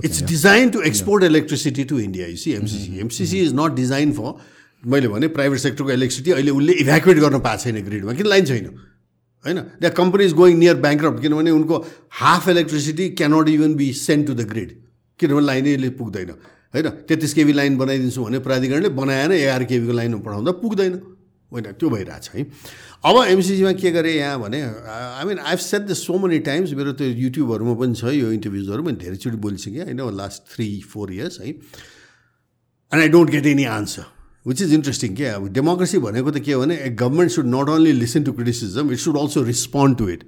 [0.05, 4.33] it's design to export electricity to India you see MCC MCC is not design for
[4.83, 8.65] मैले भने प्राइभेट सेक्टरको इलेक्ट्रिसिटी अहिले उसले इभ्याकुएट गर्न पाएको छैन ग्रिडमा किन लाइन छैन?
[9.45, 9.59] होइन?
[9.59, 14.33] That company is going near bankrupt किनभने उनको half electricity cannot even be send to
[14.33, 14.84] the grid
[15.19, 16.29] किनभने लाइनैले पुग्दैन।
[16.73, 16.87] होइन?
[17.07, 20.93] तेत्तिस केबी लाइन बनाइदिन्छु भने प्राधिकरणले बनाएन एघार केबीको लाइन पठाउँदा पुग्दैन।
[21.51, 21.65] होइन?
[21.79, 22.41] त्यो भइरहेछ है।
[23.05, 26.91] अब एमसिसीमा के गरेँ यहाँ भने I mean I've said the so many times मेरो
[26.99, 30.01] त्यो युट्युबहरूमा पनि छ यो इन्टरभ्युजहरू मैले धेरैचोटि बोलिसकेँ होइन?
[30.17, 31.47] लास्ट थ्री फोर इयर्स है?
[31.47, 34.03] And I don't get any answer
[34.47, 37.69] which is interesting के अब डेमोक्रेसी भनेको त के हो भने a government should not
[37.69, 40.23] only listen to criticism it should also respond to it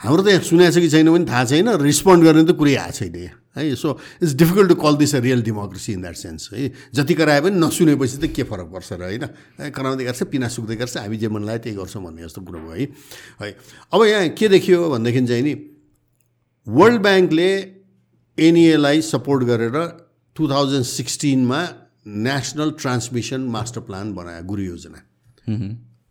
[0.00, 2.96] हाम्रो त यहाँ सुनेको छ कि छैन पनि थाहा छैन रिस्पोन्ड गर्ने त कुरै आएको
[3.00, 6.50] छैन यहाँ। है। So it's difficult to call this a real democracy in that sense
[6.52, 9.24] है। जति कराए पनि नसुनेपछि त के फरक पर्छ र होइन?
[9.70, 12.72] कराउँदै गर्छ पिना सुक्दै गर्छ हामी जे मन लाग्यो त्यही गर्छौँ भन्ने जस्तो कुरो भयो
[12.72, 12.86] है।
[13.42, 13.50] है।
[13.92, 15.54] अब यहाँ के देखियो भनेदेखि चाहिँ नि
[16.66, 17.50] वर्ल्ड ब्याङ्कले
[18.38, 19.76] एनइएलाई सपोर्ट गरेर
[20.36, 21.60] टु थाउजन्ड सिक्सटिनमा
[22.06, 24.98] नेसनल ट्रान्समिसन मास्टर प्लान बनायो गुरु योजना।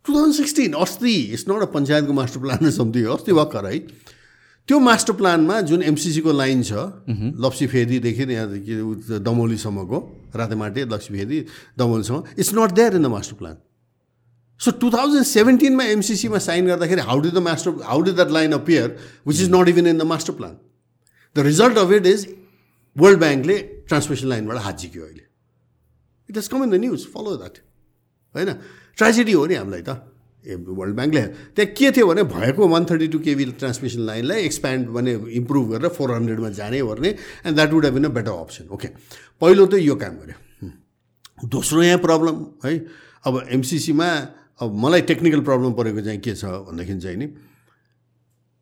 [0.04, 3.78] टु थाउजन्ड सिक्सटिन अस्ति इट्स नट अ पञ्चायतको मास्टर प्लान समथिङ अस्ति भर्खर है।
[4.70, 6.72] त्यो मास्टर प्लानमा जुन एमसिसीको लाइन छ
[7.42, 8.74] लप्सी फेदीदेखि यहाँदेखि
[9.26, 9.98] दमौलीसम्मको
[10.40, 11.38] रातेमाटे लप्सी फेदी
[11.78, 13.56] दमौलीसम्म it's not there in the master plan
[14.60, 18.52] so two thousand सेभेन्टिनमा एमसिसीमा साइन गर्दाखेरि how do the master how do that line
[18.52, 18.86] appear
[19.26, 20.54] which is not even in the master plan
[21.36, 22.26] the result of it is
[22.96, 23.58] World ब्याङ्कले
[23.90, 25.24] transmission लाइनबाट हात झिक्यो अहिले।
[26.28, 27.58] It has come in the news follow that
[28.34, 28.52] होइन?
[28.96, 29.98] Tragedy हो नि हामीलाई त।
[30.46, 31.22] ए वर्ल्ड ब्याङ्कले
[31.56, 35.88] त्यहाँ के थियो भने भएको one thirty two KV transmission लाइनलाई expand भने इम्प्रुभ गरेर
[35.96, 38.88] फोर हन्ड्रेडमा जाने गर्ने and that would have been a better option okay
[39.40, 40.38] पहिलो त यो काम गऱ्यो।
[41.48, 42.72] दोस्रो यहाँ प्रब्लम है।
[43.26, 44.08] अब एमसिसीमा
[44.60, 47.28] अब मलाई टेक्निकल प्रब्लम परेको चाहिँ के छ भन्दाखेरि चाहिँ नि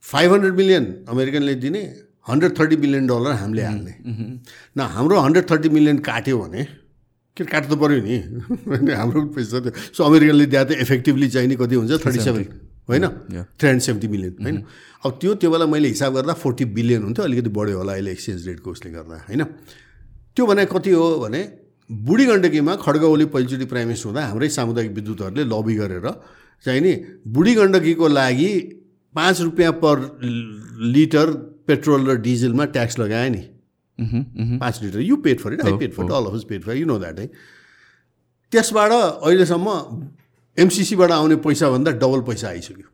[0.05, 1.83] फाइभ हन्ड्रेड मिलियन अमेरिकनले दिने
[2.29, 3.95] हन्ड्रेड थर्टी मिलियन डलर हामीले हाल्ने।
[4.77, 6.67] न हाम्रो हन्ड्रेड थर्टी मिलियन काट्यो भने
[7.39, 8.17] के काट्नु त पऱ्यो नि?
[9.01, 11.93] हाम्रो पैसा थियो सो अमेरिकनले दिए त इफेक्टिभली चाहिने कति हुन्छ?
[12.05, 12.45] Thirty seven.
[12.89, 13.05] होइन?
[13.07, 14.57] थ्री हन्ड्रेड सेभेन्टी मिलियन होइन?
[15.07, 18.47] अब त्यो त्यो बेला मैले हिसाब गर्दा फोर्टी बिलियन हुन्थ्यो। अलिकति बढ्यो होला अहिले एक्सचेन्ज
[18.49, 19.45] रेटको उसले गर्दा होइन?
[20.37, 21.43] त्यो भने कति हो भने
[21.91, 26.09] बुढी गण्डकीमा खड्ग ओली पहिलोचोटि प्राइम मिनिस्टर हुँदा हाम्रै सामुदायिक विद्युतहरूले लबी गरेर
[26.65, 26.93] चाहिँ नि
[27.27, 28.51] बुढी गण्डकीको लागि
[29.15, 29.97] पाँच रुपियाँ पर
[30.95, 31.27] लिटर
[31.67, 33.43] पेट्रोल र डिजलमा ट्याक्स लगायो नि।
[34.01, 36.99] पाँच litre you paid for it I paid for all of paid for you know
[36.99, 37.27] that है
[38.53, 39.69] त्यसबाट अहिलेसम्म
[40.59, 42.87] एमसिसीबाट आउने पैसाभन्दा डबल पैसा आइसक्यो।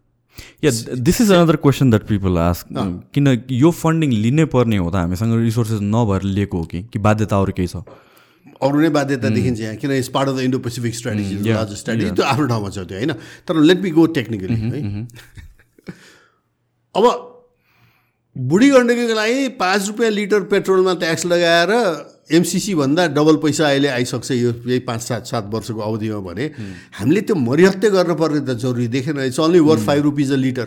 [0.65, 2.67] Yeah this is another question that people ask
[3.15, 4.95] किन यो फन्डिङ लिनै पर्ने हो त?
[4.97, 6.83] हामीसँग रिसोर्सेस नभएर लिएको हो कि?
[6.93, 7.77] कि बाध्यता अरू केही छ?
[8.63, 12.11] अरू नै बाध्यता देखिन्छ यहाँ किन it's part of the Indo Pacific strategy large strategy
[12.11, 13.13] त्यो आफ्नो ठाउँमा छ त्यो होइन?
[13.47, 15.07] तर लेट बी गो टेक्निकली है
[16.95, 17.05] अब
[18.37, 21.71] बुढी गण्डकीको लागि पाँच रुपियाँ लिटर पेट्रोलमा ट्याक्स लगाएर
[22.37, 26.45] एमसिसी भन्दा डबल पैसा अहिले आइसक्छ यो यही पाँच सात सात वर्षको अवधिमा भने
[26.99, 30.67] हामीले त्यो मरिहत्य गर्नुपर्ने त जरुरी देखेन it's only worth five rupees a litre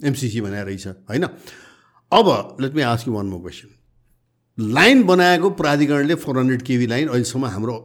[0.00, 1.24] MCC भनेर रहेछ होइन?
[2.12, 7.08] अब let me ask you one more question line बनाएको प्राधिकरणले फोर हन्ड्रेड केबी लाइन
[7.08, 7.76] अहिलेसम्म हाम्रो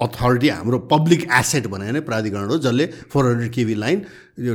[0.00, 3.98] अथोरिटी हाम्रो पब्लिक एसेट भने नै प्राधिकरण हो जसले फोर हन्ड्रेड केबी लाइन
[4.46, 4.54] यो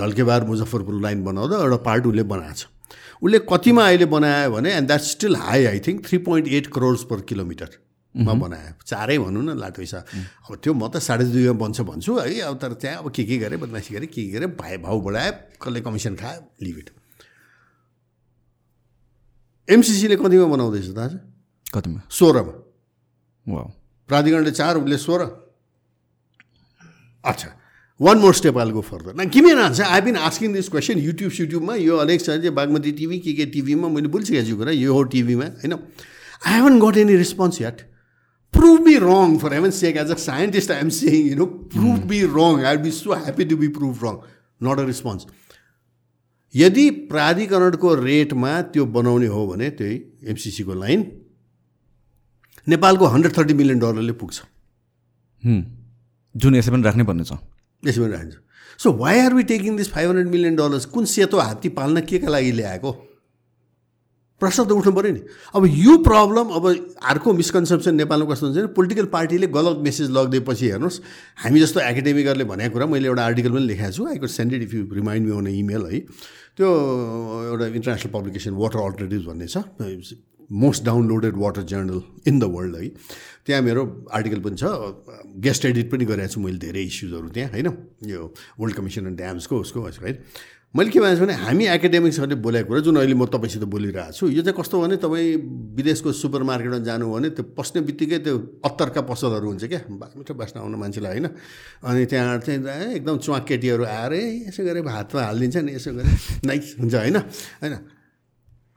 [0.00, 2.66] ढल्केबार मुजफ्फरपुर लाइन बनाउँदा एउटा पार्ट उसले बनाएको छ।
[3.22, 7.02] उसले कतिमा अहिले बनायो भने and that still high I think three point eight crores
[7.10, 9.98] per किलोमिटरमा बनायो। चारै भनौँ न लाटोइसा
[10.50, 13.38] अब त्यो म त साढे दुईमा बन्छ भन्छु है अब तर त्यहाँ अब के के
[13.38, 16.90] गरेँ बदमासी गरेँ के के गरेँ भाइ भाउ बढायो कसले कमिसन खायो लिभ इट
[19.68, 21.18] एमसिसीले कतिमा बनाउँदैछ दाजु
[21.70, 22.00] कतिमा?
[22.10, 22.52] सोह्रमा।
[24.08, 25.22] प्राधिकरणले चार उसले सोह्र।
[27.24, 27.48] अच्छा
[28.00, 31.32] one more step I'll go further न किन answer I been asking this question YouTube
[31.32, 34.94] सुट्युबमा यो अलेक छ चाहिँ बागमती टिभी के के टिभीमा मैले बोलिसकेको छु कुरा यो
[34.94, 35.72] हो टिभीमा होइन?
[36.46, 37.80] I haven't got any response yet
[38.54, 42.02] prove be wrong for heaven's sake as a scientist I am saying you know prove
[42.10, 44.18] be wrong I be so happy to be prove wrong
[44.60, 45.26] not a response
[46.54, 49.94] यदि प्राधिकरणको रेटमा त्यो बनाउने हो भने त्यही
[50.26, 51.02] एमसिसीको line
[52.66, 54.42] नेपालको हन्ड्रेड थर्टी मिलियन डलरले पुग्छ।
[56.34, 57.32] जुन यसै पनि राख्नै पर्ने छ
[57.82, 58.34] यसै पनि राख्छ
[58.80, 62.18] so why are we taking this five hundred million dollars कुन सेतो हात्ती पाल्न के
[62.18, 62.92] का लागि ल्याएको?
[64.40, 65.22] प्रश्न त उठ्नु पऱ्यो नि।
[65.54, 66.64] अब यो प्रब्लम अब
[66.98, 70.98] अर्को मिसकन्सेप्सन नेपालमा कस्तो हुन्छ भने पोलिटिकल पार्टीले गलत मेसेज लगिदिएपछि हेर्नुहोस्।
[71.46, 74.62] हामी जस्तो एकाडेमिकहरूले भनेको कुरा मैले एउटा आर्टिकल पनि लेखाएको छु। I could send it
[74.62, 76.00] if you remind me on email है।
[76.58, 79.62] त्यो एउटा इन्टरनेसनल पब्लिकेसन वाटर अल्टरनेटिभ भन्ने छ।
[80.52, 82.88] Most downloaded water journal in the world है।
[83.46, 84.64] त्यहाँ मेरो आर्टिकल पनि छ।
[85.40, 87.68] गेस्ट एडिट पनि गरेको छु मैले धेरै इस्युजहरू त्यहाँ होइन?
[88.06, 90.18] यो वर्ल्ड कमिसन अन ड्याम्सको उसको है
[90.76, 94.28] मैले के भनेको छु भने हामी एकाडेमिक्सहरूले बोलेको कुरा जुन अहिले म तपाईँसित बोलिरहेको छु
[94.32, 95.36] यो चाहिँ कस्तो भने तपाईँ
[95.76, 99.80] विदेशको सुपर मार्केटमा जानु भने त्यो पस्ने बित्तिकै त्यो अत्तरका पसलहरू हुन्छ क्या।
[100.16, 101.28] मिठो बाँच्न आउनु मान्छेलाई होइन?
[101.84, 104.12] अनि त्यहाँ चाहिँ एकदम च्वाक केटीहरू आएर
[104.48, 106.16] यसो गरेर हातमा हालिदिन्छ नि यसो गरेर।
[106.48, 107.16] नाइस हुन्छ होइन?
[107.60, 107.74] होइन?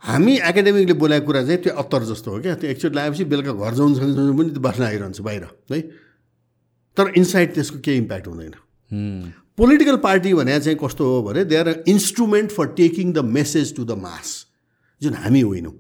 [0.04, 3.74] हामी एकाडेमिकले बोलाएको कुरा चाहिँ त्यो अत्तर जस्तो हो क्या। त्यो एकचोटि लगाएपछि बेलुका घर
[3.74, 3.90] जाउँ
[4.38, 5.82] पनि त्यो बास्न आइरहन्छ बाहिर है?
[6.98, 8.54] तर इनसाइड त्यसको केही इम्प्याक्ट हुँदैन।
[9.58, 13.86] पोलिटिकल पार्टी भने चाहिँ कस्तो हो भने they are instrument for taking the message to
[13.86, 14.46] the mass
[15.02, 15.74] जुन हामी होइनौँ।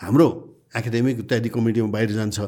[0.00, 0.28] हाम्रो
[0.76, 2.40] एकाडेमिक इत्यादि कमिटीमा बाहिर जान्छ।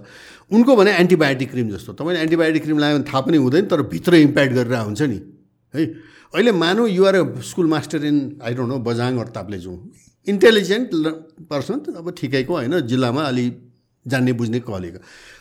[0.52, 4.14] उनको भने एन्टिबायोटिक क्रिम जस्तो। तपाईँले एन्टिबायोटिक क्रिम लगायो भने थाहा पनि हुँदैन तर भित्र
[4.30, 5.18] इम्प्याक्ट गरेर हुन्छ नि
[5.74, 5.84] है?
[6.34, 9.76] अहिले मानौँ you're school master in I don't know Bajhang or Taplejung
[10.26, 10.90] intelligent
[11.50, 13.46] person अब ठिकैको होइन जिल्लामा अलि
[14.06, 14.98] जान्ने बुझ्ने कलेको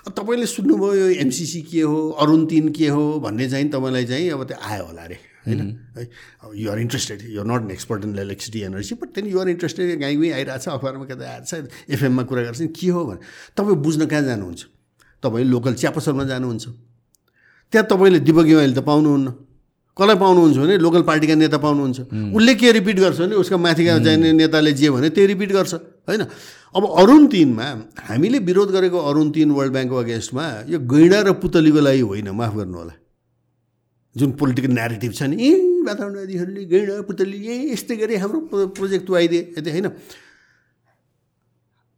[0.07, 4.29] अब तपाईँले सुन्नुभयो यो एमसिसी के हो अरुण तिन के हो भन्ने चाहिँ तपाईँलाई चाहिँ
[4.29, 5.17] अब त्यो आयो होला अरे
[5.47, 5.59] होइन?
[5.97, 6.03] है?
[6.43, 10.15] अब you're interested you're not an expert in electricity energy but then you're interested गाई
[10.15, 13.19] गुई आइरहेको छ अखबारमा कता आएको छ एफएममा कुरा गर्छ के हो भने।
[13.57, 14.61] तपाईँ बुझ्न कहाँ जानुहुन्छ?
[15.23, 16.65] तपाईँ लोकल चिया पसलमा जानुहुन्छ।
[17.73, 19.33] त्यहाँ तपाईँले दिपक अहिले त पाउनुहुन्न।
[20.01, 21.99] कसलाई पाउनुहुन्छ भने लोकल पार्टीका नेता पाउनुहुन्छ।
[22.33, 25.73] उसले के रिपिट गर्छ भने उसको माथिका जाने नेताले जे भने त्यही रिपिट गर्छ
[26.09, 26.25] होइन?
[26.73, 27.67] अब अरुण तिनमा
[28.09, 32.53] हामीले विरोध गरेको अरुण तिन वर्ल्ड ब्याङ्कको अगेन्स्टमा यो गैँडा र पुतलीको लागि होइन माफ
[32.57, 32.95] गर्नु होला।
[34.15, 35.51] जुन पोलिटिकल नेरेटिभ छ नि ए
[35.85, 38.39] वातावरणवादीहरूले गैँडा पुतली ए यस्तै गरी हाम्रो
[38.75, 39.87] प्रोजेक्ट तुवाइदिए। यति होइन।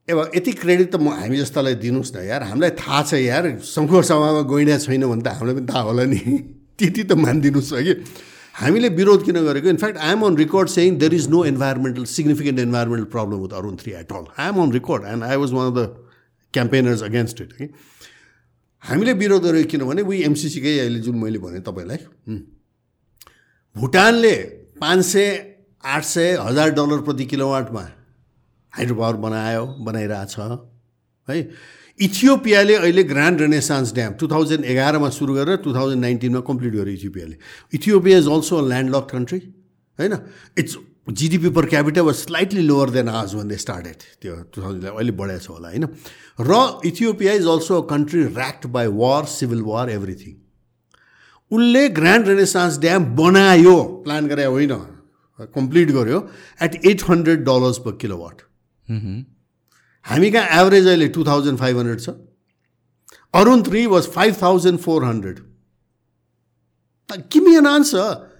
[0.04, 4.42] अब यति क्रेडिट त म हामी जस्तालाई दिनुहोस् न यार। हामीलाई थाहा छ यार सभामा
[4.52, 6.20] गइँडा छैन भने त हामीलाई पनि थाहा होला नि।
[6.80, 7.94] त्यति त मानिदिनुहोस् कि?
[8.56, 9.68] हामीले विरोध किन गरेको?
[9.70, 13.92] In fact I'm on record saying there is no environmental significant environmental problem with Arun three
[14.02, 15.86] at all I'm on record and I was one of the
[16.54, 17.70] campaigners against it कि
[18.84, 22.38] हामीले विरोध गरेको किनभने उही एमसिसीकै अहिले जुन मैले भनेँ तपाईँलाई
[23.76, 24.36] भुटानले
[24.82, 25.28] पाँच सय
[25.84, 27.82] आठ सय हजार डलर प्रति किलोवाटमा
[28.74, 30.36] हाइड्रो पावर बनायो बनाइरहेछ
[31.28, 31.38] है?
[32.00, 36.94] इथियोपियाले अहिले Grand Renaissance Dam two thousand एघारमा सुरु गरेर टु थाउजन्ड नाइन्टिनमा कम्प्लिट गर्यो
[36.94, 37.36] इथियोपियाले।
[37.74, 39.40] Ethiopia is also a land lock country
[40.00, 40.14] होइन?
[40.58, 40.78] Its
[41.10, 45.44] GDP per capital was slightly lower than आज दे स्टार्टेड त्यो टु थाउजन्ड अहिले बढाएको
[45.44, 45.86] छ होला होइन?
[46.40, 46.52] र
[46.86, 50.34] Ethiopia is also a country wracked by war civil war everything.
[51.52, 54.74] उसले ग्रान्ड रेनेसान्स ड्याम बनायो प्लान गरे होइन
[55.54, 56.20] कम्प्लिट गर्यो
[56.62, 58.42] at eight hundred dollars per kilowatt
[60.06, 62.10] हामी कहाँ एभरेज अहिले टु थाउजन्ड फाइभ हन्ड्रेड छ?
[63.34, 65.40] Arun three was five thousand four hundred
[67.32, 68.32] km an answer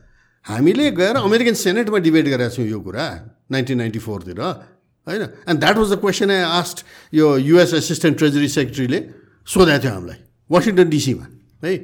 [0.46, 3.06] हामीले गएर अमेरिकन सेनेटमा डिबेट गरेका छौँ यो कुरा
[3.52, 5.22] नाइन्टिन नाइन्टी फोरतिर होइन?
[5.22, 9.00] And that was the question I asked यो युएस एसिस्टेन्ट ट्रेजरी सेक्रेटरीले
[9.48, 11.26] सोधेको थियो हामीलाई वासिङटन डिसीमा
[11.64, 11.78] है?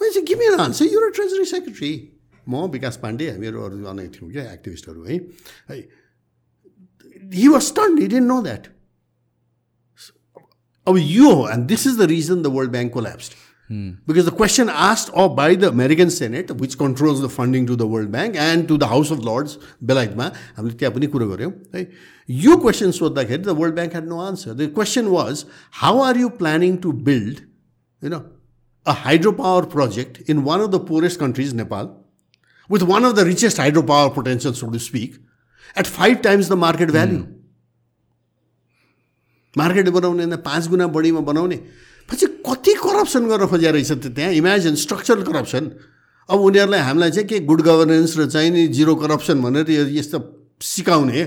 [0.00, 1.92] चाहिँ किमी एन युरो ट्रेजरी सेक्रेटरी
[2.48, 5.16] म विकास पाण्डे हामीहरू अरू अनेक थियौँ क्या एक्टिभिस्टहरू है?
[5.70, 5.76] है?
[7.34, 8.66] He was stunned he didn't know that
[10.86, 13.40] अब यो हो and this is the reason the World Bank collapsed
[14.08, 17.88] because the question asked of by the American Senate which controls the funding to the
[17.92, 21.86] World Bank and to the House of Lords बेलायतमा हामीले त्यहाँ पनि कुरो गऱ्यौँ है
[22.28, 25.44] यो question सोद्धाखेरि the World Bank had no answer the question was
[25.80, 27.40] how are you planning to build
[28.02, 28.20] होइन
[28.86, 31.90] a hydro power project in one of the poorest countries Nepal
[32.70, 35.16] with one of the richest hydropower potentials, so to speak,
[35.76, 37.26] at five times the market value.
[39.58, 41.56] Market बनाउने होइन पाँच गुणा बढीमा बनाउने।
[42.08, 44.32] पछि कति corruption गर्न खोजेको रहेछ त त्यहाँ?
[44.32, 45.70] इमेजिन स्ट्रक्चरल करप्सन
[46.28, 50.18] अब उनीहरूलाई हामीलाई चाहिँ के गुड गभर्नेन्स र चाहिँ नि जिरो करप्सन भनेर यस्तो
[50.62, 51.22] सिकाउने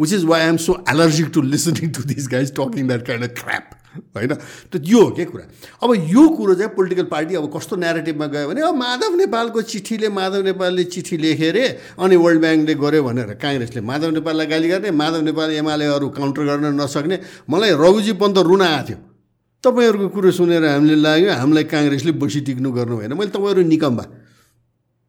[0.00, 3.42] which is why am so allergic to listening to this guys talking that kind of
[3.42, 3.75] crap
[4.16, 4.32] होइन?
[4.70, 5.44] त यो हो क्या कुरा।
[5.82, 10.08] अब यो कुरो चाहिँ पोलिटिकल पार्टी अब कस्तो नेरेटिभमा गयो भने अब माधव नेपालको चिठीले
[10.08, 11.64] माधव नेपालले चिठी लेखे अरे
[11.98, 16.66] अनि वर्ल्ड ब्याङ्कले गऱ्यो भनेर काङ्ग्रेसले माधव नेपाललाई गाली गर्ने माधव नेपाल एमालेहरू काउन्टर गर्न
[16.80, 17.16] नसक्ने।
[17.50, 18.98] मलाई रघुजी पन्त रुन आएको थियो।
[19.64, 24.04] तपाईँहरूको कुरो सुनेर हामीले लाग्यो हामीलाई काङ्ग्रेसले बसी टिक्नु गर्नु भएन। मैले तपाईँहरू निकम्बा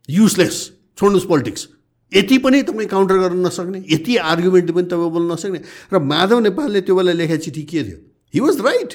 [0.09, 0.55] युजलेस
[0.97, 1.67] छोड्नुहोस् पोलिटिक्स
[2.11, 5.59] यति पनि तपाईँ काउन्टर गर्न नसक्ने यति आर्गुमेन्ट पनि तपाईँ बोल्न नसक्ने।
[5.93, 7.97] र माधव नेपालले त्यो बेला लेखेको चिठी के थियो?
[8.38, 8.91] हि वाज राइट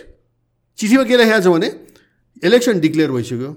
[0.79, 1.69] चिठीमा के लेखाएको छ भने
[2.47, 3.49] इलेक्सन डिक्लेयर भइसक्यो।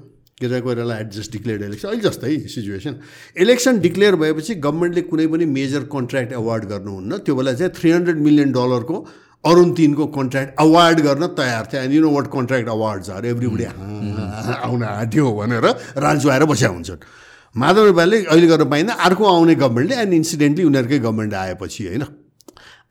[0.41, 2.95] गेजा Koirala at just declare election अहिले जस्तै सिचुएसन
[3.41, 8.17] इलेक्सन डिक्लेयर भएपछि गभर्मेन्टले कुनै पनि मेजर कन्ट्र्याक्ट अवार्ड गर्नुहुन्न। त्यो बेला चाहिँ थ्री हन्ड्रेड
[8.25, 8.97] मिलियन डलरको
[9.43, 13.63] अरुण तिनको कन्ट्र्याक्ट अवार्ड गर्न तयार थियो। And you know what contract awards are everybody
[13.63, 15.65] आउन आँट्यो भनेर
[16.01, 16.99] राजु आएर बस्या हुन्छन्।
[17.55, 22.05] माधव नेपालले अहिले गर्न पाइँदैन। अर्को आउने गभर्मेन्टले एन्ड इन्सिडेन्टली उनीहरूकै गभर्मेन्ट आएपछि होइन।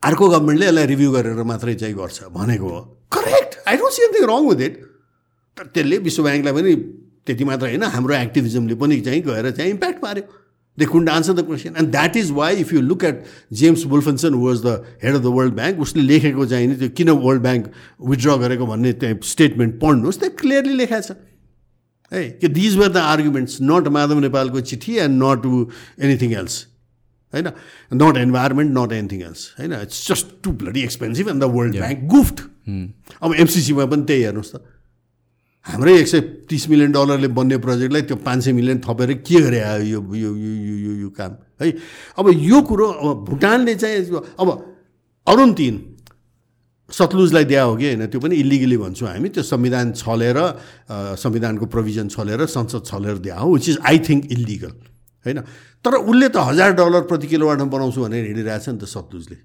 [0.05, 2.79] अर्को गभर्मेन्टले यसलाई रिभ्यू गरेर मात्रै चाहिँ गर्छ भनेको हो।
[3.11, 4.73] Correct I don't see anything wrong with it
[5.57, 6.75] तर त्यसले विश्व ब्याङ्कलाई पनि
[7.25, 10.23] त्यति मात्र होइन हाम्रो एक्टिभिजमले पनि चाहिँ गएर चाहिँ इम्प्याक्ट पार्यो
[10.77, 13.23] they couldn't answer the question and that is why if you look at
[13.59, 17.09] James Wolfensohn was the head of the World Bank उसले लेखेको चाहिँ नि त्यो किन
[17.23, 17.71] वर्ल्ड ब्याङ्क
[18.09, 21.17] विथड्र गरेको भन्ने त्यहाँ स्टेटमेन्ट पढ्नुहोस् त्यहाँ क्लियरली लेखाएको छ।
[22.11, 25.45] है कि these were the arguments not Madhav नेपालको चिठी एन्ड नट
[26.03, 26.55] एनिथिङ एल्स
[27.35, 27.47] होइन?
[27.91, 29.73] Not environment not anything else होइन?
[29.81, 32.37] It's just too bloody expensive and the World Bank goofed
[33.21, 34.63] अब एमसिसीमा पनि त्यही हेर्नुहोस् त।
[35.65, 36.19] हाम्रै एक सय
[36.49, 40.31] तिस मिलियन डलरले बन्ने प्रोजेक्टलाई त्यो पाँच सय मिलियन थपेर के गरे आयो यो यो
[40.37, 41.31] यो यो यो काम?
[41.61, 41.71] है?
[42.17, 44.05] अब यो कुरो अब भुटानले चाहिँ
[44.37, 44.49] अब
[45.27, 45.75] अरुण तिन
[46.89, 48.05] सतलुजलाई दिया हो कि होइन?
[48.13, 50.37] त्यो पनि इलिगली भन्छौँ हामी। त्यो संविधान छलेर
[51.17, 54.73] संविधानको प्रोभिजन छलेर संसद छलेर दिया हो which is I think illegal
[55.25, 55.39] होइन?
[55.85, 59.37] तर उसले त हजार डलर प्रति किलोवाटमा बनाउँछु भनेर हिँडिरहेछ नि त सतलुजले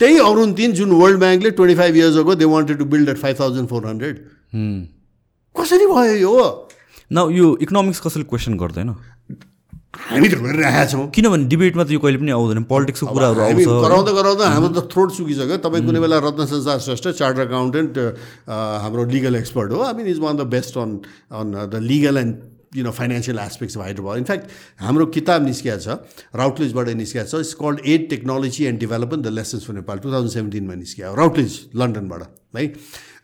[0.00, 3.18] त्यही अरुण तिन जुन वर्ल्ड ब्याङ्कले twenty five years ago they wanted to build at
[3.18, 4.16] five thousand four hundred
[5.56, 6.34] कसरी भयो यो?
[7.12, 8.94] न यो इकोनोमिक्स कसैले क्वेसन गर्दैन?
[9.98, 14.12] हामी त गरिरहेका छौँ किनभने डिबेटमा त यो कहिले पनि आउँदैन। पोलिटिक्सको कुराहरू आउँछ। गराउँदा
[14.14, 17.98] गराउँदा हाम्रो त थ्रोट सुकिसक्यो। तपाईँ कुनै बेला रत्न संसार श्रेष्ठ चार्टर अकाउन्टेन्ट
[18.46, 20.90] हाम्रो लिगल एक्सपर्ट हो। I mean is one the best on
[21.32, 22.34] on the legal and
[22.76, 24.50] you know financial aspects of hydropower in fact
[24.80, 25.88] हाम्रो किताब निस्किएको छ
[26.36, 30.32] राउटलेजबाट निस्किएको छ। It's called aid technology and development the lessons for Nepal two thousand
[30.32, 32.22] सेभेन्टिनमा निस्कियो Routledge लन्डनबाट
[32.56, 32.66] है?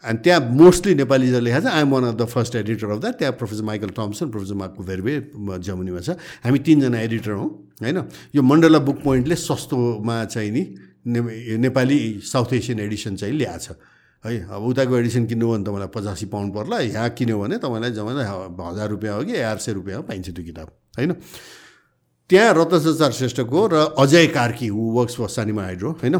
[0.04, 3.32] अनि त्यहाँ मोस्टली नेपालीले लेखा छ। I'm one of the first editor of that त्यहाँ
[3.40, 6.10] professor Michael Thompson professor Marco Verweij जर्मनीमा छ।
[6.44, 7.48] हामी तिनजना एडिटर हौँ
[7.82, 7.98] होइन?
[8.36, 10.50] यो मण्डला बुक पोइन्टले सस्तोमा चाहिँ
[11.06, 13.76] ने- नेपाली साउथ एसियन एडिसन चाहिँ ल्याएको छ।
[14.24, 18.12] है अब उताको एडिसन किन्नु भने तपाईँलाई पचासी पाउन्ड पर्ला यहाँ किन्यो भने तपाईँलाई जम्मा
[18.68, 21.12] हजार रुपियाँ हो कि आठ सय रुपियाँ हो पाइन्छ त्यो किताब होइन?
[22.30, 26.16] त्यहाँ रत्न संसार श्रेष्ठको र Ajay Karki who works for Sanima hydro होइन?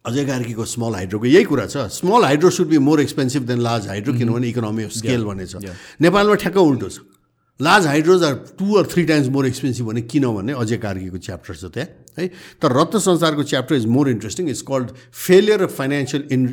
[0.00, 3.88] अजय कार्कीको स्मल हाइड्रोको यही कुरा छ। Small hydro should be more expensive than large
[3.88, 5.60] hydro किनभने इकोनोमी अफ स्केल भन्ने छ।
[6.00, 7.04] नेपालमा ठ्याक्क उल्टो छ।
[7.62, 11.64] Large hydros are two or three times more expensive भने किनभने अजय कार्कीको च्याप्टर छ
[11.74, 11.88] त्यहाँ
[12.18, 12.28] है?
[12.62, 14.90] तर रत्न संसारको chapter is more interesting is called
[15.26, 16.48] failure of financial in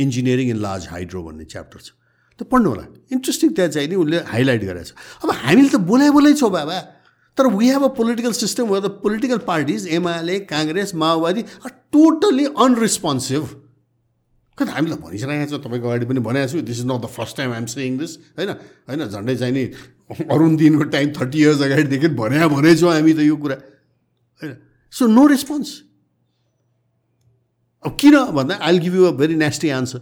[0.00, 1.90] engineering in large hydro भन्ने च्याप्टर छ।
[2.40, 4.92] त्यो पढ्नु होला। इन्ट्रेस्टिङ त्यहाँ चाहिँ नि उसले हाइलाइट गरेको छ।
[5.24, 6.80] अब हामीले त बोलाइ बोलाइ छौँ बाबा।
[7.38, 12.44] तर we have a political system where the political parties UML Congress Maobadi are totally
[12.56, 13.42] अनरेस्पोन्सिभ
[14.58, 17.52] कता हामीलाई भनिसकेको छ तपाईँको अगाडि पनि भनेको छु this is not the first time
[17.52, 18.50] I'm saying this होइन?
[18.88, 19.64] होइन झन्डै चाहिँ नि
[20.32, 23.56] अरुण दिनको टाइम थर्टी इयर्स अगाडिदेखि भने भनेछौँ हामी त यो कुरा
[24.40, 24.52] होइन?
[24.92, 25.68] सो नो रेस्पोन्स
[27.84, 30.00] अब किन भन्दा I'll give you a very nasty answer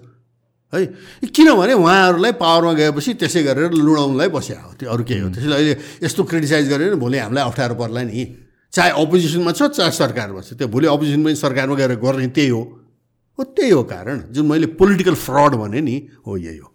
[0.72, 0.86] है?
[1.34, 5.74] किनभने उहाँहरूलाई पावरमा गएपछि त्यसै गरेर लुडाउनलाई बस्या हो त्यो अरू केही हो। त्यसैले अहिले
[6.02, 8.24] यस्तो क्रिटिसाइज गऱ्यो भने भोलि हामीलाई अप्ठ्यारो पर्ला नि।
[8.72, 12.62] चाहे अपोजिसनमा छ चाहे सरकारमा छ त्यो भोलि अपोजिसन पनि सरकारमा गएर गर्ने त्यही हो।
[13.39, 16.68] हो त्यही हो कारण जुन मैले पोलिटिकल फ्रड भने नि हो यही हो।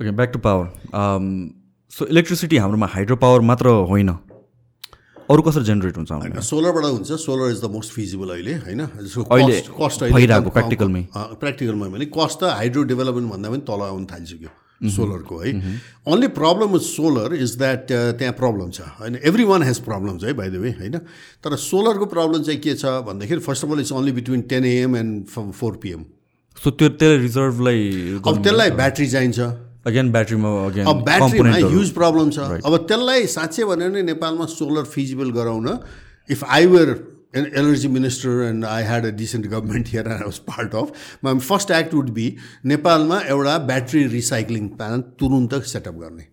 [0.00, 0.66] Okay back to power
[1.92, 4.10] so electricity हाम्रोमा हाइड्रो पावर मात्र होइन।
[5.28, 6.10] अरू कसरी जेनेरेट हुन्छ
[6.44, 8.80] सोलरबाट हुन्छ solar is the most feasible अहिले होइन?
[8.80, 14.50] अहिले कस्ट भइरहेको practicalमै। प्र्याक्टिकलमा भने कस्ट त हाइड्रो डेभलपमेन्ट भन्दा पनि तल आउनु थालिसक्यो।
[14.90, 15.52] सोलरको है।
[16.08, 17.86] Only problem with solar is that
[18.18, 20.98] त्यहाँ प्रब्लम छ। होइन एभ्री वान हेज प्रब्लम्स है बाई द वे होइन।
[21.44, 24.96] तर सोलरको प्रब्लम चाहिँ के छ भन्दाखेरि first of all it's only between ten AM
[24.96, 26.04] and four PM
[26.56, 29.38] so त्यो त्यसलाई रिजर्भलाई अब त्यसलाई ब्याट्री चाहिन्छ।
[29.86, 34.84] अगेन ब्याट्रीमा अगेन अब ब्याट्रीमा ह्युज प्रब्लम छ। अब त्यसलाई साँच्चै भन्यो भने नेपालमा सोलर
[34.90, 35.68] फिजिबल गराउन
[36.30, 36.90] if I were
[37.34, 40.92] energy minister and I had a decent government here and I was part of
[41.24, 42.26] my first act would be
[42.66, 46.26] नेपालमा एउटा ब्याट्री रिसाइक्लिङ प्लान्ट तुरुन्त सेटअप गर्ने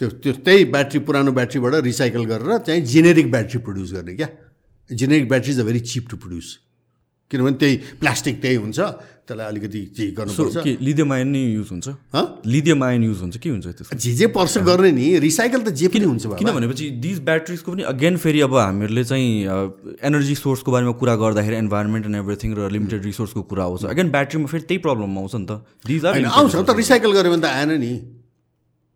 [0.00, 4.28] त्यो त्यो त्यही ब्याट्री पुरानो ब्याट्रीबाट रिसाइकल गरेर चाहिँ जेनेरिक ब्याट्री प्रड्युस गर्ने क्या
[4.90, 6.56] generic battery is a very cheap to produce
[7.30, 8.80] किनभने त्यही प्लास्टिक त्यही हुन्छ।
[9.28, 10.56] त्यसलाई अलिकति चाहिँ गर्नुपर्छ?
[10.64, 11.88] के लिथियम आयन नै युज हुन्छ?
[12.16, 12.24] हँ?
[12.48, 15.88] लिथियम आयन युज हुन्छ के हुन्छ त्यसको जे जे पर्छ गर्ने नि रिसाइकल त जे
[15.92, 19.28] पनि हुन्छ। किन भनेपछि दिज ब्याट्रिजको पनि अगेन फेरि अब हामीहरूले चाहिँ
[20.00, 24.46] एनर्जी सोर्सको बारेमा कुरा गर्दाखेरि इन्भाइरोमेन्ट एन्ड एभ्रिथिङ र लिमिटेड रिसोर्सको कुरा आउँछ। अगेन ब्याट्रीमा
[24.48, 25.52] फेरि त्यही प्रब्लम आउँछ नि त।
[25.84, 27.92] दिज आउँछ त रिसाइकल गऱ्यो भने त आएन नि।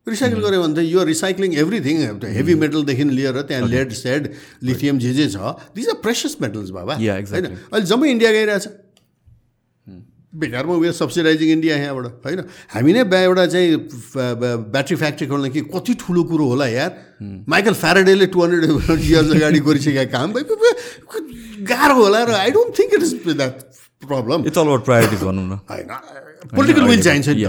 [0.06, 1.96] रिसाइकल गऱ्यो भने त यो रिसाइक्लिङ एभ्रिथिङ
[2.36, 4.22] हेभी मेटलदेखि लिएर त्यहाँ लेड सेड
[4.62, 6.94] लिथियम जे जे छ दिज आर प्रेसियस मेटल्स बाबा.
[6.96, 7.46] होइन?
[7.72, 8.66] अहिले जम्मै इन्डिया गइरहेछ।
[10.32, 12.40] बेकारमा उयो सब्सिडाइजिङ इन्डिया यहाँबाट होइन?
[12.74, 13.76] हामी नै एउटा चाहिँ
[14.74, 16.90] ब्याट्री फ्याक्ट्री खोल्न कि कति ठुलो कुरो होला यार।
[17.48, 18.64] माइकल फ्याराडेले टु हन्ड्रेड
[18.98, 20.28] इयर्स अगाडि गरिसकेका काम
[21.70, 23.54] गाह्रो होला र I don't think it is that
[24.02, 25.88] problem it's all about priorities भनौँ न। होइन
[26.56, 27.44] पोलिटिकल विल चाहिन्छ नि.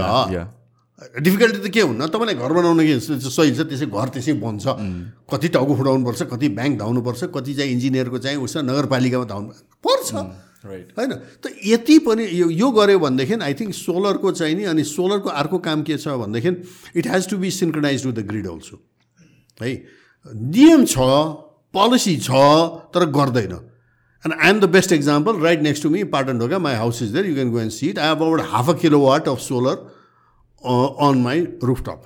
[1.20, 2.06] डिफिकल्टी त के हुन्न?
[2.06, 3.60] तपाईँलाई घर बनाउनु के सही छ?
[3.68, 4.64] त्यसै घर त्यसै बन्छ।
[5.30, 9.48] कति टाउको फुटाउनुपर्छ कति ब्याङ्क धाउनुपर्छ कति चाहिँ इन्जिनियरको चाहिँ उसमा नगरपालिकामा धाउनु
[9.84, 10.08] पर्छ।
[10.64, 11.12] राइट होइन?
[11.44, 15.58] त यति पनि यो यो गऱ्यो भनेदेखि आई थिङ्क सोलरको चाहिँ नि अनि सोलरको अर्को
[15.60, 16.50] काम के छ भनेदेखि
[16.96, 18.76] it has to be synchronize with the grid also
[19.60, 19.70] है?
[20.24, 20.96] नियम छ
[21.74, 22.32] पोलिसी छ
[22.94, 23.52] तर गर्दैन।
[24.24, 27.10] And I am the best example right next to me Patan Dhoka my house is
[27.12, 29.76] there you can go and sit I have about half a kilowatt of solar
[30.66, 32.02] on my rooftop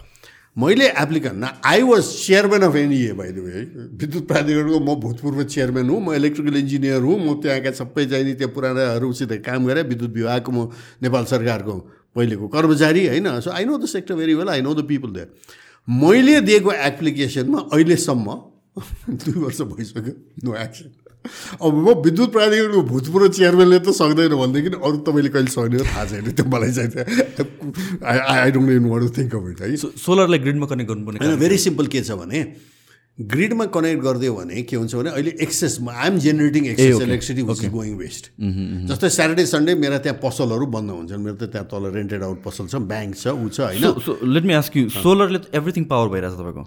[0.56, 3.60] मैले applicant I was chairman of NEA by the way
[4.00, 8.34] विद्युत प्राधिकरणको म भूतपूर्व chairman हुँ म electrical engineer हुँ म त्यहाँका सबै चाहिँ नि
[8.34, 10.68] त्यो पुरानाहरूसित काम गरेँ विद्युत विभागको म
[11.02, 11.78] नेपाल सरकारको
[12.16, 13.30] पहिलेको कर्मचारी होइन?
[13.40, 15.28] So I know the sector very well I know the people there
[15.88, 18.38] मैले दिएको एप्लिकेसनमा अहिलेसम्म
[19.20, 20.12] दुई वर्ष भइसक्यो
[20.44, 20.90] नो एक्सन
[21.60, 25.84] अब म विद्युत प्राधिकरणको भूतपूर्व चेयरम्यानले त सक्दैन भनेदेखि अरू तपाईँले कहिले सक्ने हो?
[25.84, 26.90] थाहा छैन। त्यो मलाई चाहिँ
[28.06, 29.76] I I don't even want to think of it है?
[30.06, 32.40] सोलरलाई ग्रिडमा कनेक्ट गर्नुपर्ने होइन भेरी सिम्पल के छ भने
[33.18, 37.00] ग्रिडमा कनेक्ट गरिदियो भने के हुन्छ भने अहिले excess I am generating excess.
[37.02, 38.30] Electricity which is going waste
[38.90, 42.66] जस्तै स्याटरडे सन्डे मेरा त्यहाँ पसलहरू बन्द हुन्छन्। मेरो त त्यहाँ तल रेन्टेड आउट पसल
[42.70, 43.82] छ ब्याङ्क छ ऊ छ होइन?
[44.34, 46.64] लेट मी आस्क यु सोलरले त एभ्रिथिङ पावर भइरहेछ तपाईँको?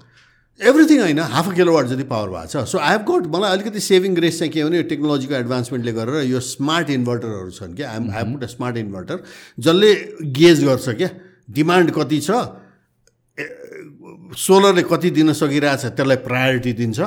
[0.62, 3.80] एभ्रिथिङ होइन हाफ अ किलोवाट जति पावर भएको छ सो आई हेभ गट मलाई अलिकति
[3.82, 8.32] सेभिङ ग्रेस चाहिँ के भने टेक्नोलोजीको एडभान्समेन्टले गरेर यो स्मार्ट इन्भर्टरहरू छन् क्या I'm I
[8.32, 9.24] put a smart inverter
[9.60, 9.94] जसले
[10.40, 11.10] गेज गर्छ क्या
[11.52, 12.46] डिमान्ड कति छ
[14.40, 17.00] सोलरले कति दिन सकिरहेछ त्यसलाई प्रायोरिटी दिन्छ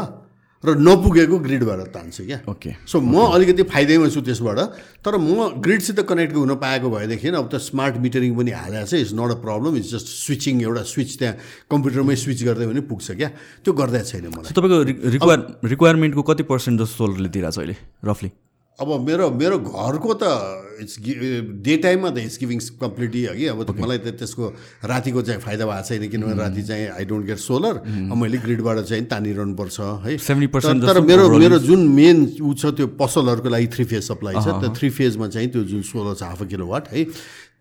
[0.64, 4.58] र नपुगेको ग्रिडबाट तान्छ क्या। ओके सो म अलिकति फाइदैमा छु त्यसबाट
[5.04, 9.12] तर म ग्रिडसित कनेक्ट हुन पाएको भएदेखि अब त स्मार्ट मिटरिङ पनि हालेको छ it's
[9.12, 11.34] not a problem it's just switching एउटा स्विच त्यहाँ
[11.70, 13.28] कम्प्युटरमै स्विच गर्दै पनि पुग्छ क्या।
[13.64, 14.76] त्यो गर्दै छैन मलाई। तपाईँको
[15.16, 15.40] रिक्वायर
[15.74, 17.76] रिक्वायरमेन्टको कति पर्सेन्ट जस्तो सोलरले दिइरहेको छ अहिले
[18.08, 18.30] रफली
[18.80, 20.26] अब मेरो मेरो घरको त
[20.82, 20.98] इट्स
[21.62, 24.44] डे टाइममा त इट्स गिभिङ कम्प्लिटली अघि अब मलाई त त्यसको
[24.90, 27.74] रातिको चाहिँ फाइदा भएको छैन किनभने राति चाहिँ आई डोन्ट गेट सोलर
[28.18, 32.86] मैले ग्रिडबाट चाहिँ तानिरहनु पर्छ है 70% तर मेरो मेरो जुन मेन ऊ छ त्यो
[32.98, 36.42] पसलहरूको लागि थ्री फेज सप्लाई छ। त्यो थ्री फेजमा चाहिँ त्यो जुन सोलर छ हाफ
[36.50, 37.06] किलो वाट है।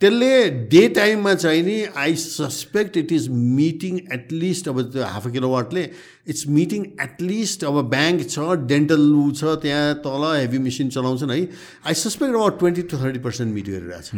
[0.02, 5.50] त्यसले डे टाइममा चाहिँ नि I suspect it is meeting at least अब त्यो हाफ किलो
[5.50, 5.84] वाटले
[6.28, 8.40] इट्स मिटिङ एटलिस्ट अब ब्याङ्क छ
[8.74, 11.48] डेन्टल ऊ छ त्यहाँ तल हेभी मेसिन चलाउँछन् है।
[11.88, 13.68] आई सस्पेक्ट अब twenty to thirty percent meet
[14.04, 14.16] छ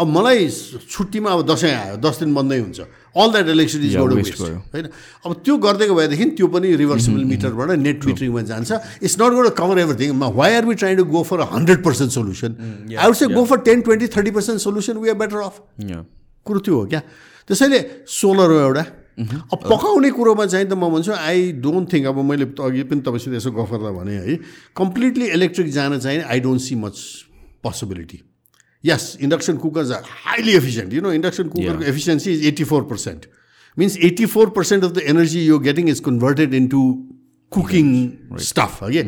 [0.00, 0.48] अब मलाई
[0.88, 2.80] छुट्टीमा अब दसैँ आयो दस दिन बन्दै हुन्छ।
[3.12, 4.86] All that electricity is gone waste होइन?
[5.26, 8.70] अब त्यो गरिदिएको भएदेखि त्यो पनि रिभर्सिबल मिटरबाट नेट मिटरिङमा जान्छ।
[9.04, 12.10] It's not gonna cover everything why are we trying to go for a hundred percent
[12.12, 12.56] solution
[12.96, 15.60] I would say go for ten twenty thirty percent solution we are better off
[16.46, 17.00] कुरो त्यो हो क्या?
[17.48, 18.84] त्यसैले solar हो एउटा।
[19.52, 23.34] अब पकाउने कुरोमा चाहिँ त म भन्छु आई डोन्ट थिङ्क अब मैले अघि पनि तपाईँसित
[23.34, 24.36] यसो गफ गर्दा भने है
[24.72, 26.96] कम्प्लिटली इलेक्ट्रिक जान चाहिँ I don't see much
[27.62, 28.18] possibility
[28.90, 30.92] yes induction cookers are highly efficient.
[30.92, 31.88] You know induction cooker Yeah.
[31.94, 33.26] efficiency is 84%
[33.76, 36.84] means 84% of the energy you're getting is converted into
[37.52, 37.88] cooking
[38.40, 39.02] stuff है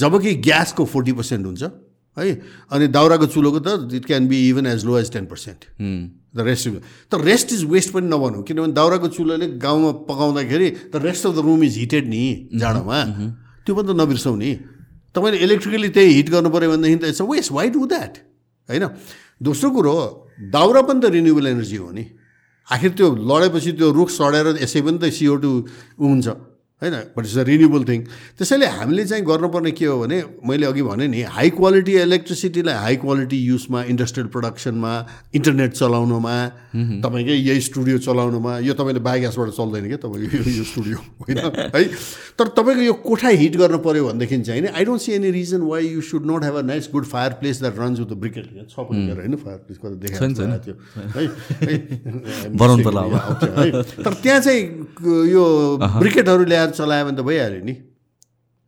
[0.00, 1.62] जबकि ग्यासको forty percent हुन्छ
[2.18, 2.30] है?
[2.72, 5.64] अनि दाउराको चुलोको त it can be even as low as ten percent
[6.36, 6.68] the rest
[7.12, 11.44] त रेस्ट इज वेस्ट पनि नभनौँ किनभने दाउराको चुलोले गाउँमा पकाउँदाखेरि the rest of the
[11.44, 12.22] room is heated नि
[12.56, 13.04] जाडोमा।
[13.66, 14.50] त्यो पनि त नबिर्सौँ नि।
[15.14, 18.18] तपाईँले इलेक्ट्रिकली त्यही हिट गर्नु पऱ्यो भनेदेखि त it's waste why do that
[18.70, 18.84] होइन?
[19.42, 19.94] दोस्रो कुरो
[20.38, 22.04] दाउरा पनि त रिन्युएबल एनर्जी हो नि।
[22.70, 25.34] आखिर त्यो लडेपछि त्यो रुख सडेर यसै पनि त सिओ
[25.98, 26.26] हुन्छ
[26.82, 26.94] होइन?
[27.16, 28.02] But it's a renewable thing
[28.38, 32.96] त्यसैले हामीले चाहिँ गर्नुपर्ने के हो भने मैले अघि भने नि हाई क्वालिटी इलेक्ट्रिसिटीलाई हाई
[32.96, 34.92] क्वालिटी युजमा इन्डस्ट्रियल प्रोडक्सनमा
[35.34, 36.34] इन्टरनेट चलाउनुमा
[37.02, 41.38] तपाईँकै यही स्टुडियो चलाउनुमा यो तपाईँले बायोग्यासबाट चल्दैन क्या तपाईँको यो- यो स्टुडियो होइन?
[41.76, 41.84] है?
[42.38, 45.60] तर तपाईँको यो कोठा हिट गर्नु पऱ्यो भनेदेखि चाहिँ नि I don't see any reason
[45.66, 47.04] why you should not have a nice good
[47.40, 49.36] fireplace that runs with the briquette छ पनि मेरो होइन?
[49.36, 50.74] फायर प्लेस कता छैन, छैन। देखाएको थियो।
[53.60, 53.82] है?
[54.00, 54.62] तर त्यहाँ चाहिँ
[55.28, 55.44] यो
[55.98, 57.74] ब्रिकेटहरू ल्याएर चलायो भने त भइहाल्यो नि।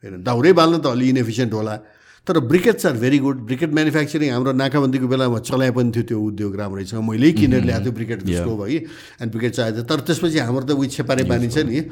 [0.03, 1.77] होइन दाउरै बाल्न त अलि इनएफिसियन्ट होला।
[2.23, 6.55] तर briquettes are very good briquette manufacturing हाम्रो नाकाबन्दीको बेलामा चलाए पनि थियो त्यो उद्योग
[6.55, 8.79] राम्रैसँग मैले किनेर ल्याएको थियो ब्रिकेट स्टोभ है
[9.19, 11.83] अनि ब्रिकेट चाहिएको थियो तर त्यसपछि हाम्रो त उयो छेपारे बानी छ नि।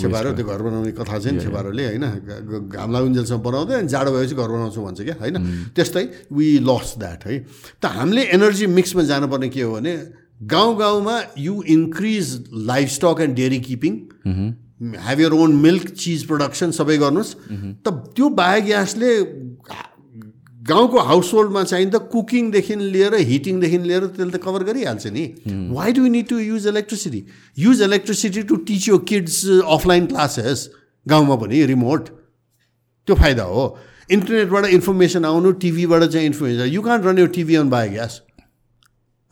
[0.00, 2.04] छेपारो त्यो घर बनाउने कथा छ नि छेपारोले होइन?
[2.72, 5.36] घाम लागुन्जेलसम्म बनाउँदै अनि जाडो भएपछि घर बनाउँछु भन्छ क्या होइन?
[5.76, 7.34] त्यस्तै वी लस द्याट है?
[7.76, 9.92] त हामीले एनर्जी मिक्समा जानुपर्ने के हो भने
[10.40, 12.26] गाउँ गाउँमा you increase
[12.96, 13.92] livestock and dairy keeping
[14.80, 17.34] have your own milk cheese production सबै गर्नुहोस्।
[17.82, 19.10] त त्यो बायोग्यासले
[20.68, 25.24] गाउँको हाउस होल्डमा चाहिँ त कुकिङदेखि लिएर हिटिङदेखि लिएर त्यसले त कभर गरिहाल्छ नि।
[25.72, 27.20] Why do need to use electricity
[27.58, 30.68] use electricity to teach यो किड्स अफलाइन क्लासेस
[31.06, 32.08] गाउँमा पनि रिमोट
[33.08, 33.64] त्यो फाइदा हो।
[34.10, 38.20] इन्टरनेटबाट इन्फर्मेसन आउनु टिभीबाट चाहिँ इन्फर्मेसन यु कान्ट रन यो टिभी अन बायोग्यास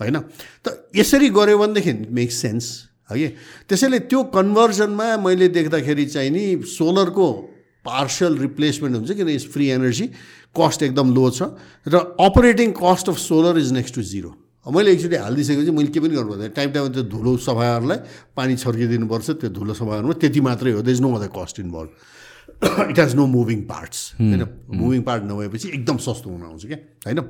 [0.01, 0.17] होइन?
[0.65, 0.67] त
[0.97, 2.65] यसरी गऱ्यो भनेदेखि मेक्स सेन्स
[3.11, 3.29] है
[3.69, 7.27] त्यसैले त्यो कन्भर्जनमा मैले देख्दाखेरि चाहिँ नि सोलरको
[7.85, 9.29] पार्सल रिप्लेसमेन्ट हुन्छ किन?
[9.29, 10.07] इज फ्री एनर्जी
[10.57, 11.53] कस्ट एकदम लो छ
[11.89, 14.33] र operating cost of solar is next to zero
[14.67, 17.99] मैले एकचोटि हालिदिइसकेपछि मैले के पनि गर्नु पर्दैन टाइम टाइममा त्यो धुलो सफाहरूलाई
[18.33, 21.91] पानी छर्किदिनुपर्छ त्यो धुलो सफाहरूमा त्यति मात्रै हो। The is no other cost involve
[22.91, 24.43] it has no moving parts होइन?
[24.81, 26.79] मुभिङ पार्ट नभएपछि एकदम सस्तो हुन आउँछ क्या?
[27.05, 27.21] होइन?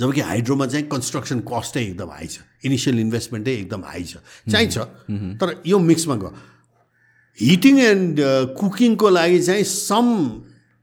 [0.00, 4.16] जबकि हाइड्रोमा चाहिँ कन्स्ट्रक्सन कस्टै एकदम हाई छ। इनिसियल इन्भेस्टमेन्टै एकदम हाई छ।
[4.50, 4.78] चाहिन्छ।
[5.40, 6.34] तर यो मिक्समा गयो।
[7.40, 8.20] हिटिङ एन्ड
[8.58, 10.06] कुकिङको लागि चाहिँ some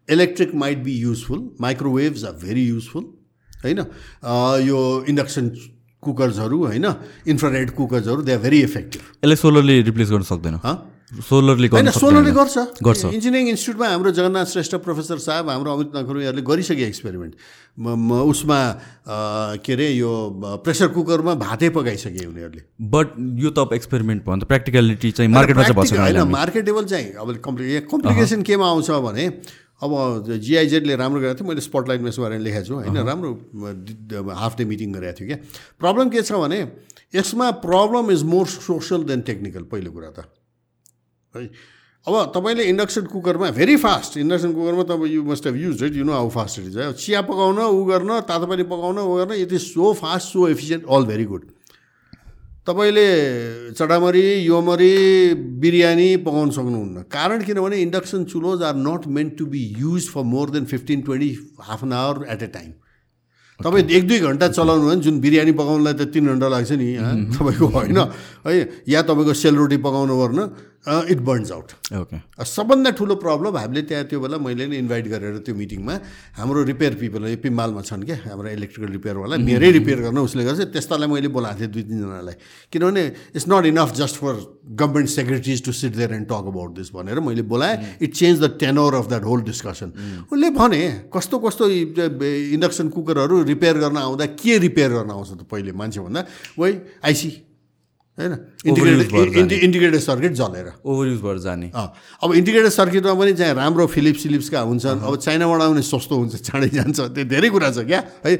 [0.09, 3.03] electric might be useful microwaves are very useful
[3.65, 3.79] होइन?
[4.23, 5.49] अ, यो इन्डक्सन
[6.01, 6.85] कुकर्सहरू होइन?
[7.27, 10.55] इन्फ्रारेड कुकर्सहरू दे आर भेरी इफेक्टिभ यसलाई सोलरले रिप्लेस गर्न सक्दैन।
[11.13, 16.41] सोलरले होइन सोलरले गर्छ। गर्छ। इन्जिनियरिङ इन्स्टिट्युटमा हाम्रो जगन्नाथ श्रेष्ठ प्रोफेसर साहब हाम्रो अमित नखरुहरूले
[16.41, 17.33] गरिसके एक्सपेरिमेन्ट।
[18.33, 18.59] उसमा
[19.61, 20.11] के अरे यो
[20.65, 23.07] प्रेसर कुकरमा भातै पकाइसके उनीहरूले। बट
[23.39, 27.27] यो त अब एक्सपेरिमेन्ट भयो भने त। प्र्याक्टिकलिटी चाहिँ मार्केटमा चाहिँ होइन। मार्केटेबल चाहिँ अब
[27.45, 29.25] कम्प्लि कम्प्लिकेसन केमा आउँछ भने
[29.83, 29.91] अब
[30.39, 33.31] जिआइजेडले राम्रो गरेको थियो मैले स्पटलाइटमा यसो गरेर लेखेको छु होइन राम्रो
[34.33, 35.37] हाफ डे मिटिङ गरेको थियो क्या।
[35.77, 36.59] प्रब्लम के छ भने
[37.13, 40.25] यसमा problem is more social than technical पहिलो कुरा त।
[41.35, 41.49] है।
[42.07, 46.03] अब तपाईँले इन्डक्सन कुकरमा भेरी फास्ट इन्डक्सन कुकरमा तपाईँ you must have use it you
[46.03, 49.33] know how fast it is है। चिया पकाउन ऊ गर्न तातो पानी पकाउन ऊ गर्न
[49.39, 51.43] it is so fast so efficient all very good
[52.67, 53.07] तपाईँले
[53.71, 60.09] चटामरी योमरी बिरयानी पकाउन सक्नुहुन्न। कारण किनभने induction चुलोज are not meant to be use
[60.09, 61.31] for more than fifteen twenty
[61.61, 62.71] half an hour at a time
[63.59, 66.87] तपाईँ एक दुई घन्टा चलाउनु भने जुन बिरयानी पकाउनुलाई त तिन घन्टा लाग्छ नि
[67.31, 67.97] तपाईँको होइन।
[68.47, 70.39] है या तपाईँको सेलरोटी पकाउनु पर्न।
[70.83, 75.37] इट बर्न्स आउट ओके सबभन्दा ठुलो प्रब्लम हामीले त्यहाँ त्यो बेला मैले नै इन्भाइट गरेर
[75.47, 75.93] त्यो मिटिङमा
[76.35, 81.07] हाम्रो रिपेयर पिपल पिम्बालमा छन् क्या हाम्रो इलेक्ट्रिकल रिपेयरवाला मेरै रिपेयर गर्न उसले गर्छ। त्यस्तालाई
[81.07, 82.35] मैले बोलाएको थिएँ दुई तिनजनालाई।
[82.73, 84.33] किनभने it's not enough just for
[84.75, 88.51] government secretaries to sit there and talk about this भनेर मैले बोलाएँ। It change the
[88.59, 89.89] tenor of that whole discussion
[90.31, 90.81] उसले भने
[91.15, 91.69] कस्तो कस्तो
[92.59, 96.25] इन्डक्सन कुकरहरू रिपेयर गर्न आउँदा के रिपेयर गर्न आउँछ त पहिले मान्छे भन्दा
[96.59, 96.71] वै
[97.07, 97.31] आइसी
[98.17, 98.33] होइन?
[98.65, 104.21] इन्टिग्रेटेड इन्टिग्रेटेड सर्किट जलेर। ओभर युज भएर जाने अब इन्टिग्रेटेड सर्किटमा पनि चाहिँ राम्रो फिलिप्स
[104.23, 108.35] सिलिप्सका हुन्छन्। अब चाइनाबाट आउने सस्तो हुन्छ चाँडै जान्छ त्यो धेरै कुरा छ क्या है?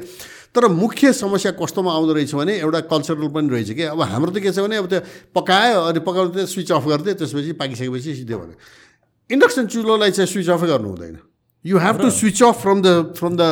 [0.54, 4.38] तर मुख्य समस्या कस्तोमा आउँदो रहेछ भने एउटा कल्चरल पनि रहेछ कि। अब हाम्रो त
[4.38, 5.00] के छ भने अब त्यो
[5.34, 8.54] पकायो अनि पकाउनु त्यो स्विच अफ गरिदियो त्यसपछि पाकिसकेपछि सिधै भने
[9.34, 11.18] इन्डक्सन चुलोलाई चाहिँ स्विच अफै गर्नु हुँदैन।
[11.64, 13.42] You have to switch off from the from the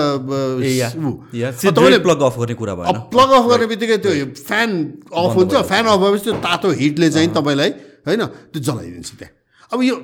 [2.04, 4.68] plug off गर्ने कुरा भयो प्लग अफ गर्ने बित्तिकै त्यो फ्यान
[5.08, 7.70] अफ हुन्छ। फ्यान अफ भएपछि त्यो तातो हिटले चाहिँ तपाईँलाई
[8.06, 9.32] होइन त्यो जलाइदिन्छ त्यहाँ।
[9.72, 9.94] अब यो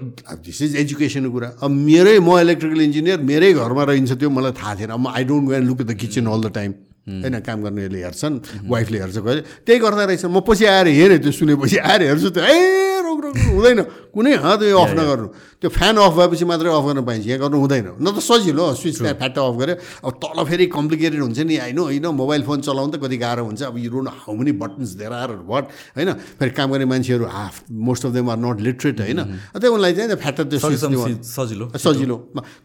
[0.40, 4.74] दिस इज एजुकेसनको कुरा। अब मेरै म इलेक्ट्रिकल इन्जिनियर मेरै घरमा रहन्छ त्यो मलाई थाहा
[4.80, 6.72] थिएन। म I don't go and look the kitchen all the time
[7.08, 8.34] होइन काम गर्नेले हेर्छन्
[8.72, 9.42] वाइफले हेर्छ। कहिले?
[9.68, 13.80] त्यही गर्दा रहेछ। म पछि आएर हेरेँ त्यो सुनेपछि। आएर हेर्छु त्यो। ए रोक हुँदैन।
[14.14, 15.28] कुनै हात अफ नगर्नु।
[15.60, 18.96] त्यो फ्यान अफ भएपछि मात्रै अफ गर्न पाइन्छ। यहाँ गर्नु हुँदैन। न त सजिलो स्विच
[19.02, 19.74] फ्याट अफ गऱ्यो।
[20.06, 23.62] अब तल फेरि कम्प्लिकेटेड हुन्छ नि होइन होइन मोबाइल फोन चलाउनु त कति गाह्रो हुन्छ।
[23.68, 25.64] अब you don't how many buttons there are what
[25.98, 29.20] होइन। फेरि काम गर्ने मान्छेहरू half most of them are not literate होइन।
[29.54, 32.16] त्यही उनलाई चाहिँ फ्याट त्यो सजिलो। सजिलो।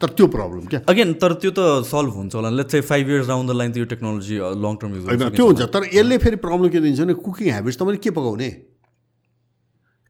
[0.01, 0.80] तर त्यो प्रब्लम क्या?
[0.89, 3.86] अगेन तर त्यो त सल्भ हुन्छ होला। लेट्स चाहिँ five years down the line त्यो
[3.93, 7.47] टेक्नोलोजी लङ टर्म युज होइन त्यो हुन्छ। तर यसले फेरि प्रब्लम के दिन्छ भने कुकिङ
[7.54, 8.49] हेबिट्स तपाईँले के पकाउने?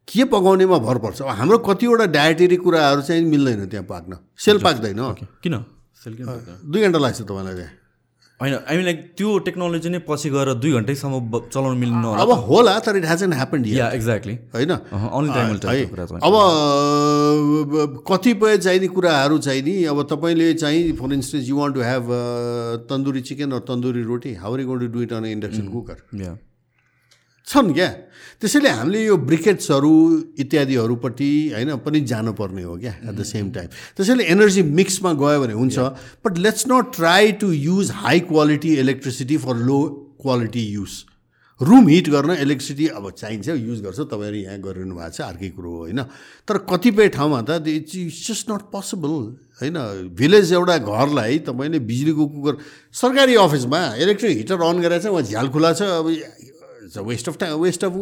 [0.08, 1.22] के पकाउनेमा भर पर्छ?
[1.22, 5.00] हाम्रो कतिवटा डायटेरी कुराहरू चाहिँ मिल्दैन त्यहाँ पाक्न। सेल पाक्दैन
[5.42, 5.54] किन?
[6.04, 6.26] सेल किन
[6.72, 7.72] दुई घन्टा लाग्छ तपाईँलाई त्यहाँ।
[8.40, 11.14] होइन आई मिन लाइक त्यो टेक्नोलोजी नै पछि गएर दुई घन्टैसम्म
[11.54, 14.72] चलाउनु मिल्नु अब होला तर it hasn't happen yeah exactly होइन?
[16.20, 16.34] अब
[18.04, 22.04] कतिपय चाहिने कुराहरू चाहिँ नि अब तपाईँले चाहिँ for instance you want to have
[22.90, 25.98] tandoori chicken र tandoori roti हाउरी don't do it on induction cooker
[27.46, 27.90] छन् क्या?
[28.40, 29.94] त्यसैले हामीले यो ब्रिकेट्सहरू
[30.38, 35.52] इत्यादिहरूपट्टि होइन पनि जानुपर्ने हो क्या एट द सेम टाइम त्यसैले एनर्जी मिक्समा गयो भने
[35.52, 35.78] हुन्छ
[36.26, 39.80] but let's not try to use high quality electricity for low
[40.22, 41.02] quality use
[41.60, 45.70] room heat गर्न इलेक्ट्रिसिटी अब चाहिन्छ युज गर्छ तपाईँहरू यहाँ गरिरहनु भएको छ अर्कै कुरो
[45.70, 46.02] हो होइन।
[46.48, 49.12] तर कतिपय ठाउँमा त it's it's just not possible
[49.60, 49.78] होइन।
[50.18, 52.58] भिलेज एउटा घरलाई तपाईँले बिजुलीको कुकर
[52.92, 56.10] सरकारी अफिसमा इलेक्ट्रिक हिटर अन गरेर चाहिँ उहाँ झ्याल खुला छ अब
[56.94, 57.92] it's a waste of time waste of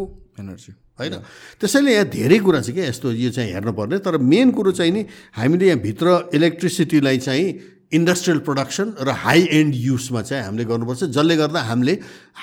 [0.41, 1.13] energy होइन?
[1.61, 5.05] त्यसैले यहाँ धेरै कुरा छ क्या यस्तो यो चाहिँ हेर्नुपर्ने तर मेन कुरो चाहिँ नि
[5.37, 7.47] हामीले यहाँभित्र इलेक्ट्रिसिटीलाई चाहिँ
[7.93, 11.99] इन्डस्ट्रियल प्रडक्सन र हाई एन्ड युजमा चाहिँ हामीले गर्नुपर्छ जसले गर्दा हामीले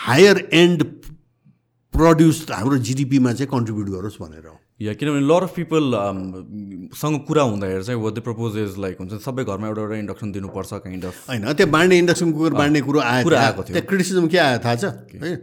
[0.05, 0.83] हायर एन्ड
[1.93, 5.91] प्रड्युस हाम्रो जिडिपीमा चाहिँ कन्ट्रिब्युट गरोस् भनेर हो। या किनभने लर अफ पिपल
[6.95, 10.31] सँग कुरा हुँदाखेरि चाहिँ what the propose is like हुन्छ सबै घरमा एउटा एउटा इन्डक्सन
[10.31, 13.87] दिनुपर्छ काइन्ड अफ होइन त्यो बाँड्ने इन्डक्सन कुकर बाँड्ने कुरो आयो कुरा आएको थियो। त्यो
[13.89, 14.85] क्रिटिसिजम के आयो थाहा छ?
[15.17, 15.35] है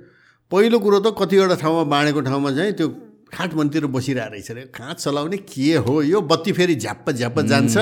[0.53, 2.87] पहिलो कुरो त कतिवटा ठाउँमा बाँडेको ठाउँमा चाहिँ त्यो
[3.35, 5.95] खाटमन्तिर बसिरहेको रहेछ अरे। खाँट चलाउने के हो?
[6.03, 7.77] यो बत्ती फेरि झ्याप्प झ्याप्प जान्छ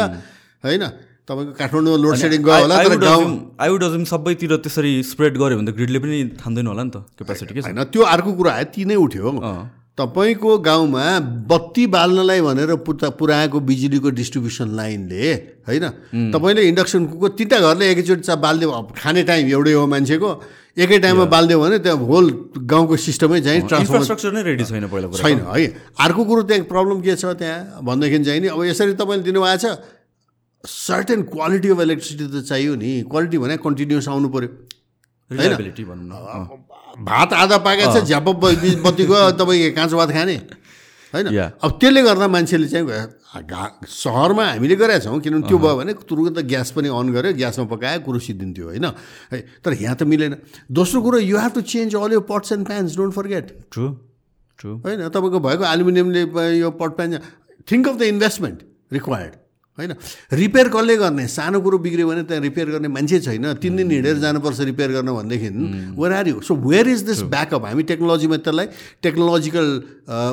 [0.65, 0.85] होइन?
[1.29, 5.99] तपाईँको काठमाडौँमा लोड सेडिङ गयो होला तर गाउँ सबैतिर त्यसरी स्प्रेड गऱ्यो भने त ग्रिडले
[6.05, 9.29] पनि थाम्दैन होला नि त क्यापेसिटी के होइन त्यो अर्को कुरा आयो ती नै उठ्यो
[9.99, 11.03] तपाईँको गाउँमा
[11.46, 15.22] बत्ती बाल्नलाई भनेर पुता पुऱ्याएको बिजुलीको डिस्ट्रिब्युसन लाइनले
[15.71, 15.84] होइन?
[16.34, 20.30] तपाईँले इन्डक्सन कुकर तिनवटा घरले एकैचोटि बालिदियो खाने टाइम एउटै हो मान्छेको।
[20.83, 22.26] एकै टाइममा बालिदियो भने त्यहाँ होल
[22.66, 25.66] गाउँको सिस्टमै चाहिँ ट्रान्सफर्स्ट्रक्चर नै रेडी छैन पहिला छैन है?
[25.95, 27.79] अर्को कुरो त्यहाँ प्रब्लम के छ त्यहाँ?
[27.87, 29.79] भन्दाखेरि चाहिँ नि अब यसरी तपाईँले दिनुभएको छ
[30.64, 34.50] सर्टेन क्वालिटी अफ इलेक्ट्रिसिटी त चाहियो नि। क्वालिटी भने कन्टिन्युस आउनु पऱ्यो
[36.99, 38.29] भात आधा पाकेको छ झ्याप
[38.84, 40.37] बत्ती गयो तपाईँ काँचो भात खाने।
[41.14, 41.26] होइन?
[41.62, 42.87] अब त्यसले गर्दा मान्छेले चाहिँ
[43.34, 47.64] घा सहरमा हामीले गरेका छौँ किनभने त्यो भयो भने तुरुन्त ग्यास पनि अन गऱ्यो ग्यासमा
[47.66, 48.87] पकायो कुरो सिद्धिन्थ्यो होइन?
[49.33, 50.34] है तर यहाँ त मिलेन।
[50.71, 53.88] दोस्रो कुरो you have to change all यो pots and pans don't forget true
[54.58, 55.08] true होइन?
[55.11, 56.22] तपाईँको भएको एल्युमिनियमले
[56.58, 57.18] यो pot pan
[57.71, 58.58] think of the investment
[58.92, 59.33] required
[59.79, 59.92] होइन?
[60.33, 61.26] रिपेयर कसले गर्ने?
[61.29, 65.11] सानो कुरो बिग्रियो भने त्यहाँ रिपेयर गर्ने मान्छे छैन। तिन दिन हिँडेर जानुपर्छ रिपेयर गर्न
[65.11, 65.49] भनेदेखि
[65.99, 68.67] where are you so where is this backup हामी टेक्नोलोजीमा त्यसलाई
[69.03, 69.67] टेक्नोलोजिकल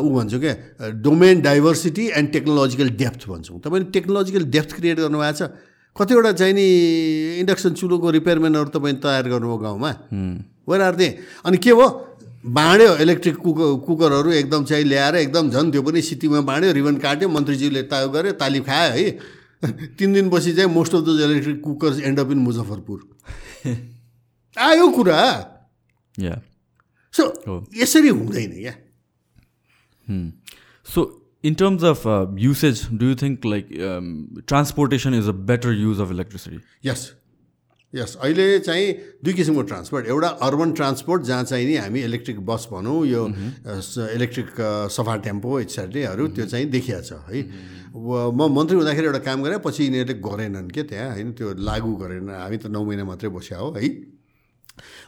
[0.06, 0.54] ऊ भन्छौँ क्या
[1.02, 5.50] domain diversity and technological depth भन्छौँ। तपाईँले टेक्नोलोजिकल डेप्थ क्रिएट गर्नुभएको छ।
[5.96, 6.66] कतिवटा चाहिँ नि
[7.42, 9.92] इन्डक्सन चुलोको रिपेयरम्यानहरू तपाईँले तयार गर्नुभयो गाउँमा?
[10.70, 11.08] वेयर आर दे
[11.46, 11.90] अनि के भयो?
[12.46, 17.30] बाँड्यो इलेक्ट्रिक कुकर कुकरहरू एकदम चाहिँ ल्याएर एकदम झन् त्यो पनि सिटीमा बाँड्यो रिबन काट्यो
[17.30, 19.20] मन्त्रीज्यूले ता गऱ्यो तालिम खायो है।
[19.98, 23.10] तिन दिनपछि चाहिँ most of the electric cookers end up in Muzaffarpur.
[24.58, 25.22] आयो कुरा।
[26.20, 26.42] या
[27.14, 28.74] सो यसरी हुँदैन क्या
[30.86, 36.12] so of uh, usage do you think like um, transportation is a better use of
[36.12, 36.60] electricity?
[36.86, 37.12] Yes
[37.94, 38.94] yes अहिले चाहिँ
[39.24, 43.28] दुई किसिमको ट्रान्सपोर्ट एउटा अर्बन ट्रान्सपोर्ट जहाँ चाहिँ नि हामी इलेक्ट्रिक बस भनौँ यो
[44.16, 44.50] इलेक्ट्रिक
[44.92, 47.44] सफा टेम्पो इत्यादिहरू त्यो चाहिँ देखिया छ है
[47.92, 52.30] म मन्त्री हुँदाखेरि एउटा काम गरेँ पछि यिनीहरूले गरेनन् क्या त्यहाँ होइन त्यो लागु गरेन
[52.32, 53.90] हामी त नौ महिना मात्रै बस्या हो है।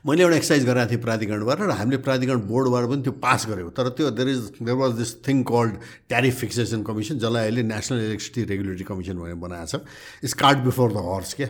[0.05, 3.89] मैले एउटा एक्सर्साइज गराएको थिएँ प्राधिकरणबाट र हामीले प्राधिकरण बोर्डबाट पनि त्यो पास गऱ्यौँ। तर
[3.95, 5.73] त्यो there is there was this thing called
[6.11, 9.81] tariff fixation commission जसलाई अहिले नेसनल इलेक्ट्रिसिटी रेगुलेटरी कमिसन भनेर बनाएको छ।
[10.27, 11.47] It's cart before the horse क्या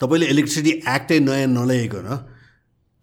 [0.00, 2.08] तपाईँले इलेक्ट्रिसिटी एक्टै नयाँ नल्याइकन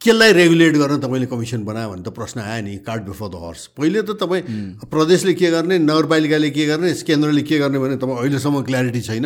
[0.02, 3.66] केलाई रेगुलेट गर्न तपाईँले कमिसन बनायो भने त प्रश्न आयो नि कार्ड बिफोर द हर्स
[3.74, 4.44] पहिले त तपाईँ
[4.86, 9.26] प्रदेशले के गर्ने नगरपालिकाले के गर्ने केन्द्रले के गर्ने भने तपाईँ अहिलेसम्म क्ल्यारिटी छैन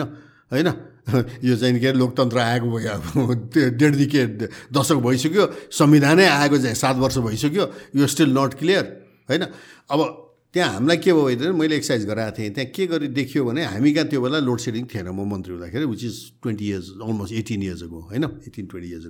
[0.51, 0.67] होइन?
[1.43, 2.77] यो चाहिँ के लोकतन्त्र आएको
[3.77, 4.23] डेढदेखि
[4.71, 7.65] दशक भइसक्यो संविधानै आएको चाहिँ सात वर्ष भइसक्यो
[7.95, 8.83] यो स्टिल नट क्लियर
[9.29, 9.43] होइन?
[9.89, 13.63] अब त्यहाँ हामीलाई के भयो भने मैले एक्सर्साइज गराएको थिएँ। त्यहाँ के गरी देखियो भने
[13.69, 17.33] हामी कहाँ त्यो बेला लोड सेडिङ थिएन म मन्त्री हुँदाखेरि which is twenty years almost
[17.33, 18.23] eighteen years अगो होइन?
[18.49, 19.05] Eighteen twenty years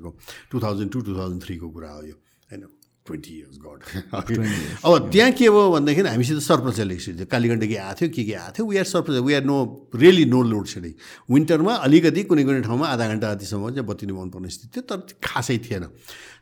[0.51, 2.15] two thousand two two thousand थ्रीको कुरा हो यो।
[3.10, 3.80] ट्वेन्टी इयर्स गड
[4.86, 8.65] अब त्यहाँ के भयो भनेदेखि हामीसित सरप्लस इलेक्ट्रिसिटी कालीगण्डकी आएको थियो के के आएको थियो?
[8.69, 9.57] We are surplus we are no
[9.95, 10.94] really no load shedding
[11.34, 15.57] विन्टरमा अलिकति कुनै कुनै ठाउँमा आधा घन्टा जतिसम्म चाहिँ बत्ती पर्ने स्थिति थियो तर खासै
[15.65, 15.86] थिएन।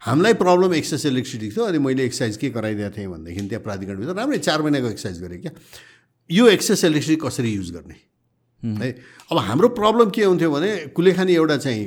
[0.07, 4.37] हामीलाई प्रब्लम एक्सेस इलेक्ट्रिसिटी थियो अनि मैले एक्सर्साइज के गराइदिएको थिएँ भनेदेखि त्यहाँ प्राधिकरणभित्र राम्रै
[4.47, 5.51] चार महिनाको एक्सर्साइज गरेँ क्या।
[6.29, 7.95] यो एक्सेस इलेक्ट्रिसिटी कसरी युज गर्ने?
[8.63, 8.89] है?
[9.31, 11.85] अब हाम्रो प्रब्लम के हुन्थ्यो भने कुलेखानी एउटा चाहिँ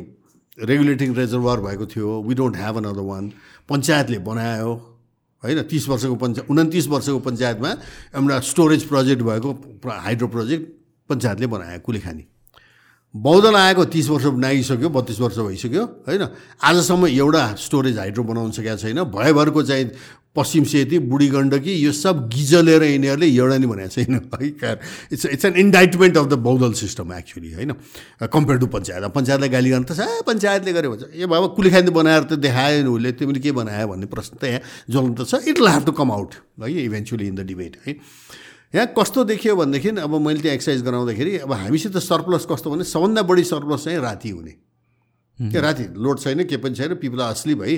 [0.58, 3.32] रेगुलेटिङ रिजर्भर भएको थियो we don't have another one
[3.68, 4.72] पञ्चायतले बनायो
[5.42, 5.62] होइन?
[5.62, 7.70] तिस वर्षको पञ्चायत उन्तिस वर्षको पञ्चायतमा
[8.16, 9.50] एउटा स्टोरेज प्रोजेक्ट भएको
[9.86, 10.64] हाइड्रो प्रोजेक्ट
[11.10, 12.24] पञ्चायतले बनायो कुलेखानी।
[13.14, 16.22] बौद्धल आएको तिस वर्ष नागिसक्यो बत्तिस वर्ष भइसक्यो होइन?
[16.62, 19.90] आजसम्म एउटा स्टोरेज हाइड्रो बनाउन सकेको छैन। भयभरको चाहिँ
[20.36, 24.78] पश्चिम सेती बुढी गण्डकी यो सब गिजलेर यिनीहरूले एउटा नि भनेको छैन है car
[25.12, 27.72] it's it's an indictment of the बौद्धल system actually होइन?
[28.22, 32.22] कम्पेयर टु पञ्चायत पञ्चायतलाई गाली गर्नु त ए पञ्चायतले गर्यो भन्छ ए बाबा कुलिखानी बनाएर
[32.22, 35.92] त देखायो उसले तिमीले के बनायो भन्ने प्रश्न त यहाँ ज्वलन्त छ। It will to
[35.98, 37.98] come out है इभेन्चुली इन द डिबेट है?
[38.74, 43.22] यहाँ कस्तो देखियो भनेदेखि अब मैले त्यहाँ एक्सर्साइज गराउँदाखेरि अब हामीसित सरप्लस कस्तो भने सबभन्दा
[43.26, 44.54] बढी सरप्लस चाहिँ राति हुने।
[45.40, 47.76] क्या राति लोड छैन के पनि छैन पिपल असली भई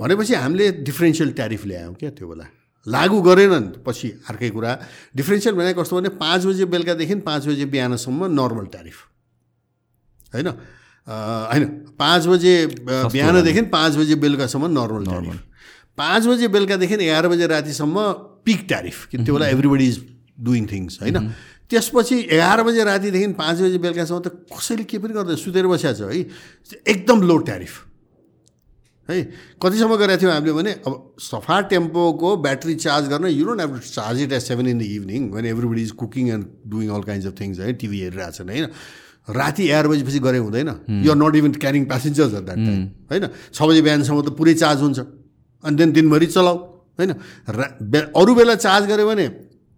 [0.00, 2.46] भनेपछि हामीले डिफ्रेन्सियल ट्यारिफ ल्यायौँ क्या त्यो बेला।
[2.86, 4.70] लागु गरेनन् पछि अर्कै कुरा।
[5.16, 8.96] डिफ्रेन्सियल भनेको कस्तो भने पाँच बजे बेलुकादेखि पाँच बजे बिहानसम्म नर्मल ट्यारिफ
[10.34, 10.48] होइन?
[11.52, 11.64] होइन।
[11.98, 12.54] पाँच बजे
[13.12, 15.40] बिहानदेखि पाँच बजे बेलुकासम्म नर्मल ट्यारिफ
[15.98, 17.96] पाँच बजे बेलुकादेखि एघार बजे रातिसम्म
[18.46, 19.98] पिक ट्यारिफ किन त्यो बेला एभ्रिबडी इज
[20.40, 21.16] डुइङ थिङ्स होइन?
[21.72, 26.12] त्यसपछि एघार बजे रातिदेखि पाँच बजी बेलुकासम्म त कसैले के पनि गर्दैन। सुतेर बसिया छ
[26.12, 26.20] है।
[26.84, 27.74] एकदम लो ट्यारिफ
[29.08, 29.16] है
[29.58, 33.88] कतिसम्म गरेको थियौँ हामीले भने अब सफा टेम्पोको ब्याट्री चार्ज गर्न you don't have to
[33.88, 37.26] charge it at seven in the evening when everybody is cooking and doing all kinds
[37.26, 38.66] of things है टिभी हेरिरहेको छन् होइन?
[39.28, 40.68] राति एघार बजीपछि गरे हुँदैन।
[41.02, 42.80] You're not even carrying passengers at that time
[43.10, 43.24] होइन?
[43.54, 44.98] छ बजी बिहानसम्म त पुरै चार्ज हुन्छ।
[45.64, 46.56] अनि देन दिनभरि चलाऊ
[46.98, 47.10] होइन?
[48.14, 49.26] अरू बेला चार्ज गऱ्यो भने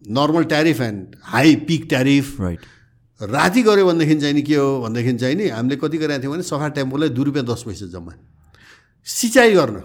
[0.04, 2.60] normal tariff and high peak tariff right
[3.20, 4.80] राति गऱ्यो भनेदेखि चाहिँ नि के हो?
[4.82, 8.12] भनेदेखि चाहिँ नि हामीले कति गरेका थियौँ भने सफा टेम्पोलाई दुई रुपियाँ दस पैसा जम्मा।
[9.06, 9.82] सिँचाइ गर्न।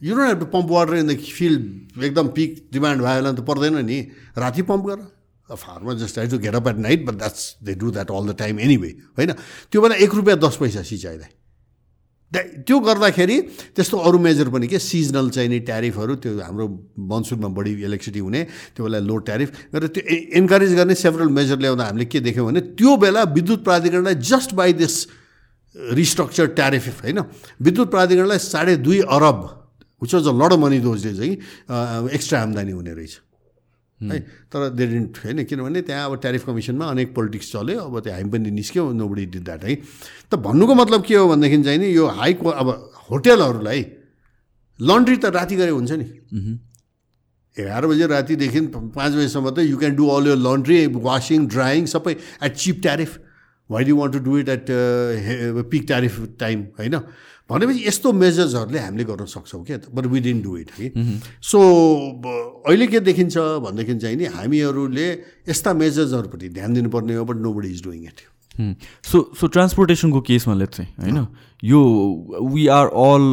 [0.00, 3.46] You don't have to pump water in the field एकदम पिक डिमान्ड भयो भने त
[3.46, 3.98] पर्दैन नि।
[4.38, 4.98] राति पम्प गर।
[5.48, 8.36] Farmer just I to get up at night but that's they do that all the
[8.38, 8.88] time anyway
[9.18, 9.32] होइन?
[9.72, 11.30] त्यो बेला एक रुपियाँ दस पैसा सिँचाइलाई।
[12.66, 13.36] त्यो गर्दाखेरि
[13.76, 16.66] त्यस्तो अरू मेजर पनि के सिजनल चाहिने ट्यारिफहरू त्यो हाम्रो
[17.10, 18.42] मनसुनमा बढी इलेक्ट्रिसिटी हुने
[18.76, 20.02] त्यो बेला लो ट्यारिफ गरेर त्यो
[20.38, 24.72] इन्करेज गर्ने सेभरल मेजर ल्याउँदा हामीले के देख्यौँ भने त्यो बेला विद्युत प्राधिकरणलाई just by
[24.72, 24.94] this
[25.76, 27.18] restructure tariff होइन?
[27.62, 29.40] विद्युत प्राधिकरणलाई साढे दुई अरब
[30.02, 33.14] विच वाज लड मनी दोजले चाहिँ एक्स्ट्रा आम्दानी हुने रहेछ।
[34.00, 34.18] है।
[34.52, 38.30] तर दे डिन्ट होइन किनभने त्यहाँ अब ट्यारिफ कमिसनमा अनेक पोलिटिक्स चल्यो। अब त्यो हामी
[38.30, 39.74] पनि निस्क्यो नोबडी डिड द्याट है।
[40.30, 42.68] त भन्नुको मतलब के हो भनेदेखि चाहिँ नि यो हाई अब
[43.10, 43.80] होटेलहरूलाई
[44.78, 46.06] लन्ड्री त राति गरे हुन्छ नि।
[47.56, 48.60] एघार बजे रातिदेखि
[48.92, 52.12] पाँच बजीसम्म त you can do all your laundry washing drying सबै
[52.44, 53.18] at cheap tariff
[53.70, 54.66] why do want to do it at
[55.70, 56.94] peak tariff time होइन?
[57.50, 60.92] भनेपछि यस्तो मेजर्सहरूले हामीले गर्न सक्छौँ क्या but we didn't do it है
[61.50, 61.58] सो
[62.68, 65.10] अहिले के देखिन्छ भनेदेखि चाहिँ नि हामीहरूले
[65.48, 68.20] यस्ता मेजर्सहरूपट्टि ध्यान दिनुपर्ने हो but nobody is doing it
[69.04, 71.26] so so ट्रान्सपोर्टेसनको केसमा लेट चाहिँ होइन?
[71.64, 71.80] यो
[72.54, 73.24] वी आर अल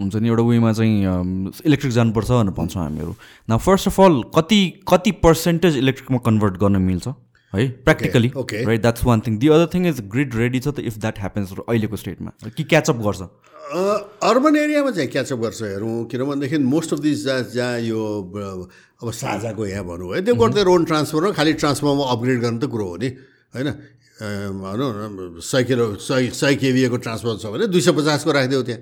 [0.00, 3.14] हुन्छ नि एउटा वेमा चाहिँ इलेक्ट्रिक जानुपर्छ भनेर भन्छौँ हामीहरू.
[3.50, 7.08] न फर्स्ट अफ अल कति कति पर्सेन्टेज इलेक्ट्रिकमा कन्भर्ट गर्न मिल्छ?
[7.52, 7.68] है?
[7.84, 8.30] Practically.
[8.64, 11.52] Right that's one thing the other thing is grid ready छ त इफ द्याट ह्यापन्स
[11.68, 13.20] अहिलेको स्टेटमा कि क्याचअप गर्छ?
[14.26, 18.00] अर्बन एरियामा चाहिँ क्याचअप गर्छ हेरौँ किनभनेदेखि मोस्ट अफ दिस जहाँ जहाँ यो
[19.02, 22.86] अब साझाको यहाँ भनौँ है त्यो गर्दै रोन ट्रान्सफर खालि ट्रान्सफरमा अपग्रेड गर्ने त कुरो
[22.86, 23.08] हो नि
[23.54, 23.68] होइन?
[24.62, 28.80] भनौँ न सय किलो सय सय केभिएको ट्रान्सफर छ भने दुई सय पचासको राखिदियो त्यहाँ।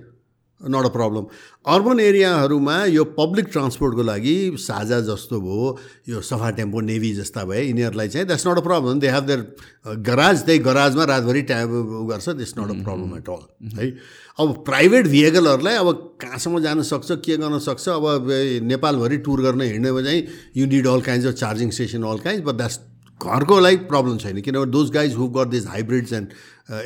[0.60, 1.26] नट अ प्रब्लम
[1.72, 5.78] अर्बन एरियाहरूमा यो पब्लिक ट्रान्सपोर्टको लागि साझा जस्तो भयो
[6.08, 10.02] यो सफा टेम्पो नेभी जस्ता भए यिनीहरूलाई चाहिँ that's not a problem they have their
[10.08, 11.70] garage त्यही गराजमा रातभरि ट्याब
[12.10, 13.90] गर्छ that's not a problem at all है?
[14.38, 17.88] अब प्राइभेट भेहिकलहरूलाई अब कहाँसम्म जान सक्छ के गर्न सक्छ?
[17.88, 18.28] अब
[18.74, 20.26] नेपालभरि टुर गर्न हिँड्नेमा चाहिँ
[20.56, 22.80] you need all kinds of charging station all kinds but that's
[23.20, 26.28] घरको लागि प्रब्लम छैन। किनभने those guys who got this hybrids and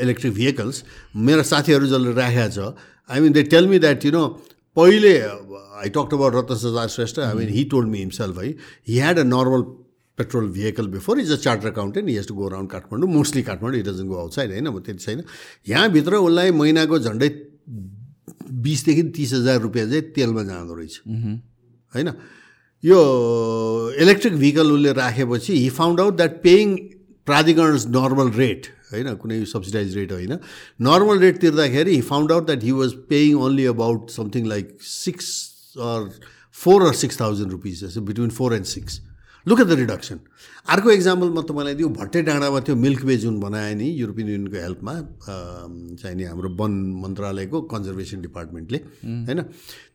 [0.01, 0.85] electric vehicles
[1.17, 2.75] मेरो साथीहरू जसले राखेको छ
[3.11, 4.27] I mean they tell me that you know
[4.77, 8.99] पहिले I talk about Ratna Sansar Shrestha I mean he told me himself है he
[8.99, 9.63] had a normal
[10.19, 13.87] petrol vehicle before is a charter accountant has to go around Kathmandu mostly Kathmandu it
[13.89, 15.23] doesn't go outside होइन अब त्यति छैन
[15.69, 17.29] यहाँभित्र उसलाई महिनाको झन्डै
[18.67, 21.01] बिसदेखि तिस हजार रुपियाँ चाहिँ तेलमा जाँदो रहेछ।
[21.95, 22.13] होइन
[22.85, 22.99] यो
[24.03, 26.77] इलेक्ट्रिक भेहिकल उसले राखेपछि he found out that paying
[27.27, 29.15] प्राधिकरण नर्मल रेट होइन?
[29.15, 30.39] कुनै सब्सिडाइज रेट होइन।
[30.81, 35.31] Normal rate तिर्दाखेरि he found out that he was paying only about something like six
[35.79, 36.11] or
[36.57, 39.01] four or six thousand rupees जस्तो between four and six
[39.47, 40.19] look at the reduction
[40.71, 44.59] अर्को example म तपाईँलाई दिउँ। भट्टे डाँडामा त्यो milk way जुन बनायो नि युरोपियन युनियनको
[44.63, 46.73] हेल्पमा अम, चाहिँ नि हाम्रो वन
[47.03, 48.79] मन्त्रालयको कन्जर्भेसन डिपार्टमेन्टले
[49.27, 49.41] होइन?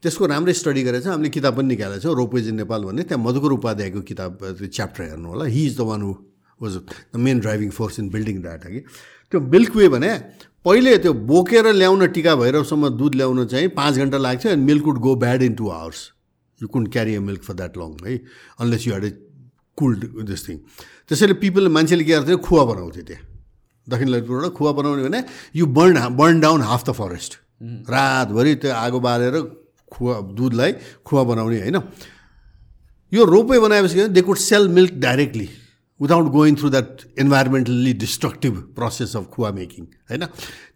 [0.04, 3.24] त्यसको राम्रै स्टडी गरेर चाहिँ हामीले किताब पनि निकालेको छौँ। रोपवेज इन नेपाल भन्ने त्यहाँ
[3.24, 6.14] मधुकर उपाध्यायको किताब त्यो च्याप्टर हेर्नु होला। He is the one who
[6.62, 8.80] was the main driving force in building that कि
[9.32, 10.12] त्यो मिल्क वे भने
[10.66, 14.98] पहिले त्यो बोकेर ल्याउन टिका भैरवसम्म दुध ल्याउन चाहिँ पाँच घन्टा लाग्थ्यो and milk would
[15.08, 16.04] go bad in two hours
[16.62, 18.18] you can't carry a milk for that long है
[18.60, 19.12] unless you had a
[19.78, 20.58] cooled this thing
[21.10, 23.24] त्यसैले पिपल मान्छेले के गर्थ्यो खुवा बनाउँथ्यो त्यहाँ।
[23.88, 25.24] दक्षिण ललितपुरबाट खुवा बनाउने भने
[25.56, 27.38] you burn burn down half the forest
[27.94, 29.36] रातभरि त्यो आगो बालेर
[29.92, 30.72] खुवा दुधलाई
[31.06, 31.78] खुवा बनाउने होइन?
[33.12, 35.48] यो रोपवे बनाएपछि they could sell milk directly
[36.00, 40.26] without going through that environmentally destructive process of khuwa making होइन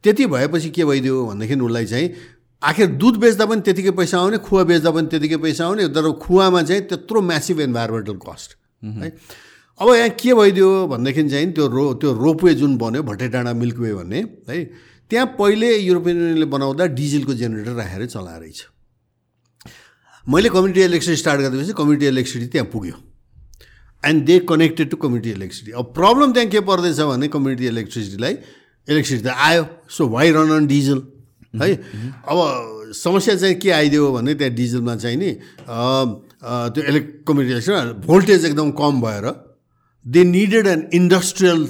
[0.03, 2.13] त्यति भएपछि के भइदियो भनेदेखि उसलाई चाहिँ
[2.61, 6.61] आखिर दुध बेच्दा पनि त्यतिकै पैसा आउने खुवा बेच्दा पनि त्यतिकै पैसा आउने तर खुवामा
[6.63, 9.09] चाहिँ त्यत्रो म्यासिभ इन्भाइरोमेन्टल कस्ट है?
[9.79, 14.19] अब यहाँ के भइदियो भनेदेखि चाहिँ त्यो रो त्यो रोपवे जुन बन्यो भट्टेटाँडा मिल्कवे भन्ने
[14.49, 14.63] है
[15.11, 18.59] त्यहाँ पहिले युरोपियन युनियनले बनाउँदा डिजलको जेनेरेटर राखेरै चलाएरहेछ
[20.25, 22.95] मैले कम्युनिटी इलेक्ट्रिसिटी स्टार्ट गरिदिएपछि कम्युनिटी इलेक्ट्रिसिटी त्यहाँ पुग्यो।
[24.03, 28.33] And they connected to community electricity अब प्रब्लम त्यहाँ के पर्दैछ भने कम्युनिटी इलेक्ट्रिसिटीलाई
[28.87, 29.65] इलेक्ट्रिसिटी त आयो
[29.97, 31.01] so why run on diesel
[31.61, 32.37] है अब
[32.95, 35.31] समस्या चाहिँ के आइदियो भने त्यहाँ डिजलमा चाहिँ नि
[35.67, 39.25] त्यो इलेक् कम्युनिटी इलेक्ट्रिसिटी भोल्टेज एकदम कम भएर
[40.05, 41.67] they needed an industrial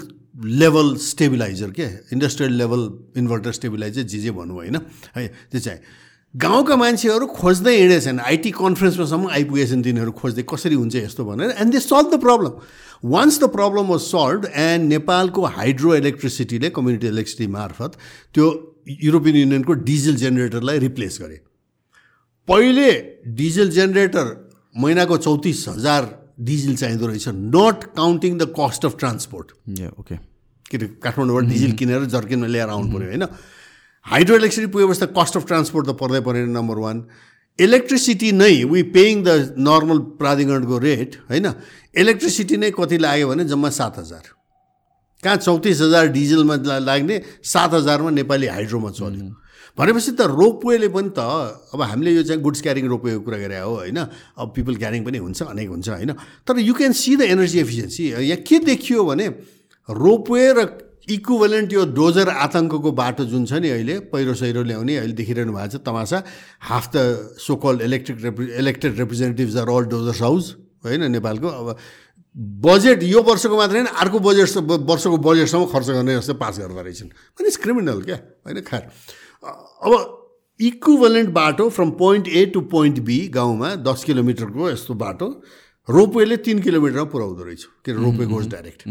[0.62, 1.86] level stabiliser के?
[2.14, 2.82] इन्डस्ट्रियल लेभल
[3.22, 4.76] इन्भर्टर स्टेबिलाइजर जे जे भनौँ होइन
[5.16, 5.80] है त्यो चाहिँ।
[6.34, 11.80] गाउँका मान्छेहरू खोज्दै हिँडेछन्। आइटी कन्फरेन्समासम्म आइपुगेछन् तिनीहरू खोज्दै। कसरी हुन्छ यस्तो भनेर। And they
[11.84, 12.54] solve the problem
[13.04, 17.92] once the problem was solve and नेपालको हाइड्रो इलेक्ट्रिसिटीले कम्युनिटी इलेक्ट्रिसिटी मार्फत
[18.34, 18.48] त्यो
[18.88, 21.38] युरोपियन युनियनको डिजल जेनेरेटरलाई रिप्लेस गरे।
[22.48, 22.90] पहिले
[23.36, 24.26] डिजल जेनेरेटर
[24.76, 26.04] महिनाको चौतिस हजार
[26.40, 29.52] डिजल चाहिँदो रहेछ। Not counting the cost of transport
[30.00, 30.16] okay
[30.72, 33.26] के अरे काठमाडौँबाट डिजल किनेर जर्किनमा ल्याएर आउनु पऱ्यो होइन?
[34.06, 36.98] हाइड्रो इलेक्ट्रिसिटी पुगेपछि त कस्ट अफ ट्रान्सपोर्ट त पर्दै परेन नम्बर वान
[37.60, 41.48] इलेक्ट्रिसिटी नै वी पेइङ द नर्मल प्राधिकरणको रेट होइन?
[41.96, 44.24] इलेक्ट्रिसिटी नै कति लाग्यो भने जम्मा सात हजार.
[45.24, 49.30] कहाँ चौतिस हजार डिजलमा लाग्ने सात हजारमा नेपाली हाइड्रोमा चल्यो.
[49.78, 51.20] भनेपछि त रोपवेले पनि त
[51.74, 54.00] अब हामीले यो चाहिँ गुड्स क्यारिङ रोपवेको कुरा गरे हो होइन?
[54.42, 56.12] अब पिपल क्यारिङ पनि हुन्छ अनेक हुन्छ होइन?
[56.48, 59.28] तर you can see the energy efficiency यहाँ के देखियो भने
[59.90, 60.60] रोपवे र
[61.10, 65.78] इक्विभलेन्ट यो डोजर आतङ्कको बाटो जुन छ नि अहिले पहिरो सहिरो ल्याउने अहिले देखिरहनु भएको
[65.78, 66.24] छ तमासा।
[66.62, 66.98] Half the
[67.40, 70.56] so-called electric repre elected representatives are all dozers house
[70.86, 71.76] होइन नेपालको। अब
[72.62, 74.58] बजेट यो वर्षको मात्रै होइन अर्को बजेट
[74.88, 78.90] वर्षको बजेटसम्म खर्च गर्ने जस्तो पास गर्दो रहेछन्। भने इट्स क्रिमिनल क्या होइन खार।
[79.42, 80.18] अब
[80.60, 85.28] इक्विभलेन्ट बाटो from point A to point B गाउँमा दस किलोमिटरको यस्तो बाटो
[85.88, 88.84] रोपवेले तिन किलोमिटरमा पुऱ्याउँदो रहेछ किन ropeway goes direct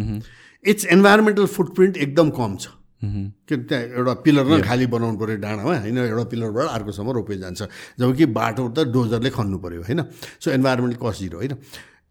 [0.65, 2.66] it's environmental footprint एकदम कम छ
[3.01, 5.99] किन त्यहाँ एउटा पिलर नै खाली बनाउनु पऱ्यो डाँडामा होइन?
[5.99, 7.61] एउटा पिलरबाट अर्कोसम्म रोपवे जान्छ।
[7.97, 10.01] जबकि बाटो त डोजरले खन्नु पऱ्यो होइन?
[10.37, 11.55] सो इन्भाइरोमेन्टल कस्ट जिरो होइन?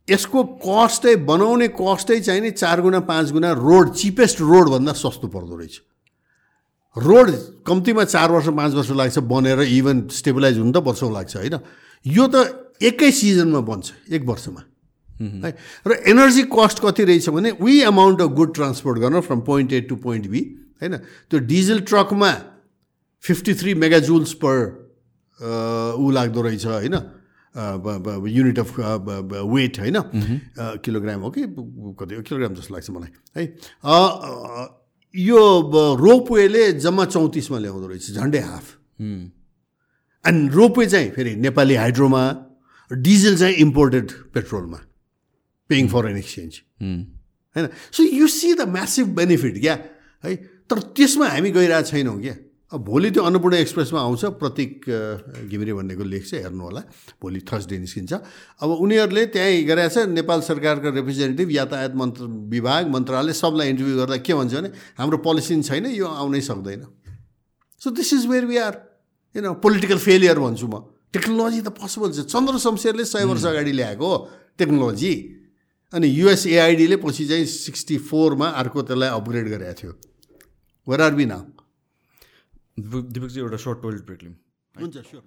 [0.08, 5.56] यसको कस्टै बनाउने कस्टै चाहिँ नि चार गुणा पाँच गुणा रोड चिपेस्ट रोडभन्दा सस्तो पर्दो
[5.62, 5.76] रहेछ।
[6.98, 7.28] रोड
[7.70, 11.56] कम्तीमा चार वर्ष पाँच वर्ष लाग्छ बनेर इभन स्टेबिलाइज हुनु त वर्षौँ लाग्छ होइन?
[12.06, 12.36] यो त
[12.82, 14.62] एकै सिजनमा बन्छ एक वर्षमा।
[15.20, 15.52] है
[15.88, 19.82] र एनर्जी कस्ट कति रहेछ भने we amount of good transport गर्न from point A
[19.82, 20.42] to point B
[20.82, 20.96] होइन?
[21.30, 22.32] त्यो डिजल ट्रकमा
[23.24, 24.58] फिफ्टी थ्री मेगाजुल्स पर
[26.00, 26.96] ऊ लाग्दो रहेछ होइन?
[28.30, 29.98] युनिट अफ वेट होइन?
[30.84, 31.44] किलोग्राम हो कि
[32.00, 33.44] कति किलोग्राम जस्तो लाग्छ मलाई है?
[35.16, 35.40] यो
[36.00, 38.66] रोपवेले जम्मा चौतिसमा ल्याउँदो रहेछ झन्डै हाफ।
[40.26, 42.24] एन्ड रोपवे चाहिँ फेरि नेपाली हाइड्रोमा
[42.92, 44.80] डिजल चाहिँ इम्पोर्टेड पेट्रोलमा
[45.70, 46.54] पेइङ फर एन एक्सचेन्ज
[47.56, 49.76] होइन so you see the massive benefit क्या
[50.24, 50.36] है
[50.70, 52.36] तर त्यसमा हामी गइरहेको छैनौँ क्या
[52.72, 54.86] अब भोलि त्यो अन्नपूर्ण एक्सप्रेसमा आउँछ प्रतीक
[55.50, 56.82] घिमिरे भन्नेको लेख चाहिँ हेर्नु होला।
[57.18, 58.14] भोलि थर्सडे निस्किन्छ।
[58.62, 62.24] अब उनीहरूले त्यहीँ गरेछ नेपाल सरकारका रिप्रेजेन्टेटिभ यातायात मन्त्र
[62.54, 64.70] विभाग मन्त्रालय सबलाई इन्टरभ्यू गर्दा के भन्छ भने
[65.02, 66.86] हाम्रो पोलिसी छैन यो आउनै सक्दैन।
[67.82, 68.74] So this is where we are
[69.34, 74.10] किन पोलिटिकल फेलियर भन्छु म। टेक्नोलोजी त पोसिबल छ। चन्द्र शमशेरले सय वर्ष अगाडि ल्याएको
[74.62, 75.14] टेक्नोलोजी
[75.94, 79.92] अनि युएसएआइडीले पछि चाहिँ सिक्सटी फोरमा अर्को त्यसलाई अपग्रेड गरेको थियो।
[80.88, 81.42] Where are we now
[82.80, 84.36] Dipak ji एउटा सर्ट टोइलेट ब्रेक लिउँ
[84.76, 85.24] हुन्छ sure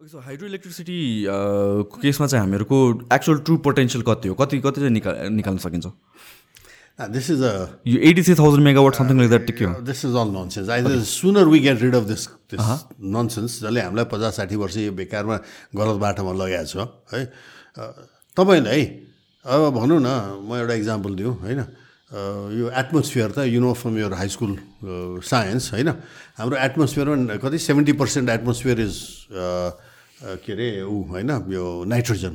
[0.00, 2.78] okay so hydro electricity केसमा चाहिँ हामीहरूको
[3.14, 4.34] एक्चुअल ट्रु पोटेन्सियल कति हो?
[4.34, 5.86] कति कति चाहिँ निकाल निकाल्न सकिन्छ?
[7.10, 7.52] दिस इज अ
[7.86, 11.02] यो eighty three thousand megawatt something like that के हो this is all nonsense I
[11.08, 12.60] sooner we get rid of this this
[13.16, 15.36] nonsense जसले हामीलाई पचास साठी वर्ष यो बेकारमा
[15.76, 17.24] गलत बाटोमा लगाएको छ है।
[18.36, 18.82] तपाईँलाई
[19.48, 20.08] अब भनौँ न
[20.44, 21.60] म एउटा इक्जाम्पल दिउँ होइन?
[22.60, 24.52] यो एटमोस्फियर त you know from your high school
[25.24, 25.88] science होइन?
[26.36, 28.94] हाम्रो एटमोस्फियरमा कति सेभेन्टी पर्सेन्ट एटमोस्फियर इज
[30.44, 31.30] के अरे ऊ होइन?
[31.48, 32.34] यो nitrogen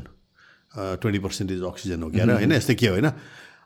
[1.01, 2.51] twenty percent is oxygen हो क्या होइन?
[2.51, 3.07] यस्तै के होइन?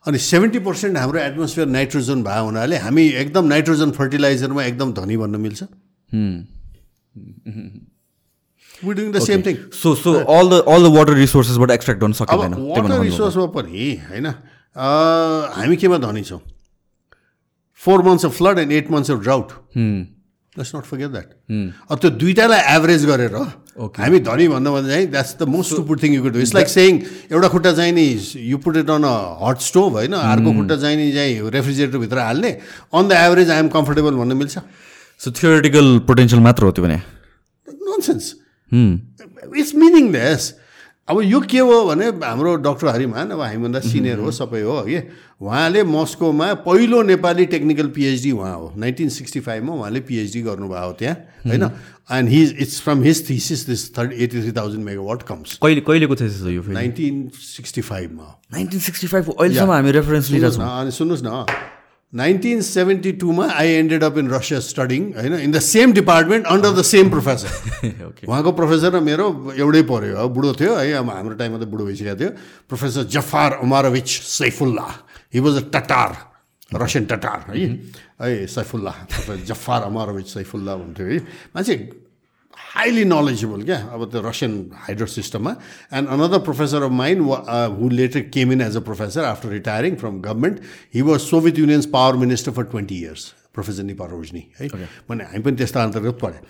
[0.08, 5.36] अनि सेभेन्टी पर्सेन्ट हाम्रो एटमोस्फियर नाइट्रोजन भएको हुनाले हामी एकदम नाइट्रोजन फर्टिलाइजरमा एकदम धनी भन्न
[5.42, 5.64] मिल्छ।
[8.84, 12.54] Doing the same thing so so all the all the water रिसोर्सेसबाट extract गर्न सकिँदैन
[12.68, 14.28] वाटर रिसोर्समा पनि होइन?
[15.56, 16.42] हामी केमा धनी छौँ
[17.82, 21.28] four months of flood and eight months of drought let's not forget that
[21.92, 23.36] अब त्यो दुइटालाई एभरेज गरेर
[23.98, 27.02] हामी धनी भन्नुभन्दा चाहिँ that's the most supposed thing you could it's like saying
[27.32, 29.14] एउटा खुट्टा चाहिँ नि you put it on a
[29.44, 30.14] hot stove होइन?
[30.14, 32.52] अर्को खुट्टा चाहिँ नि चाहिँ रेफ्रिजरेटरभित्र हाल्ने।
[32.94, 34.58] On the average I'm comfortable भन्न मिल्छ।
[35.22, 36.98] सो थियोरिटिकल पोटेन्सियल मात्र हो त्यो भने।
[37.68, 38.34] ननसेन्स
[38.72, 40.54] इट्स मिनिङलेस
[41.08, 44.98] अब यो के हो भने हाम्रो डक्टर हरिमान अब हामीभन्दा सिनियर हो सबै हो कि
[45.40, 50.92] उहाँले मस्कोमा पहिलो नेपाली टेक्निकल पिएचडी उहाँ हो। नाइन्टिन सिक्सटी फाइभमा उहाँले पिएचडी गर्नुभएको हो।
[51.00, 51.16] त्यहाँ
[51.48, 51.64] होइन।
[52.12, 56.16] And his it's from his thesis this third eighty three thousand megawatt comes कहिले कहिलेको
[56.16, 60.92] थिसिस हो यो नाइन्टिन सिक्सटी फाइभमा। नाइन्टिन सिक्सटी फाइभ अहिलेसम्म हामी रेफरेन्स लिइरहेको छौँ अनि
[60.92, 61.46] सुन्नुहोस् न।
[62.14, 66.72] Nineteen seventy टूमा I ended up in Russia studying होइन in the same department under
[66.74, 69.26] the same professor उहाँको प्रोफेसर र मेरो
[69.58, 72.30] एउटै पऱ्यो अब बुढो थियो है अब हाम्रो टाइममा त बुढो भइसकेको थियो
[72.70, 74.88] professor Zafar Amarovich Saifulla
[75.34, 76.16] he was a Tatar
[76.72, 77.68] Russian Tatar है
[78.24, 81.20] है Saifulla professor Zafar Amarovich Saifulla हुन्थ्यो है
[81.56, 81.78] मान्छे
[82.58, 84.54] हाइली नलेजेबल क्या अब त्यो रसियन
[84.86, 85.56] हाइड्रो सिस्टममा
[85.94, 87.22] and another professor of mind
[87.80, 90.60] who later came in as a professor after retiring from government
[90.96, 94.68] he was Soviet Union's power minister for twenty years professor Neporozhny है
[95.10, 96.42] भने हामी पनि त्यस्तो अन्तर्गत पढेँ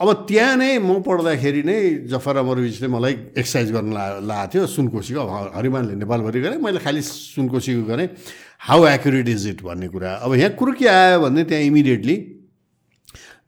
[0.00, 1.78] अब त्यहाँ नै म पढ्दाखेरि नै
[2.12, 7.02] जफर अमरविजले मलाई एक्सर्साइज गर्न ला लाएको थियो सुनकोसीको अब हरिमानले नेपालभरि गरेँ मैले खालि
[7.02, 8.08] सुनकोसीको गरेँ
[8.60, 12.16] हाउ एक्युरेट इज इट भन्ने कुरा अब यहाँ कुरो के आयो भने त्यहाँ immediately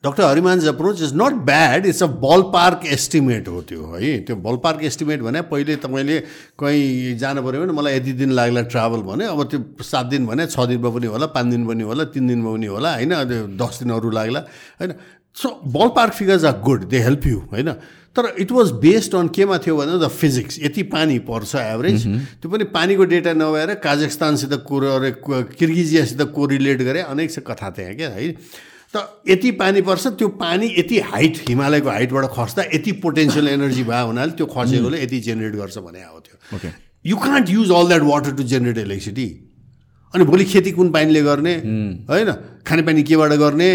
[0.05, 4.19] doctor Hariman's approach is not bad it's a ball park estimate हो त्यो है?
[4.27, 6.19] त्यो बल पार्क एस्टिमेट भने पहिले तपाईँले
[6.59, 10.47] कहीँ जानु पऱ्यो भने मलाई यति दिन लाग्ला ट्राभल भने अब त्यो सात दिन भने
[10.47, 13.15] छ दिनमा पनि होला पाँच दिन पनि होला तिन दिनमा पनि होला होइन?
[13.59, 14.41] दस दिनहरू लाग्ला
[14.81, 14.93] होइन?
[15.37, 17.73] So ball park figures are good they help you होइन?
[18.17, 22.51] तर इट वाज बेस्ड अन केमा थियो भने द फिजिक्स यति पानी पर्छ एभरेज त्यो
[22.51, 25.11] पनि पानीको डेटा नभएर काजाखस्तानसित कोर
[25.59, 28.33] किर्गिजियासित कोरिलेट गरे अनेक छ कथा त्यहाँ क्या है?
[28.95, 34.07] त यति पानी पर्छ त्यो पानी यति हाइट हिमालयको हाइटबाट खस्दा यति पोटेन्सियल एनर्जी भयो
[34.07, 36.71] हुनाले त्यो खसेकोले यति जेनेरेट गर्छ भने आएको थियो।
[37.05, 39.29] You can't use all that water to generate electricity
[40.15, 41.55] अनि भोलि खेती कुन पानीले गर्ने?
[42.09, 42.33] होइन?
[42.65, 43.71] खानेपानी केबाट गर्ने?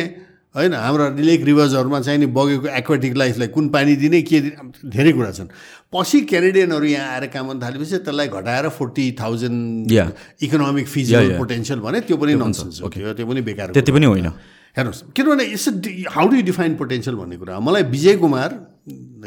[0.55, 0.73] होइन?
[0.73, 4.89] हाम्रो लेक रिभर्सहरूमा चाहिँ नि बगेको एक्वाटिक लाइफलाई कुन पानी दिने के दिने?
[4.89, 5.49] धेरै कुरा छन्।
[5.93, 9.93] पछि क्यानेडियनहरू यहाँ आएर काम गर्न थालेपछि त्यसलाई घटाएर forty thousand.
[10.41, 11.37] Economic physical.
[11.37, 14.29] Potential भने त्यो पनि नन्सेन्स त्यो पनि बेकार त्यति पनि होइन।
[14.77, 15.67] हेर्नुहोस् किनभने it's
[16.11, 18.51] how do define potential भन्ने कुरा मलाई विजय कुमार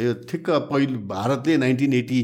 [0.02, 2.20] यो ठिक्क पहिलो भारतले नाइन्टिन एटी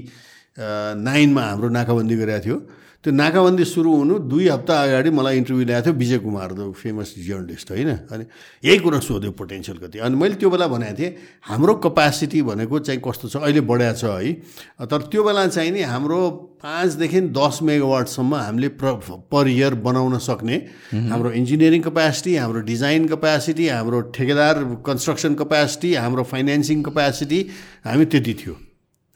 [0.59, 2.57] नाइनमा हाम्रो नाकाबन्दी गरेको थियो।
[3.03, 7.15] त्यो नाकाबन्दी सुरु हुनु दुई हप्ता अगाडि मलाई इन्टरभ्यू ल्याएको थियो Vijay Kumar the famous
[7.19, 7.91] journalist होइन?
[8.15, 8.25] अनि
[8.63, 11.11] यही कुरा सोध्यो पोटेन्सियल कति अनि मैले त्यो बेला भनेको थिएँ
[11.51, 13.37] हाम्रो कपासिटी भनेको चाहिँ कस्तो छ?
[13.43, 16.21] अहिले बढाएको छ है। तर त्यो बेला चाहिँ नि हाम्रो
[16.63, 18.95] पाँचदेखि दस मेगावाटसम्म हामीले प्र
[19.27, 20.57] पर इयर बनाउन सक्ने
[21.11, 24.55] हाम्रो इन्जिनियरिङ कपासिटी हाम्रो डिजाइन कपासिटी हाम्रो ठेकेदार
[24.87, 27.41] कन्स्ट्रक्सन कपासिटी हाम्रो फाइनेन्सिङ कपासिटी
[27.83, 28.55] हामी त्यति थियो।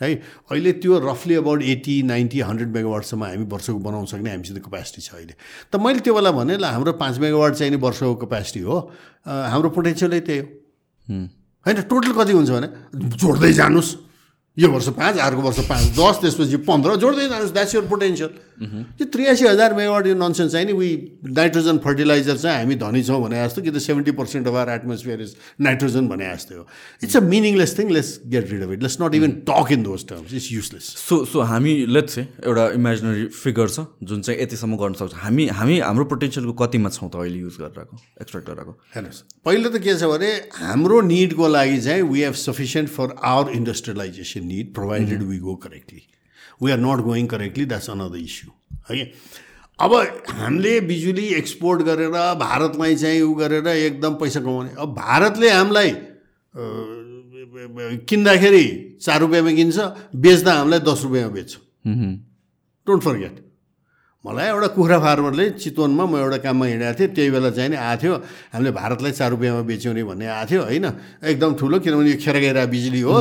[0.00, 0.14] है?
[0.50, 5.10] अहिले त्यो रफली अबाउट एट्टी नाइन्टी हन्ड्रेड मेगावाटसम्म हामी वर्षको बनाउन सक्ने हामीसित कपासिटी छ
[5.14, 5.34] अहिले।
[5.72, 8.76] त मैले त्यो बेला भने ल हाम्रो पाँच मेगावाट चाहिँ नि वर्षको कपासिटी हो।
[9.26, 10.46] हाम्रो पोटेन्सियलै त्यही हो।
[11.66, 12.68] होइन टोटल कति हुन्छ भने?
[13.16, 13.90] जोड्दै जानुहोस्।
[14.56, 18.30] यो वर्ष पाँच अर्को वर्ष पाँच दस त्यसपछि पन्ध्र जोड्दै जानुहोस् द्याट्स यर पोटेन्सियल
[19.00, 20.90] यो त्रियासी हजार मेगावाट यो ननसेन्स चाहिँ नि उही
[21.28, 25.20] नाइट्रोजन फर्टिलाइजर चाहिँ हामी धनी छौँ भने जस्तो कि त seventy percent of our atmosphere
[25.20, 26.64] is nitrogen भने जस्तै हो.
[27.04, 30.06] It's a meaningless thing let's get rid of it let's not even talk in those
[30.08, 34.92] terms it's useless so so हामी लेट्स एउटा इमेजिनरी फिगर छ जुन चाहिँ यतिसम्म गर्न
[35.02, 39.68] सक्छ। हामी हामी हाम्रो पोटेन्सियलको कतिमा छौँ त अहिले युज गरिरहेको एक्सपेक्ट गरिरहेको हेर्नुहोस् पहिलो
[39.68, 40.32] त के छ भने
[40.64, 46.02] हाम्रो निडको लागि चाहिँ we have sufficient for our industrialisation need provided we go correctly
[46.62, 48.50] we are not going correctly that's another issue
[48.90, 49.10] है
[49.78, 49.94] अब
[50.30, 52.10] हामीले बिजुली एक्सपोर्ट गरेर
[52.40, 55.90] भारतलाई चाहिँ उ गरेर एकदम पैसा कमाउने। अब भारतले हामीलाई
[58.08, 58.64] किन्दाखेरि
[59.02, 59.78] चार रुपियाँमा किन्छ
[60.16, 61.52] बेच्दा हामीलाई दस रुपियाँमा बेच्छ।
[62.86, 63.45] डोन्ट फर्गेट
[64.26, 68.02] मलाई एउटा कुखुरा फार्मरले चितवनमा म एउटा काममा हिँडेको थिएँ त्यही बेला चाहिँ नि आएको
[68.02, 68.14] थियो।
[68.50, 70.86] हामीले भारतलाई चार रुपियाँमा बेच्यौँ नि भन्ने आएको थियो होइन?
[71.30, 73.14] एकदम ठुलो किनभने यो खेरगेरा बिजुली हो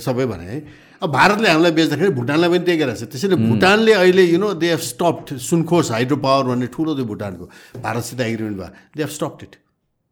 [0.00, 0.58] सबै भने। है
[1.00, 4.68] अब भारतले हामीलाई बेच्दाखेरि भुटानलाई पनि त्यही गरेको छ त्यसैले भुटानले अहिले you know they
[4.72, 7.44] have stopped Sunkosh hydro power भन्ने ठुलो थियो भुटानको
[7.84, 9.52] भारतसित एग्रिमेन्ट भयो। दे हेभ स्टप्ड इट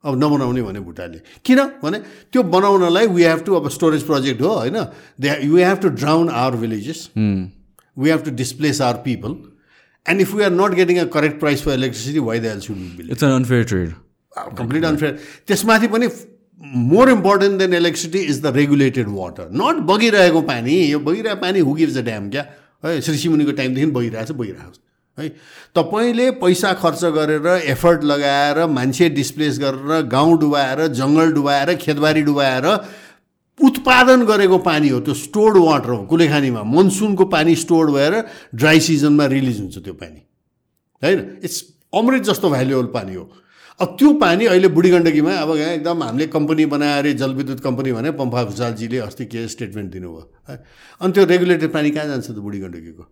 [0.05, 1.61] अब नबनाउने भने भुटानले। किन?
[1.85, 1.99] भने
[2.33, 4.79] त्यो बनाउनलाई वी हेभ टु अब स्टोरेज प्रोजेक्ट हो होइन?
[5.21, 9.33] They you have to drown our villages we have to displace our people
[10.09, 13.11] and if we are not getting a correct price for electricity why L should bill
[13.11, 13.93] it's an unfair trade
[14.59, 16.09] complete unfair त्यसमाथि पनि
[16.89, 21.73] more important than electricity is the regulated water not बगिरहेको पानी यो बगिरहेको पानी हु
[21.75, 22.47] gives dam क्या
[22.85, 24.87] है ऋषिमुनिको टाइमदेखि बगिरहेको छ बगिरहेको छ
[25.19, 25.29] है
[25.77, 32.67] तपाईँले पैसा खर्च गरेर एफर्ट लगाएर मान्छे डिस्प्लेस गरेर गाउँ डुबाएर जङ्गल डुबाएर खेतबारी डुबाएर
[33.61, 38.15] उत्पादन गरेको पानी हो त्यो स्टोर्ड वाटर हो कुलेखानीमा। मनसुनको पानी स्टोर्ड भएर
[38.55, 40.21] ड्राई सिजनमा रिलिज हुन्छ त्यो पानी।
[41.03, 41.19] होइन?
[41.43, 41.65] इट्स
[41.95, 43.25] अमृत जस्तो भ्यालुएबल पानी हो।
[43.81, 48.11] अब त्यो पानी अहिले बुढी गण्डकीमा अब यहाँ एकदम हामीले कम्पनी बनाएर जलविद्युत कम्पनी भने
[48.19, 50.57] पम्फा भुषालजीले अस्ति के स्टेटमेन्ट दिनुभयो। है?
[51.01, 53.05] अनि त्यो रेगुलेटेड पानी कहाँ जान्छ त बुढी गण्डकीको?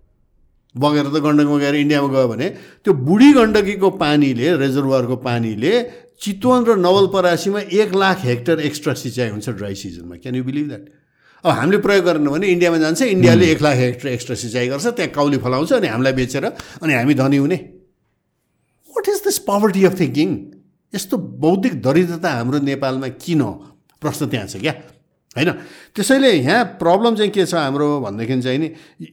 [0.75, 2.49] बगेर त गण्डकमा गएर इन्डियामा गयो भने
[2.85, 5.73] त्यो बुढी गण्डकीको पानीले रिजर्भरको पानीले
[6.21, 10.85] चितवन र नवलपरासीमा एक लाख हेक्टर एक्स्ट्रा सिँचाइ हुन्छ ड्राई सिजनमा क्यान यु बिलिभ द्याट
[11.45, 15.13] अब हामीले प्रयोग गरेन भने इन्डियामा जान्छ इन्डियाले एक लाख हेक्टर एक्स्ट्रा सिँचाइ गर्छ त्यहाँ
[15.13, 17.57] काउली फलाउँछ अनि हामीलाई बेचेर अनि हामी धनी हुने।
[18.97, 20.29] What is this poverty of thinking
[20.95, 23.43] यस्तो बौद्धिक दरिद्रता हाम्रो नेपालमा किन?
[24.03, 24.73] प्रश्न त्यहाँ छ क्या?
[25.37, 25.51] होइन?
[25.95, 28.69] त्यसैले यहाँ प्रब्लम चाहिँ के छ हाम्रो भनेदेखि चाहिँ नि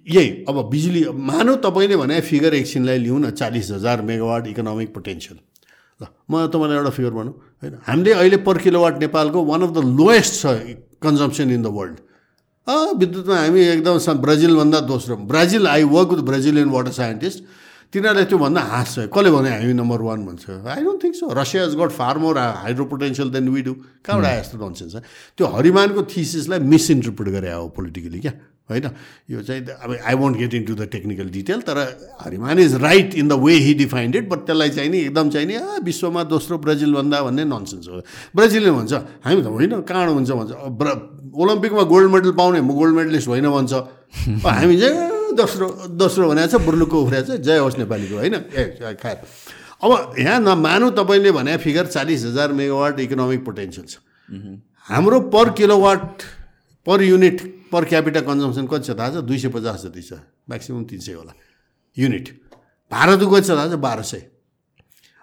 [0.09, 5.39] यही अब बिजुली मानौ तपाईँले भने फिगर एकछिनलाई लिउँ न चालिस हजार मेगावाट इकोनोमिक पोटेन्सियल
[6.30, 7.73] म तपाईँलाई एउटा फिगर भनौँ होइन?
[7.88, 10.45] हामीले अहिले पर किलोवाट नेपालको वान अफ द लोएस्ट छ
[11.03, 11.97] कन्जम्सन इन द वर्ल्ड
[12.99, 17.43] विद्युतमा हामी एकदम ब्राजिलभन्दा दोस्रो। Brazil I work with Brazilian water scientist
[17.93, 21.75] तिनीहरूले त्योभन्दा हाँस्छ कसले भने हामी नम्बर वान भन्छ। I don't think so Russia is
[21.77, 23.73] got far more hydro potential than do
[24.05, 24.95] कहाँबाट आयो यस्तो नन्सेन्स
[25.38, 28.34] त्यो हरिमानको थिसिसलाई मिसइन्टरप्रिट गरे हो पोलिटिकली क्या?
[28.73, 28.89] होइन?
[29.29, 31.77] यो चाहिँ अब I won't get into the technical detail तर
[32.21, 35.47] Hariman is right in the way he defined it but त्यसलाई चाहिँ नि एकदम चाहिँ
[35.47, 38.01] नि विश्वमा दोस्रो ब्राजिलभन्दा भन्ने नन्सेन्स हो।
[38.35, 38.93] ब्राजिलले भन्छ
[39.23, 40.51] हामी त होइन कहाँ हुन्छ भन्छ
[40.81, 40.87] ब्र
[41.33, 43.73] ओलम्पिकमा गोल्ड मेडल पाउने म गोल्ड मेडलिस्ट होइन भन्छ।
[44.45, 45.65] हामी चाहिँ "ए, दोस्रो
[45.97, 48.35] दोस्रो भनेको छ बुर्लुकको उफ्रिएको छ जय होस् नेपालीको होइन?
[48.53, 49.17] ए खाएर।
[49.83, 53.97] अब यहाँ नमानु तपाईँले भने फिगर चालिस हजार मेगावाट इकोनोमिक पोटेन्सियल छ।
[54.87, 56.21] हाम्रो per kilowatt
[56.85, 57.37] per unit
[57.73, 59.15] per capita consumption कति छ थाहा छ?
[59.25, 60.13] दुई सय पचास जति छ
[60.49, 61.33] म्याक्सिमम् तिन सय होला।
[61.97, 62.27] युनिट
[62.91, 63.81] भारतको कति छ थाहा छ?
[63.81, 64.21] बाह्र सय।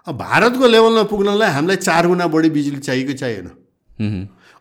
[0.06, 3.48] अब भारतको लेभलमा पुग्नलाई हामीलाई चार गुणा बढी बिजुली चाहिएको चाहिएन।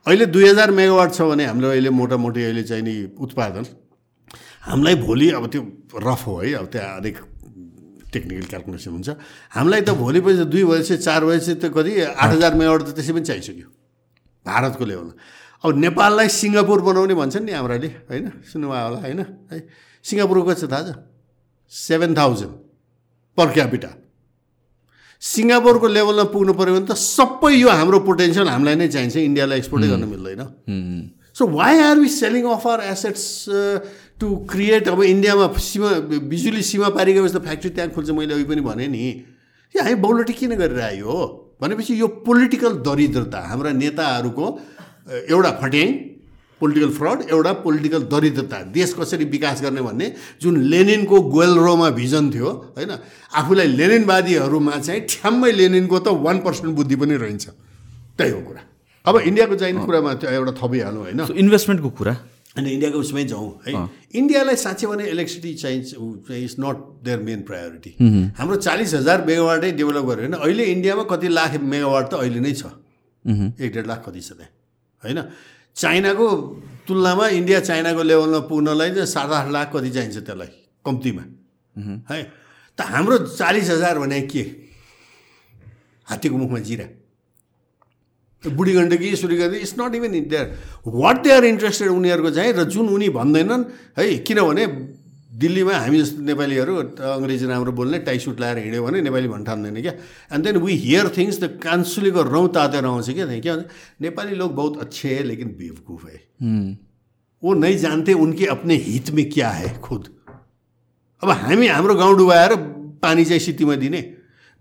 [0.05, 3.65] अहिले दुई हजार मेगावाट छ भने हाम्रो अहिले मोटामोटी अहिले चाहिँ नि उत्पादन।
[4.61, 5.61] हामीलाई भोलि अब त्यो
[5.95, 7.17] रफ हो है अब त्यहाँ अलिक
[8.13, 9.09] टेक्निकल क्यालकुलेसन हुन्छ।
[9.55, 11.91] हामीलाई त भोलि पछि दुई बजेपछि चार बजेपछि त कति?
[12.19, 13.67] आठ हजार मेगावाट त त्यसै पनि चाहिसक्यो।
[14.45, 15.13] भारतको लेभलमा।
[15.63, 18.25] अब नेपाललाई सिङ्गापुर बनाउने भन्छन् नि हाम्राले होइन?
[18.47, 19.19] सुन्नुभयो होला होइन?
[19.51, 19.57] है
[20.05, 20.89] सिङ्गापुरको छ थाहा छ?
[21.71, 22.53] सेभेन थाउजन्ड
[23.37, 23.91] पर क्यापिटा
[25.21, 29.87] सिङ्गापुरको लेभलमा पुग्नु पऱ्यो भने त सबै यो हाम्रो पोटेन्सियल हामीलाई नै चाहिन्छ इन्डियालाई एक्सपोर्टै
[29.91, 30.41] गर्न मिल्दैन।
[31.35, 33.25] So why are we selling of our assets
[34.19, 35.89] to create अब इन्डियामा सीमा
[36.23, 39.03] बिजुली सीमा पारी गएपछि त फ्याक्ट्री त्यहाँ खोल्छ मैले अघि पनि भनेँ नि।
[39.75, 41.21] यो हामी बौलटी किन गरिरह्यो हो?
[41.61, 44.45] भनेपछि यो पोलिटिकल दरिद्रता हाम्रा नेताहरूको
[45.09, 45.89] एउटा फट्याङ
[46.61, 50.07] पोलिटिकल फ्रड एउटा पोलिटिकल दरिद्रता। देश कसरी विकास गर्ने भन्ने
[50.41, 52.91] जुन लेनिनको गोलरोमा भिजन थियो होइन
[53.31, 57.45] आफूलाई लेनिनवादीहरूमा चाहिँ ठ्याम्मै लेनिनको त वान पर्सेन्ट बुद्धि पनि रहन्छ।
[58.17, 58.61] त्यही हो कुरा।
[59.05, 62.13] अब इन्डियाको चाहिने कुरामा एउटा थपिहालौँ होइन। इन्भेस्टमेन्टको कुरा?
[62.57, 63.71] अनि इन्डियाको उसमै जाउँ है।
[64.19, 65.87] इन्डियालाई साँच्चै भने इलेक्ट्रिसिटी चाहिन्छ
[66.43, 67.91] is not their main priority
[68.35, 72.53] हाम्रो चालिस हजार मेगावाटै डेभलप गऱ्यो भने अहिले इन्डियामा कति लाख मेगावाट त अहिले नै
[72.53, 72.63] छ।
[73.63, 74.51] एक डेढ लाख कति छ त्यहाँ।
[75.03, 75.19] होइन?
[75.75, 76.27] चाइनाको
[76.87, 80.51] तुलनामा इन्डिया चाइनाको लेभलमा पुग्नलाई चाहिँ सात आठ लाख कति चाहिन्छ त्यसलाई
[80.85, 81.23] कम्तीमा।
[82.11, 82.21] है?
[82.77, 84.43] त हाम्रो चालिस हजार भने के?
[86.07, 86.87] हात्तीको मुखमा जिरा।
[88.43, 90.45] Budhi Gandaki Suryagandaki it's not even in there
[90.87, 93.63] what they are interested उनीहरूको चाहिँ र जुन उनी भन्दैनन्
[93.99, 94.65] है किनभने
[95.39, 99.93] दिल्लीमा हामी जस्तो नेपालीहरू अङ्ग्रेजी राम्रो बोल्ने टाइसुट लाएर हिँड्यो भने नेपाली भन्न ठान्दैन क्या?
[100.33, 103.65] And then we hear things the कान्सुलीको रौँ तातेर आउँछ क्या त्यहाँ। के भन्छ
[104.01, 106.17] नेपाली लोग बहुत अच्छे है लेकिन बेवकूफ़ है।
[107.43, 110.07] वो नहीं जानते उनके अपने हित में क्या है खुद।
[111.23, 112.55] अब हामी हाम्रो गाउँ डुबाएर
[112.99, 114.01] पानी चाहिँ सिटीमा दिने।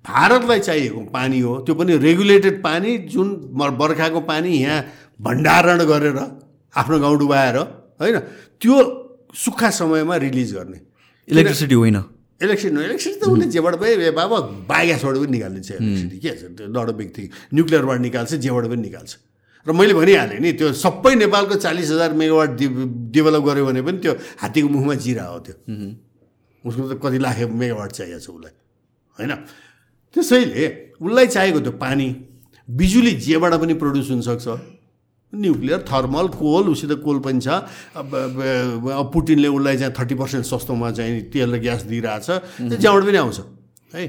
[0.05, 3.35] भारतलाई चाहिएको पानी हो। त्यो पनि रेगुलेटेड पानी जुन
[3.81, 4.85] बर्खाको पानी यहाँ
[5.21, 6.19] भण्डारण गरेर
[6.73, 8.19] आफ्नो गाउँ डुबाएर होइन?
[8.63, 8.75] त्यो
[9.35, 10.79] सुक्खा समयमा रिलिज गर्ने।
[11.29, 11.97] इलेक्ट्रिसिटी होइन।
[12.43, 14.37] इलेक्ट्रिसिटी इलेक्ट्रिसिटी त उसले जेबाट पनि बाबा
[14.71, 16.43] बायोग्यासबाट पनि निकालिदिन्छ इलेक्ट्रिसिटी के छ?
[16.57, 19.13] त्यो बिग थिङ न्युक्लियरबाट निकाल्छ जेबाट पनि निकाल्छ।
[19.67, 22.51] र मैले भनिहालेँ नि त्यो सबै नेपालको चालिस हजार मेगावाट
[23.13, 25.55] डेभलप गऱ्यो भने पनि त्यो हात्तीको मुखमा जिरा हो त्यो।
[26.65, 28.55] उसको त कति लाख मेगावाट चाहिएको छ उसलाई।
[29.19, 29.33] होइन?
[30.15, 30.65] त्यसैले
[31.03, 32.07] उसलाई चाहिएको त्यो पानी
[32.69, 34.47] बिजुली जेबाट पनि प्रड्युस हुनसक्छ।
[35.33, 37.49] न्युक्लियर थर्मल कोल उसित कोल पनि छ।
[37.97, 42.29] अब पुटिनले उसलाई चाहिँ थर्टी पर्सेन्ट सस्तोमा चाहिँ तेल र ग्यास दिइरहेछ।
[42.81, 43.41] जहाँबाट पनि आउँछ।
[43.95, 44.07] है?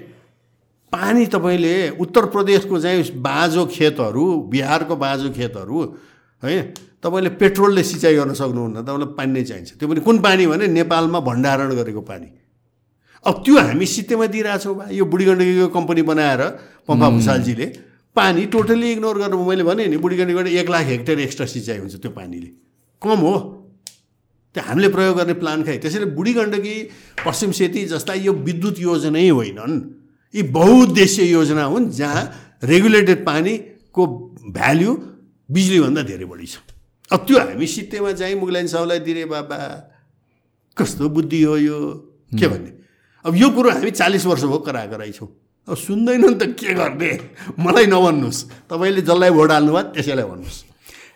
[0.93, 5.77] पानी तपाईँले उत्तर प्रदेशको चाहिँ बाँझो खेतहरू बिहारको बाँझो खेतहरू
[6.43, 6.73] है?
[7.03, 11.19] तपाईँले पेट्रोलले सिँचाइ गर्न सक्नुहुन्न तपाईँलाई पानी नै चाहिन्छ। त्यो पनि कुन पानी भने नेपालमा
[11.19, 12.27] भण्डारण गरेको पानी।
[13.25, 16.41] अब त्यो हामी सित्तेमा दिइरहेछौँ यो बुढी गण्डकीको कम्पनी बनाएर
[16.87, 17.67] पम्पा भुषालजीले
[18.19, 21.95] पानी टोटल्ली इग्नोर गर्नु मैले भने नि बुढी गण्डकीबाट एक लाख हेक्टर एक्स्ट्रा सिँचाइ हुन्छ
[22.03, 22.49] त्यो पानीले।
[23.01, 23.35] कम हो।
[24.55, 26.75] त्यो हामीले प्रयोग गर्ने प्लान खाइ। त्यसैले बुढी गण्डकी
[27.25, 29.75] पश्चिम सेती जस्ता यो विद्युत योजनै होइनन्
[30.33, 32.23] यी बहुद्देश्य योजना हुन् जहाँ
[32.63, 34.01] रेगुलेटेड पानीको
[34.51, 34.91] भ्याल्यु
[35.49, 36.57] बिजुलीभन्दा धेरै बढी छ।
[37.11, 39.57] अब त्यो हामी सित्तेमा चाहिँ मुगलाइन साउलाई दिने बाबा
[40.77, 41.77] कस्तो बुद्धि हो यो?
[42.39, 42.71] के भन्ने?
[43.25, 47.11] अब यो कुरो हामी चालिस वर्ष भयो करा कराइछौँ अब सुन्दैनन् त के गर्ने?
[47.59, 48.39] मलाई नभन्नुहोस्।
[48.69, 50.59] तपाईँले जसलाई भोट हाल्नु भयो त्यसैलाई भन्नुहोस्।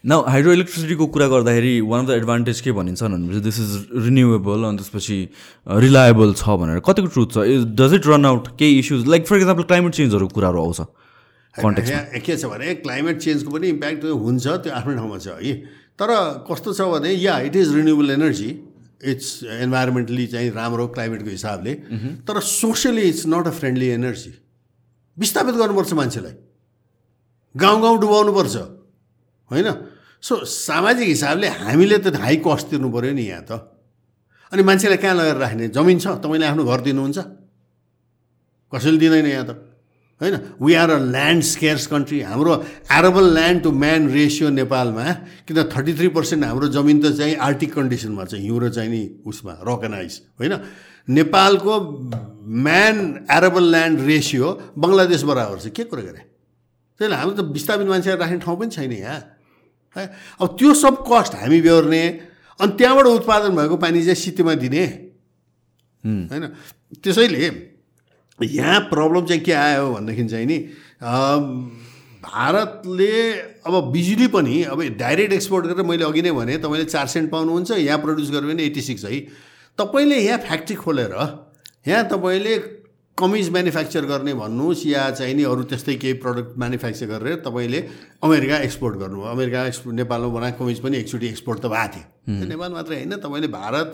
[0.03, 3.71] न हाइड्रो इलेक्ट्रिसिटीको कुरा गर्दाखेरि वान अफ द एडभान्टेज के भनिन्छ भनेपछि दिस इज
[4.03, 5.17] रिन्युएबल अनि त्यसपछि
[5.80, 7.38] रिलायबल छ भनेर। कतिको ट्रुथ छ?
[7.71, 10.80] डज इट रन आउट केही issues like for example climate चेन्जहरू कुराहरू आउँछ।
[11.55, 15.55] के छ भने क्लाइमेट चेन्जको पनि इम्प्याक्ट हुन्छ त्यो आफ्नै ठाउँमा छ है।
[15.95, 16.09] तर
[16.51, 18.49] कस्तो छ भने या it is renewable energy
[19.07, 19.30] it's
[19.63, 21.73] environmentally चाहिँ राम्रो क्लाइमेटको हिसाबले।
[22.27, 24.31] तर socially it's not a friendly energy
[25.18, 26.34] विस्थापित गर्नुपर्छ मान्छेलाई।
[27.56, 28.56] गाउँ गाउँ डुबाउनुपर्छ।
[29.52, 29.68] होइन?
[30.23, 33.52] सो सामाजिक हिसाबले हामीले त हाई कस्ट तिर्नु पऱ्यो नि यहाँ त।
[34.52, 35.68] अनि मान्छेलाई कहाँ लगेर राख्ने?
[35.69, 37.18] जमिन छ तपाईँले आफ्नो घर दिनुहुन्छ।
[38.73, 39.52] कसैले दिँदैन यहाँ त।
[40.22, 40.35] होइन?
[40.61, 42.53] We are a land scarce country हाम्रो
[42.90, 45.06] arable land to man ratio नेपालमा
[45.45, 49.02] किन थर्टी थ्री पर्सेन्ट हाम्रो जमिन त चाहिँ आर्टिक कन्डिसनमा छ। हिउँ र चाहिँ नि
[49.26, 50.53] उसमा रकनाइज होइन?
[51.07, 51.73] नेपालको
[52.65, 52.95] man
[53.31, 54.47] arable land ratio
[54.77, 56.21] Bangladesh बराबर छ के कुरा गरे?
[56.99, 59.19] त्यसले हाम्रो त विस्थापित मान्छेहरू राख्ने ठाउँ पनि छैन यहाँ।
[59.95, 60.03] है?
[60.41, 62.03] अब त्यो सब कस्ट हामी बेहोर्ने
[62.59, 64.84] अनि त्यहाँबाट उत्पादन भएको पानी चाहिँ सिटीमा दिने।
[66.03, 66.43] होइन?
[67.03, 67.45] त्यसैले
[68.39, 70.57] यहाँ प्रब्लम चाहिँ के आयो भनेदेखि चाहिँ नि
[72.23, 73.13] भारतले
[73.67, 77.71] अब बिजुली पनि अब डाइरेक्ट एक्सपोर्ट गरेर मैले अघि नै भने तपाईँले चार सेन्ट पाउनुहुन्छ
[77.71, 79.19] यहाँ प्रड्युस गर्यो भने एट्टी सिक्स है।
[79.80, 81.14] तपाईँले यहाँ फ्याक्ट्री खोलेर
[81.88, 82.58] यहाँ तपाईँले
[83.18, 87.80] कमिज म्यानुफ्याक्चर गर्ने भन्नुहोस् या चाहिँ नि अरू त्यस्तै केही प्रडक्ट म्यानुफ्याक्चर गरेर तपाईँले
[88.24, 92.72] अमेरिका एक्सपोर्ट गर्नु अमेरिका एक्सपोर्ट नेपालमा बनाएको कमिज पनि एकचोटि एक्सपोर्ट त भएको थियो। नेपाल
[92.74, 93.90] मात्रै होइन तपाईँले भारत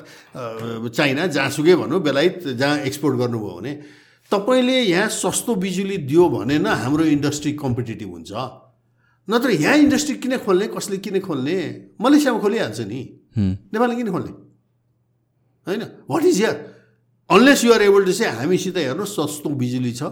[0.96, 3.74] चाइना जहाँसुकै भनौँ बेलायत जहाँ एक्सपोर्ट गर्नुभयो भने
[4.32, 8.32] तपाईँले यहाँ सस्तो बिजुली दियो भने न हाम्रो इन्डस्ट्री कम्पिटेटिभ हुन्छ।
[9.28, 11.58] नत्र यहाँ इन्डस्ट्री किन खोल्ने कसले किन खोल्ने?
[12.02, 13.02] मलेसियामा खोलिहाल्छ नि।
[13.74, 14.32] नेपालले किन खोल्ने?
[15.70, 15.84] होइन?
[16.10, 16.56] What is your
[17.30, 20.04] unless you're able to say हामीसित हेर्नुहोस् सस्तो बिजुली छ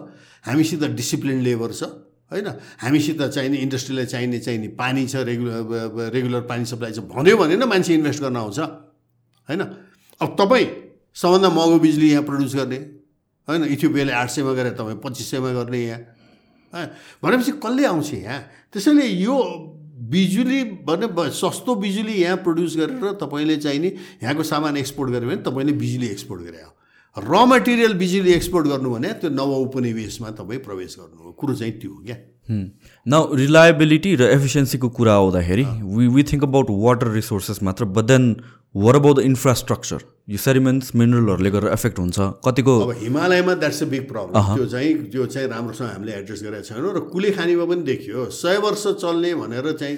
[0.45, 1.84] हामीसित डिसिप्लिन लेबर छ
[2.31, 2.47] होइन?
[2.81, 7.63] हामीसित चाहिने इन्डस्ट्रीलाई चाहिने चाहिने पानी छ रेगुलर रेगुलर पानी सप्लाई छ भन्यो भने न
[7.65, 8.59] मान्छे इन्भेस्ट गर्न आउँछ
[9.49, 9.61] होइन?
[10.21, 10.67] अब तपाईँ
[11.15, 12.77] सबभन्दा महँगो बिजुली यहाँ प्रड्युस गर्ने
[13.47, 13.63] होइन?
[13.65, 16.85] इथियोपियाले आठ सयमा गरेर तपाईँ पच्चिस सयमा गर्ने यहाँ
[17.23, 18.39] भनेपछि कसले आउँछ यहाँ?
[18.73, 19.35] त्यसैले यो
[19.97, 23.87] बिजुली भने सस्तो बिजुली यहाँ प्रड्युस गरेर तपाईँले चाहिने
[24.23, 26.71] यहाँको सामान एक्सपोर्ट गऱ्यो भने तपाईँले बिजुली एक्सपोर्ट गरे हो।
[27.17, 31.73] र मटेरियल बिजुली एक्सपोर्ट गर्नु भने त्यो नव उपनिवेशमा तपाईँ प्रवेश गर्नु हो। कुरो चाहिँ
[31.81, 32.17] त्यो हो क्या।
[33.07, 38.35] न रिलायबिलिटी र एफिसियन्सीको कुरा आउँदाखेरि we we think about water resources मात्र but then
[38.75, 43.87] where about the infrastructure यो सेरिमेन्ट्स मिनरलहरूले गरेर एफेक्ट हुन्छ। कतिको अब हिमालयमा द्याट्स अ
[43.87, 47.83] बिग प्रब्लम त्यो चाहिँ त्यो चाहिँ राम्रोसँग हामीले एड्रेस गरेका छैनौँ र कुले खानीमा पनि
[47.87, 49.95] देखियो। सय वर्ष चल्ने भनेर चाहिँ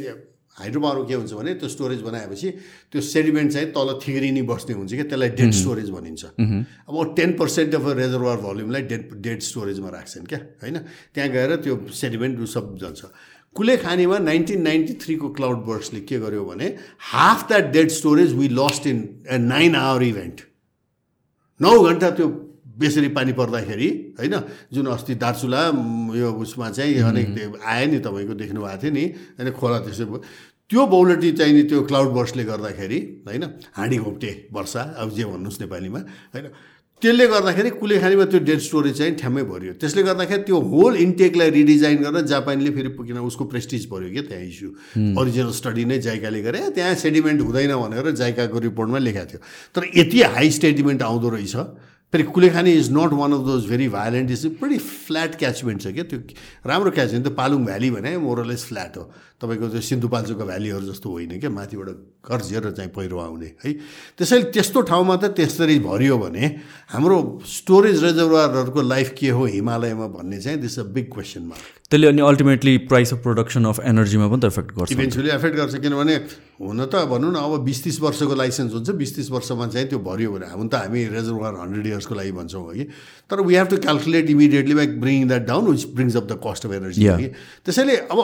[0.53, 2.47] हाइड्रो पावरमा के हुन्छ भने त्यो स्टोरेज बनाएपछि
[2.91, 6.23] त्यो सेडिमेन्ट चाहिँ तल थिग्रिनी बस्ने हुन्छ कि त्यसलाई डेड स्टोरेज भनिन्छ।
[6.85, 10.77] अब टेन पर्सेन्ट अफ रेजर्भर भल्युमलाई डेड डेड स्टोरेजमा राख्छन् क्या। होइन?
[11.15, 13.01] त्यहाँ गएर त्यो सेडिमेन्ट सब जान्छ
[13.55, 16.67] कुले खानीमा नाइन्टिन नाइन्टी थ्रीको क्लाउड बर्ड्सले के गर्यो भने
[17.11, 20.41] half that dead storage we lost in a nine hour event
[21.59, 22.27] नौ घन्टा त्यो
[22.77, 23.89] बेसरी पानी पर्दाखेरि
[24.19, 24.35] होइन
[24.73, 25.63] जुन अस्ति दार्चुला
[26.15, 29.05] यो उसमा चाहिँ अनेक आयो नि तपाईँको देख्नु भएको थियो नि
[29.35, 30.05] होइन खोला त्यसो
[30.69, 33.43] त्यो बौलटी चाहिँ नि त्यो क्लाउड बर्सले गर्दाखेरि होइन
[33.73, 35.99] हाँडी घोप्टे वर्षा अब जे भन्नुहोस् नेपालीमा
[36.33, 36.45] होइन
[37.01, 41.97] त्यसले गर्दाखेरि कुलेखानीमा त्यो डेड स्टोरेज चाहिँ ठ्याम्मै भरियो। त्यसले गर्दाखेरि त्यो होल इन्टेकलाई रिडिजाइन
[42.03, 44.69] गरेर जापानले फेरि किन उसको प्रेस्टिज पऱ्यो क्या त्यहाँ इस्यु
[45.15, 49.39] ओरिजिनल स्टडी नै जाइकाले गरे त्यहाँ सेडिमेन्ट हुँदैन भनेर जाइकाको रिपोर्टमा लेखाएको थियो।
[49.75, 51.55] तर यति हाई सेडिमेन्ट आउँदो रहेछ
[52.11, 56.03] फेरि Kulekhani is not one of those very violent is pretty flat catchment छ क्या?
[56.03, 56.19] त्यो
[56.65, 59.03] राम्रो क्याचमेन्ट त्यो पालुङ भ्याली भने मोरलेस फ्ल्याट हो।
[59.41, 61.49] तपाईँको त्यो सिन्धुपाल्चोको भ्यालीहरू जस्तो होइन क्या?
[61.49, 61.89] माथिबाट
[62.25, 63.73] कर्जिएर चाहिँ पहिरो आउने है?
[64.17, 66.45] त्यसैले त्यस्तो ठाउँमा त त्यसरी भरियो भने
[66.89, 72.07] हाम्रो स्टोरेज रिजर्भरहरूको लाइफ के हो हिमालयमा भन्ने चाहिँ this a big question mark त्यसले
[72.07, 76.15] अनि ultimately price of production of एनर्जीमा पनि त एफेक्ट गर्छ। इभेन्चुली एफेक्ट गर्छ किनभने
[76.61, 79.99] हुन त भनौँ न अब बिस तिस वर्षको लाइसेन्स हुन्छ बिस तिस वर्षमा चाहिँ त्यो
[80.05, 82.83] भरियो भने हुन त हामी रेजर्भर हन्ड्रेड इयर्सको लागि भन्छौँ कि।
[83.25, 86.65] तर we have to calculate immediately by bring that down which brings of the cost
[86.69, 87.27] of energy कि।
[87.65, 88.21] त्यसैले अब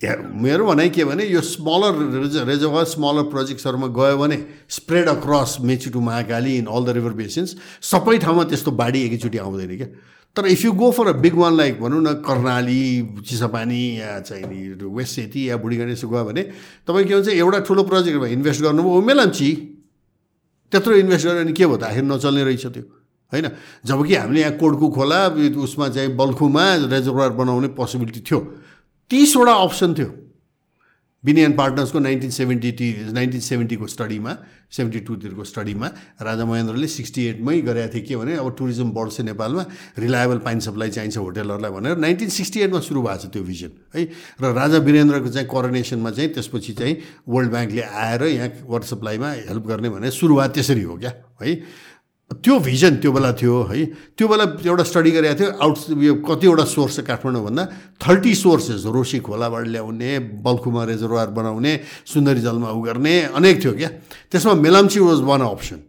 [0.00, 4.36] मेरो भनाइ के भने यो स्मलर रेज रेजर्भर स्मलर प्रोजेक्ट्सहरूमा गयो भने
[4.72, 9.38] spread across Mechi to Mahakali in all the river basins सबै ठाउँमा त्यस्तो बाढी एकैचोटि
[9.38, 9.88] आउँदैन क्या।
[10.36, 12.82] तर if you go for a big one like भनौँ न कर्णाली
[13.28, 14.44] चिसापानी या चाहिँ
[14.82, 15.56] वेस्ट सेती या
[15.90, 16.42] यसो गयो भने
[16.86, 19.50] तपाईँ के भन्छ एउटा ठुलो प्रोजेक्टमा इन्भेस्ट गर्नुभयो मेलाम्ची
[20.72, 21.82] त्यत्रो इन्भेस्ट गरेर अनि के भयो त?
[21.82, 22.82] आखिर नचल्ने रहेछ त्यो।
[23.32, 23.48] होइन?
[23.84, 25.26] जब कि हामीले यहाँ कोडको खोला
[25.64, 28.38] उसमा चाहिँ बल्खुमा रेजर्भर बनाउने पोसिबिलिटी थियो।
[29.10, 30.27] तिसवटा अप्सन थियो।
[31.24, 34.32] बिनियन पार्टनर्सको नाइन्टिन सेभेन्टी टी नाइन्टिन सेभेन्टीको स्टडीमा
[34.70, 35.86] सेभेन्टी टूतिरको स्टडीमा
[36.22, 39.64] राजा महेन्द्रले सिक्सटी एटमै गरेका थिए के भने अब टुरिज्म बढ्छ नेपालमा
[39.98, 44.04] रिलायबल पाइन सप्लाई चाहिन्छ होटेलहरूलाई भनेर नाइन्टिन सिक्सटी एटमा सुरु भएको छ त्यो भिजन है?
[44.42, 46.96] र राजा वीरेन्द्रको चाहिँ कोरोनेसनमा चाहिँ त्यसपछि चाहिँ
[47.26, 51.12] वर्ल्ड ब्याङ्कले आएर यहाँ वाटर सप्लाईमा हेल्प गर्ने भने सुरुवात त्यसरी हो क्या
[51.42, 51.54] है?
[52.28, 56.64] त्यो भिजन त्यो बेला थियो है। त्यो बेला एउटा स्टडी गरेको थियो आउट यो कतिवटा
[56.68, 57.62] सोर्स काठमाडौँ भन्दा
[57.96, 60.10] थर्टी सोर्सेस रोसी खोलाबाट ल्याउने
[60.44, 61.72] बल्खुमा रेजर्भर बनाउने
[62.04, 63.90] सुन्दरी जलमा उ गर्ने अनेक थियो क्या।
[64.28, 65.80] त्यसमा मेलाम्ची वाज वान अप्सन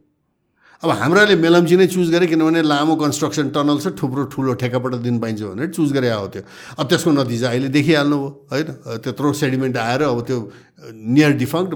[0.80, 5.20] अब हाम्राले मेलम्ची नै चुज गरेँ किनभने लामो कन्स्ट्रक्सन टनल छ थुप्रो ठुलो ठेकाबाट दिन
[5.20, 6.44] पाइन्छ भनेर चुज गरे आएको थियो।
[6.80, 8.68] अब त्यसको नतिजा अहिले देखिहाल्नु होइन?
[9.04, 10.40] त्यत्रो सेडिमेन्ट आएर अब त्यो
[10.88, 11.74] नियर डिफङ्क्ट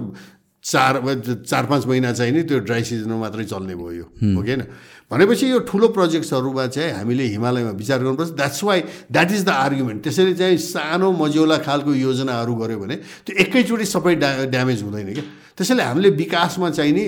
[0.64, 4.56] चार चार पाँच महिना चाहिँ नि त्यो ड्राई सिजनमा मात्रै चल्ने भयो। यो हो कि
[5.12, 8.80] भनेपछि यो ठुलो प्रोजेक्ट्सहरूमा चाहिँ हामीले हिमालयमा विचार गर्नुपर्छ। That's why
[9.12, 12.96] that is the argument त्यसरी चाहिँ सानो मज्यौला खालको योजनाहरू गऱ्यो भने
[13.28, 15.26] त्यो एकैचोटि सबै ड्या ड्यामेज हुँदैन क्या।
[15.58, 17.06] त्यसैले हामीले विकासमा चाहिँ नि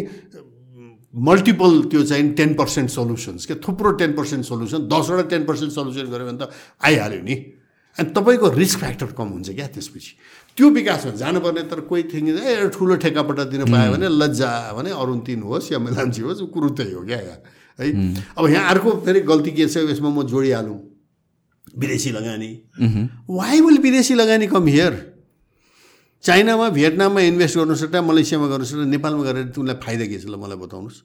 [1.16, 6.12] मल्टिपल त्यो चाहिँ टेन पर्सेन्ट सल्युसन्स क्या। थुप्रो टेन पर्सेन्ट सल्युसन दसवटा टेन पर्सेन्ट सल्युसन
[6.12, 6.52] गऱ्यो भने त
[6.84, 7.36] आइहाल्यो नि।
[7.98, 10.12] अनि तपाईँको रिस्क फ्याक्टर कम हुन्छ क्या त्यसपछि।
[10.58, 15.20] त्यो विकासमा जानुपर्ने तर कोही थिङ ए ठुलो ठेकापट्टा दिन पायो भने लज्जा भने अरुण
[15.28, 17.40] तिन होस् या मेलाम्ची होस् कुरो त्यही हो क्या यहाँ।
[17.80, 17.86] है?
[18.38, 20.80] अब यहाँ अर्को फेरि गल्ती के छ यसमा म जोडिहालौँ।
[21.76, 22.52] विदेशी लगानी।
[23.30, 24.94] वाइ विल विदेशी लगानी कम हियर
[26.24, 30.40] चाइनामा भियतनाममा इन्भेस्ट गर्नु सट्टा मलेसियामा गर्नु सट्टा नेपालमा गरेर तिमीलाई फाइदा के छ ल
[30.40, 30.98] मलाई बताउनुहोस्।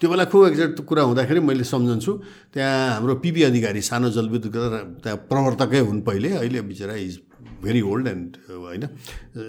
[0.00, 2.12] त्यो बेला खुब एक्ज्याक्ट कुरा हुँदाखेरि मैले सम्झन्छु
[2.56, 4.56] त्यहाँ हाम्रो पिपी अधिकारी सानो जलविद्युत
[5.04, 7.14] त्यहाँ प्रवर्तकै हुन् पहिले। अहिले बिचरा इज
[7.64, 8.82] भेरी ओल्ड एन्ड होइन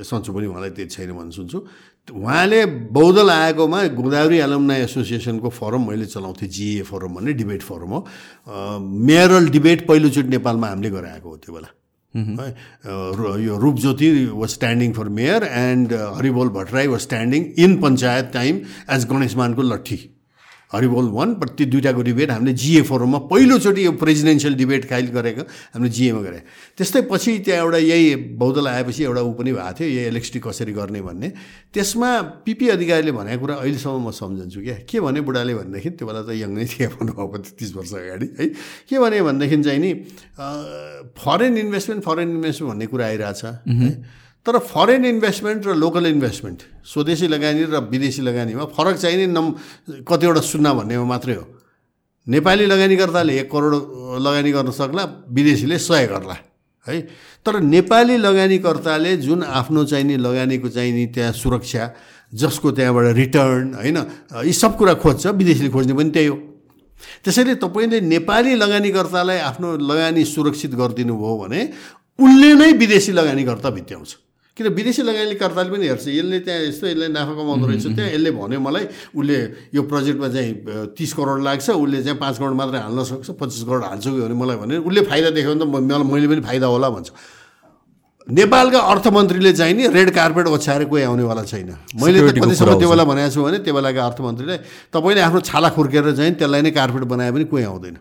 [0.04, 1.60] सन्चो पनि उहाँलाई त्यति छैन भन्ने सुन्छु।
[2.06, 2.66] उहाँले
[2.96, 8.00] बौद्धल आएकोमा गोदावरी एलमना एसोसिएसनको फोरम मैले चलाउँथेँ जिए फोरम भन्ने डिबेट फोरम हो।
[9.10, 11.70] मेयरल डिबेट पहिलोचोटि नेपालमा हामीले गराएको हो त्यो बेला।
[12.14, 12.50] है
[13.44, 18.62] यो Rupjyoti was standing for mayor and Haribol Bhattarai was standing in panchayat time
[18.96, 19.98] as गणेशमानको लट्ठी।
[20.74, 25.44] हरिबोल वान त्यो दुइटाको डिबेट हामीले जिए फोरममा पहिलोचोटि यो प्रेजिडेन्सियल डिबेट खाइल गरेको
[25.74, 26.40] हामीले जिएमा गरे।
[26.78, 30.74] त्यस्तै पछि त्यहाँ एउटा यही बौद्धल आएपछि एउटा ऊ पनि भएको थियो यही इलेक्ट्रिसिटी कसरी
[30.74, 31.28] गर्ने भन्ने।
[31.74, 32.10] त्यसमा
[32.44, 36.30] पिपी अधिकारीले भनेको कुरा अहिलेसम्म म सम्झन्छु क्या। के भने बुढाले भनेदेखि त्यो बेला त
[36.34, 38.46] यङ नै थिए भन्नुभएको तिस वर्ष अगाडि है।
[38.90, 39.92] के भने भनेदेखि चाहिँ नि
[41.14, 43.54] फरेन इन्भेस्टमेन्ट फरेन इन्भेस्टमेन्ट भन्ने कुरा आइरहेछ है।
[44.46, 49.46] तर फरेन इन्भेस्टमेन्ट र लोकल इन्भेस्टमेन्ट स्वदेशी लगानी र विदेशी लगानीमा फरक चाहिँ नि नम
[50.06, 51.46] कतिवटा सुन्न भन्नेमा मात्रै हो।
[52.28, 53.74] नेपाली लगानीकर्ताले एक करोड
[54.22, 56.38] लगानी गर्न सक्ला विदेशीले सय गर्ला
[56.88, 57.02] है?
[57.46, 61.84] तर नेपाली लगानीकर्ताले जुन आफ्नो चाहिने लगानीको चाहिने त्यहाँ सुरक्षा
[62.34, 63.98] जसको त्यहाँबाट रिटर्न होइन
[64.46, 66.36] यी सब कुरा खोज्छ विदेशीले खोज्ने पनि त्यही हो।
[67.24, 71.62] त्यसैले तपाईँले नेपाली लगानीकर्तालाई आफ्नो लगानी सुरक्षित गरिदिनु भयो भने
[72.20, 74.12] उसले नै विदेशी लगानीकर्ता भित्याउँछ।
[74.56, 78.60] किन विदेशी लगानीकर्ताले पनि हेर्छ। यसले त्यहाँ यस्तो यसले नाफा कमाउँदो रहेछ। त्यहाँ यसले भन्यो
[78.64, 79.38] मलाई उसले
[79.76, 80.52] यो प्रोजेक्टमा चाहिँ
[80.96, 84.36] तिस करोड लाग्छ उसले चाहिँ पाँच करोड मात्रै हाल्न सक्छ पच्चिस करोड हाल्छु कि भने
[84.40, 87.12] मलाई भने उसले फाइदा देख्यो भने त मलाई मैले पनि फाइदा होला भन्छ।
[88.32, 91.70] नेपालका अर्थमन्त्रीले चाहिँ नि रेड कार्पेट ओछ्याएर कोही आउनेवाला छैन।
[92.00, 94.56] मैले त कतिसम्म त्यो बेला भनेको छु भने त्यो बेलाका अर्थमन्त्रीले
[94.96, 97.96] तपाईँले आफ्नो छाला खुर्केर चाहिँ त्यसलाई नै कार्पेट बनाए पनि कोही आउँदैन।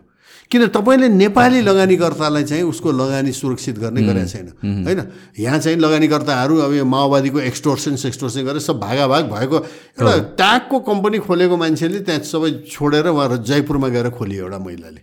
[0.51, 4.47] किन तपाईँले नेपाली लगानीकर्तालाई चाहिँ उसको लगानी सुरक्षित गर्ने गरेको छैन।
[4.85, 5.01] होइन?
[5.39, 9.57] यहाँ चाहिँ लगानीकर्ताहरू अब यो माओवादीको एक्सटोर्सन सेक्सटोर्सन गरेर सब भागाभाग भएको
[9.97, 15.01] एउटा टाकको कम्पनी खोलेको मान्छेले त्यहाँ सबै छोडेर उहाँ जयपुरमा गएर खोलियो एउटा महिलाले।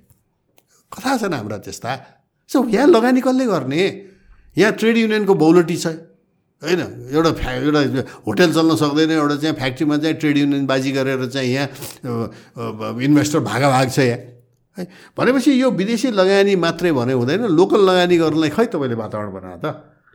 [0.93, 1.91] कथा छन् हाम्रा त्यस्ता।
[2.51, 3.83] सो यहाँ लगानी कसले गर्ने?
[4.57, 5.87] यहाँ ट्रेड युनियनको बौलटी छ।
[6.63, 6.81] होइन?
[7.11, 7.81] एउटा फ्या एउटा
[8.27, 11.67] होटेल चल्न सक्दैन एउटा चाहिँ फ्याक्ट्रीमा चाहिँ ट्रेड युनियन बाजी गरेर चाहिँ यहाँ
[13.03, 14.19] इन्भेस्टर भागाभाग छ यहाँ।
[14.79, 14.85] है।
[15.17, 19.67] भनेपछि यो विदेशी लगानी मात्रै भने हुँदैन। लोकल लगानी गर्नलाई खै तपाईँले वातावरण बनायो त?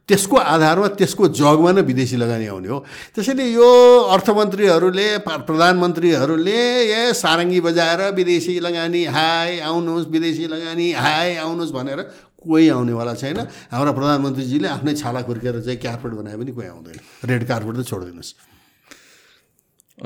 [0.07, 2.79] त्यसको आधारमा त्यसको जगमा नै विदेशी लगानी आउने हो।
[3.11, 3.69] त्यसैले यो
[4.15, 5.07] अर्थमन्त्रीहरूले
[5.43, 11.99] प्रधानमन्त्रीहरूले ए सारङ्गी बजाएर विदेशी लगानी हाई आउनुहोस् विदेशी लगानी हाई आउनुहोस् भनेर
[12.39, 16.97] कोही आउनेवाला छैन। हाम्रा प्रधानमन्त्रीजीले आफ्नै छाला खुर्केर चाहिँ कार्पेट बनाए पनि कोही आउँदैन।
[17.27, 18.31] रेड कार्पेट त छोडिदिनुहोस्।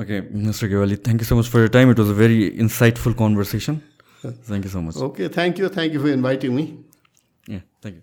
[0.01, 3.13] Okay mister Kewali thank you so much for your time it was a very insightful
[3.21, 3.75] conversation
[4.21, 4.95] Thank you so much.
[4.95, 5.69] Okay, thank you.
[5.69, 6.77] Thank you for inviting me.
[7.47, 8.01] Yeah, thank you.